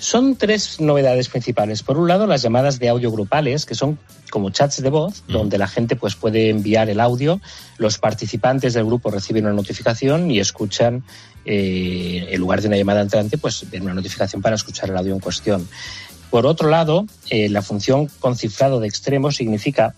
Son 0.00 0.36
tres 0.36 0.80
novedades 0.80 1.28
principales. 1.28 1.82
Por 1.82 1.98
un 1.98 2.06
lado, 2.06 2.28
las 2.28 2.40
llamadas 2.40 2.78
de 2.78 2.88
audio 2.88 3.10
grupales, 3.10 3.66
que 3.66 3.74
son 3.74 3.98
como 4.30 4.50
chats 4.50 4.80
de 4.80 4.90
voz, 4.90 5.24
donde 5.26 5.58
la 5.58 5.66
gente 5.66 5.96
pues, 5.96 6.14
puede 6.14 6.50
enviar 6.50 6.88
el 6.88 7.00
audio, 7.00 7.40
los 7.78 7.98
participantes 7.98 8.74
del 8.74 8.84
grupo 8.84 9.10
reciben 9.10 9.46
una 9.46 9.54
notificación 9.54 10.30
y 10.30 10.38
escuchan, 10.38 11.02
eh, 11.50 12.28
en 12.30 12.40
lugar 12.40 12.60
de 12.60 12.68
una 12.68 12.76
llamada 12.76 13.00
entrante, 13.00 13.38
pues 13.38 13.64
una 13.80 13.94
notificación 13.94 14.42
para 14.42 14.54
escuchar 14.54 14.90
el 14.90 14.98
audio 14.98 15.14
en 15.14 15.20
cuestión. 15.20 15.66
Por 16.28 16.44
otro 16.44 16.68
lado, 16.68 17.06
eh, 17.30 17.48
la 17.48 17.62
función 17.62 18.06
con 18.20 18.36
cifrado 18.36 18.80
de 18.80 18.86
extremo 18.86 19.32
significa 19.32 19.94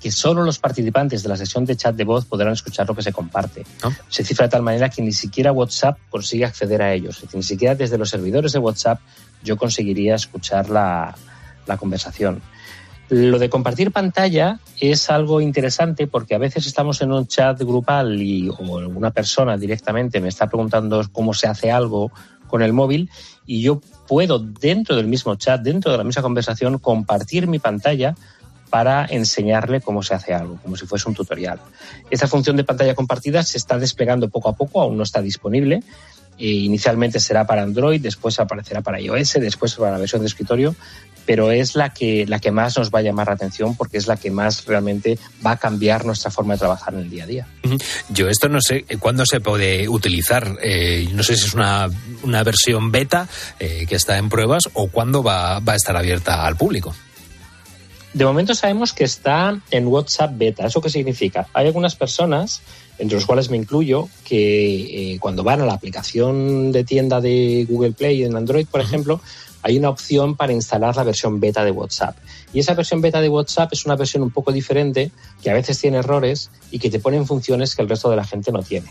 que 0.00 0.10
solo 0.10 0.44
los 0.44 0.58
participantes 0.58 1.22
de 1.22 1.28
la 1.28 1.36
sesión 1.36 1.66
de 1.66 1.76
chat 1.76 1.94
de 1.94 2.04
voz 2.04 2.24
podrán 2.24 2.54
escuchar 2.54 2.88
lo 2.88 2.94
que 2.94 3.02
se 3.02 3.12
comparte. 3.12 3.66
Se 4.08 4.24
cifra 4.24 4.46
de 4.46 4.50
tal 4.52 4.62
manera 4.62 4.88
que 4.88 5.02
ni 5.02 5.12
siquiera 5.12 5.52
WhatsApp 5.52 5.98
consigue 6.08 6.46
acceder 6.46 6.80
a 6.80 6.94
ellos. 6.94 7.16
Es 7.16 7.22
decir, 7.22 7.36
ni 7.36 7.42
siquiera 7.42 7.74
desde 7.74 7.98
los 7.98 8.08
servidores 8.08 8.52
de 8.52 8.58
WhatsApp 8.58 8.98
yo 9.44 9.58
conseguiría 9.58 10.14
escuchar 10.14 10.70
la, 10.70 11.14
la 11.66 11.76
conversación. 11.76 12.40
Lo 13.08 13.38
de 13.38 13.48
compartir 13.48 13.92
pantalla 13.92 14.58
es 14.80 15.10
algo 15.10 15.40
interesante 15.40 16.08
porque 16.08 16.34
a 16.34 16.38
veces 16.38 16.66
estamos 16.66 17.00
en 17.02 17.12
un 17.12 17.26
chat 17.28 17.60
grupal 17.60 18.20
y 18.20 18.48
o 18.48 18.54
una 18.56 19.12
persona 19.12 19.56
directamente 19.56 20.20
me 20.20 20.28
está 20.28 20.48
preguntando 20.48 21.04
cómo 21.12 21.32
se 21.32 21.46
hace 21.46 21.70
algo 21.70 22.10
con 22.48 22.62
el 22.62 22.72
móvil 22.72 23.08
y 23.46 23.62
yo 23.62 23.80
puedo 24.08 24.40
dentro 24.40 24.96
del 24.96 25.06
mismo 25.06 25.36
chat, 25.36 25.60
dentro 25.60 25.92
de 25.92 25.98
la 25.98 26.04
misma 26.04 26.22
conversación, 26.22 26.78
compartir 26.78 27.46
mi 27.46 27.60
pantalla 27.60 28.16
para 28.70 29.06
enseñarle 29.08 29.80
cómo 29.80 30.02
se 30.02 30.14
hace 30.14 30.34
algo, 30.34 30.58
como 30.60 30.76
si 30.76 30.86
fuese 30.86 31.08
un 31.08 31.14
tutorial. 31.14 31.60
Esta 32.10 32.26
función 32.26 32.56
de 32.56 32.64
pantalla 32.64 32.96
compartida 32.96 33.44
se 33.44 33.58
está 33.58 33.78
desplegando 33.78 34.28
poco 34.28 34.48
a 34.48 34.56
poco, 34.56 34.80
aún 34.80 34.96
no 34.96 35.04
está 35.04 35.22
disponible. 35.22 35.82
Eh, 36.38 36.48
inicialmente 36.48 37.18
será 37.18 37.46
para 37.46 37.62
Android, 37.62 38.00
después 38.00 38.38
aparecerá 38.38 38.82
para 38.82 39.00
iOS, 39.00 39.34
después 39.34 39.74
para 39.76 39.92
la 39.92 39.98
versión 39.98 40.20
de 40.20 40.26
escritorio, 40.26 40.74
pero 41.26 41.50
es 41.50 41.74
la 41.74 41.92
que, 41.92 42.24
la 42.26 42.38
que 42.38 42.50
más 42.50 42.78
nos 42.78 42.90
va 42.90 43.00
a 43.00 43.02
llamar 43.02 43.26
la 43.26 43.34
atención 43.34 43.76
porque 43.76 43.98
es 43.98 44.06
la 44.06 44.16
que 44.16 44.30
más 44.30 44.64
realmente 44.64 45.18
va 45.44 45.52
a 45.52 45.56
cambiar 45.56 46.06
nuestra 46.06 46.30
forma 46.30 46.54
de 46.54 46.60
trabajar 46.60 46.94
en 46.94 47.00
el 47.00 47.10
día 47.10 47.24
a 47.24 47.26
día. 47.26 47.46
Yo 48.08 48.28
esto 48.28 48.48
no 48.48 48.60
sé 48.60 48.84
eh, 48.88 48.96
cuándo 48.98 49.26
se 49.26 49.40
puede 49.40 49.88
utilizar. 49.88 50.56
Eh, 50.62 51.08
no 51.12 51.22
sé 51.22 51.36
si 51.36 51.46
es 51.46 51.54
una, 51.54 51.90
una 52.22 52.42
versión 52.44 52.92
beta 52.92 53.28
eh, 53.58 53.84
que 53.88 53.96
está 53.96 54.16
en 54.16 54.28
pruebas 54.28 54.64
o 54.72 54.88
cuándo 54.88 55.22
va, 55.22 55.58
va 55.58 55.72
a 55.74 55.76
estar 55.76 55.96
abierta 55.96 56.46
al 56.46 56.56
público. 56.56 56.94
De 58.16 58.24
momento 58.24 58.54
sabemos 58.54 58.94
que 58.94 59.04
está 59.04 59.60
en 59.70 59.86
WhatsApp 59.88 60.32
beta. 60.38 60.64
¿Eso 60.64 60.80
qué 60.80 60.88
significa? 60.88 61.48
Hay 61.52 61.66
algunas 61.66 61.96
personas, 61.96 62.62
entre 62.96 63.16
los 63.16 63.26
cuales 63.26 63.50
me 63.50 63.58
incluyo, 63.58 64.08
que 64.24 65.12
eh, 65.12 65.18
cuando 65.20 65.44
van 65.44 65.60
a 65.60 65.66
la 65.66 65.74
aplicación 65.74 66.72
de 66.72 66.82
tienda 66.82 67.20
de 67.20 67.66
Google 67.68 67.92
Play 67.92 68.24
en 68.24 68.34
Android, 68.34 68.66
por 68.68 68.80
ejemplo, 68.80 69.20
hay 69.66 69.78
una 69.78 69.88
opción 69.88 70.36
para 70.36 70.52
instalar 70.52 70.94
la 70.94 71.02
versión 71.02 71.40
beta 71.40 71.64
de 71.64 71.72
WhatsApp. 71.72 72.16
Y 72.52 72.60
esa 72.60 72.74
versión 72.74 73.00
beta 73.00 73.20
de 73.20 73.28
WhatsApp 73.28 73.72
es 73.72 73.84
una 73.84 73.96
versión 73.96 74.22
un 74.22 74.30
poco 74.30 74.52
diferente, 74.52 75.10
que 75.42 75.50
a 75.50 75.54
veces 75.54 75.80
tiene 75.80 75.96
errores 75.96 76.52
y 76.70 76.78
que 76.78 76.88
te 76.88 77.00
ponen 77.00 77.26
funciones 77.26 77.74
que 77.74 77.82
el 77.82 77.88
resto 77.88 78.08
de 78.08 78.14
la 78.14 78.24
gente 78.24 78.52
no 78.52 78.62
tiene. 78.62 78.86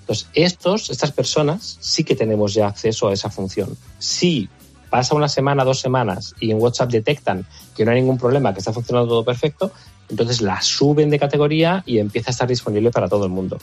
Entonces, 0.00 0.28
estos, 0.34 0.90
estas 0.90 1.12
personas 1.12 1.78
sí 1.80 2.04
que 2.04 2.14
tenemos 2.14 2.52
ya 2.52 2.66
acceso 2.66 3.08
a 3.08 3.14
esa 3.14 3.30
función. 3.30 3.74
Si 3.98 4.50
pasa 4.90 5.14
una 5.14 5.30
semana, 5.30 5.64
dos 5.64 5.80
semanas 5.80 6.34
y 6.40 6.50
en 6.50 6.60
WhatsApp 6.60 6.90
detectan 6.90 7.46
que 7.74 7.86
no 7.86 7.92
hay 7.92 8.02
ningún 8.02 8.18
problema, 8.18 8.52
que 8.52 8.58
está 8.58 8.74
funcionando 8.74 9.08
todo 9.08 9.24
perfecto, 9.24 9.72
entonces 10.10 10.42
la 10.42 10.60
suben 10.60 11.08
de 11.08 11.18
categoría 11.18 11.82
y 11.86 12.00
empieza 12.00 12.28
a 12.28 12.32
estar 12.32 12.48
disponible 12.48 12.90
para 12.90 13.08
todo 13.08 13.24
el 13.24 13.30
mundo. 13.30 13.56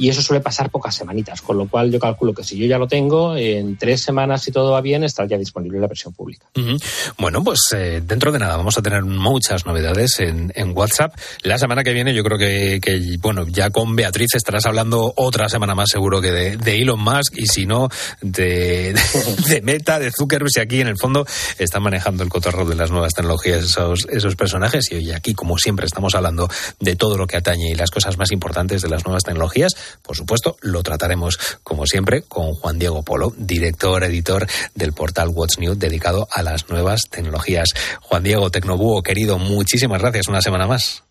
Y 0.00 0.08
eso 0.08 0.22
suele 0.22 0.40
pasar 0.40 0.70
pocas 0.70 0.94
semanitas, 0.94 1.42
con 1.42 1.58
lo 1.58 1.68
cual 1.68 1.92
yo 1.92 2.00
calculo 2.00 2.32
que 2.32 2.42
si 2.42 2.56
yo 2.56 2.64
ya 2.64 2.78
lo 2.78 2.88
tengo, 2.88 3.36
en 3.36 3.76
tres 3.76 4.00
semanas, 4.00 4.40
si 4.40 4.50
todo 4.50 4.72
va 4.72 4.80
bien, 4.80 5.04
estará 5.04 5.28
ya 5.28 5.36
disponible 5.36 5.78
la 5.78 5.88
versión 5.88 6.14
pública. 6.14 6.46
Ujú. 6.56 6.78
Bueno, 7.18 7.44
pues 7.44 7.60
eh, 7.74 8.02
dentro 8.02 8.32
de 8.32 8.38
nada 8.38 8.56
vamos 8.56 8.78
a 8.78 8.82
tener 8.82 9.04
muchas 9.04 9.66
novedades 9.66 10.18
en, 10.20 10.72
WhatsApp. 10.74 11.14
La 11.42 11.58
semana 11.58 11.84
que 11.84 11.92
viene 11.92 12.14
yo 12.14 12.22
creo 12.24 12.38
que, 12.38 13.18
bueno, 13.20 13.46
ya 13.46 13.68
con 13.68 13.94
Beatriz 13.94 14.36
estarás 14.36 14.64
hablando 14.64 15.12
otra 15.16 15.50
semana 15.50 15.74
más 15.74 15.90
seguro 15.90 16.22
que 16.22 16.30
de, 16.30 16.80
Elon 16.80 16.98
Musk 16.98 17.36
y 17.36 17.46
si 17.46 17.66
no, 17.66 17.90
de, 18.22 18.94
Meta, 19.62 19.98
de 19.98 20.12
Zuckerberg, 20.16 20.50
y 20.56 20.60
aquí 20.60 20.80
en 20.80 20.88
el 20.88 20.96
fondo 20.96 21.26
están 21.58 21.82
manejando 21.82 22.22
el 22.22 22.30
cotorro 22.30 22.64
de 22.64 22.74
las 22.74 22.90
nuevas 22.90 23.12
tecnologías 23.12 23.64
esos, 23.64 24.06
esos 24.08 24.34
personajes 24.34 24.90
y 24.92 24.94
hoy 24.94 25.10
aquí, 25.10 25.34
como 25.34 25.58
siempre, 25.58 25.84
estamos 25.84 26.14
hablando 26.14 26.48
de 26.78 26.96
todo 26.96 27.18
lo 27.18 27.26
que 27.26 27.36
atañe 27.36 27.72
y 27.72 27.74
las 27.74 27.90
cosas 27.90 28.16
más 28.16 28.32
importantes 28.32 28.80
de 28.80 28.88
las 28.88 29.04
nuevas 29.04 29.24
tecnologías. 29.24 29.74
Por 30.02 30.16
supuesto, 30.16 30.56
lo 30.62 30.82
trataremos, 30.82 31.38
como 31.62 31.86
siempre, 31.86 32.22
con 32.22 32.54
Juan 32.54 32.78
Diego 32.78 33.02
Polo, 33.02 33.32
director, 33.36 34.04
editor 34.04 34.46
del 34.74 34.92
portal 34.92 35.28
What's 35.28 35.58
New, 35.58 35.74
dedicado 35.74 36.28
a 36.32 36.42
las 36.42 36.68
nuevas 36.68 37.02
tecnologías. 37.10 37.68
Juan 38.02 38.22
Diego, 38.22 38.50
Tecnobúho, 38.50 39.02
querido, 39.02 39.38
muchísimas 39.38 40.00
gracias 40.00 40.28
una 40.28 40.42
semana 40.42 40.66
más. 40.66 41.04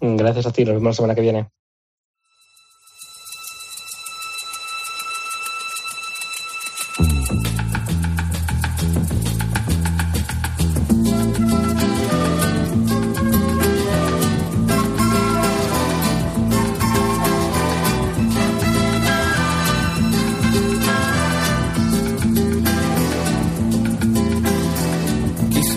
Gracias 0.00 0.46
a 0.46 0.52
ti, 0.52 0.64
nos 0.64 0.74
vemos 0.74 0.90
la 0.90 0.94
semana 0.94 1.14
que 1.14 1.20
viene. 1.20 1.48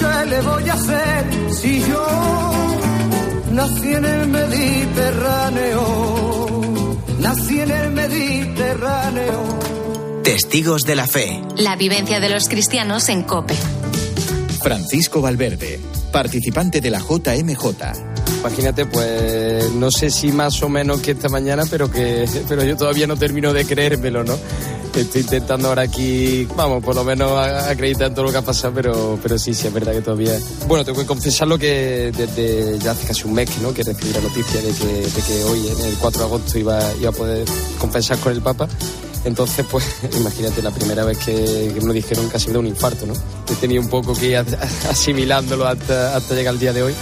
¿Qué 0.00 0.26
le 0.30 0.40
voy 0.40 0.68
a 0.68 0.72
hacer 0.72 1.24
si 1.52 1.80
yo 1.80 2.06
nací 3.52 3.92
en 3.92 4.04
el 4.04 4.28
Mediterráneo? 4.28 5.82
Nací 7.18 7.60
en 7.60 7.70
el 7.70 7.90
Mediterráneo. 7.90 9.58
Testigos 10.24 10.84
de 10.84 10.94
la 10.94 11.06
Fe. 11.06 11.42
La 11.56 11.76
vivencia 11.76 12.18
de 12.18 12.30
los 12.30 12.48
cristianos 12.48 13.10
en 13.10 13.24
Cope. 13.24 13.54
Francisco 14.62 15.20
Valverde, 15.20 15.78
participante 16.12 16.80
de 16.80 16.90
la 16.90 17.00
JMJ. 17.00 17.66
Imagínate, 18.40 18.86
pues 18.86 19.70
no 19.72 19.90
sé 19.90 20.08
si 20.10 20.32
más 20.32 20.62
o 20.62 20.70
menos 20.70 21.02
que 21.02 21.10
esta 21.10 21.28
mañana, 21.28 21.64
pero 21.70 21.90
que 21.90 22.26
pero 22.48 22.64
yo 22.64 22.74
todavía 22.76 23.06
no 23.06 23.16
termino 23.16 23.52
de 23.52 23.66
creérmelo, 23.66 24.24
¿no? 24.24 24.38
Estoy 24.94 25.22
intentando 25.22 25.68
ahora 25.68 25.82
aquí, 25.82 26.46
vamos, 26.56 26.82
por 26.82 26.94
lo 26.94 27.04
menos 27.04 27.32
acreditar 27.38 28.08
en 28.08 28.14
todo 28.14 28.26
lo 28.26 28.32
que 28.32 28.38
ha 28.38 28.42
pasado, 28.42 28.74
pero, 28.74 29.18
pero 29.22 29.38
sí, 29.38 29.54
sí, 29.54 29.66
es 29.68 29.72
verdad 29.72 29.92
que 29.92 30.02
todavía... 30.02 30.38
Bueno, 30.66 30.84
tengo 30.84 30.98
que 30.98 31.06
confesarlo 31.06 31.58
que 31.58 32.12
desde 32.16 32.78
ya 32.78 32.90
hace 32.90 33.06
casi 33.06 33.24
un 33.24 33.34
mes 33.34 33.50
¿no? 33.62 33.72
que 33.72 33.82
recibí 33.82 34.12
la 34.12 34.20
noticia 34.20 34.60
de 34.60 34.72
que, 34.72 34.86
de 34.86 35.22
que 35.22 35.44
hoy, 35.44 35.68
en 35.68 35.80
el 35.86 35.94
4 35.94 36.20
de 36.20 36.26
agosto, 36.26 36.58
iba, 36.58 36.80
iba 37.00 37.10
a 37.10 37.12
poder 37.12 37.46
confesar 37.78 38.18
con 38.18 38.32
el 38.32 38.42
Papa. 38.42 38.68
Entonces, 39.24 39.64
pues, 39.70 39.84
imagínate, 40.18 40.62
la 40.62 40.70
primera 40.70 41.04
vez 41.04 41.18
que, 41.18 41.34
que 41.74 41.80
me 41.80 41.86
lo 41.86 41.92
dijeron 41.92 42.28
casi 42.28 42.50
de 42.50 42.58
un 42.58 42.66
infarto, 42.66 43.06
¿no? 43.06 43.14
He 43.50 43.54
tenido 43.56 43.82
un 43.82 43.88
poco 43.88 44.14
que 44.14 44.26
ir 44.26 44.36
asimilándolo 44.90 45.66
hasta, 45.66 46.16
hasta 46.16 46.34
llegar 46.34 46.54
al 46.54 46.60
día 46.60 46.72
de 46.72 46.82
hoy. 46.82 46.94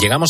Llegamos 0.00 0.18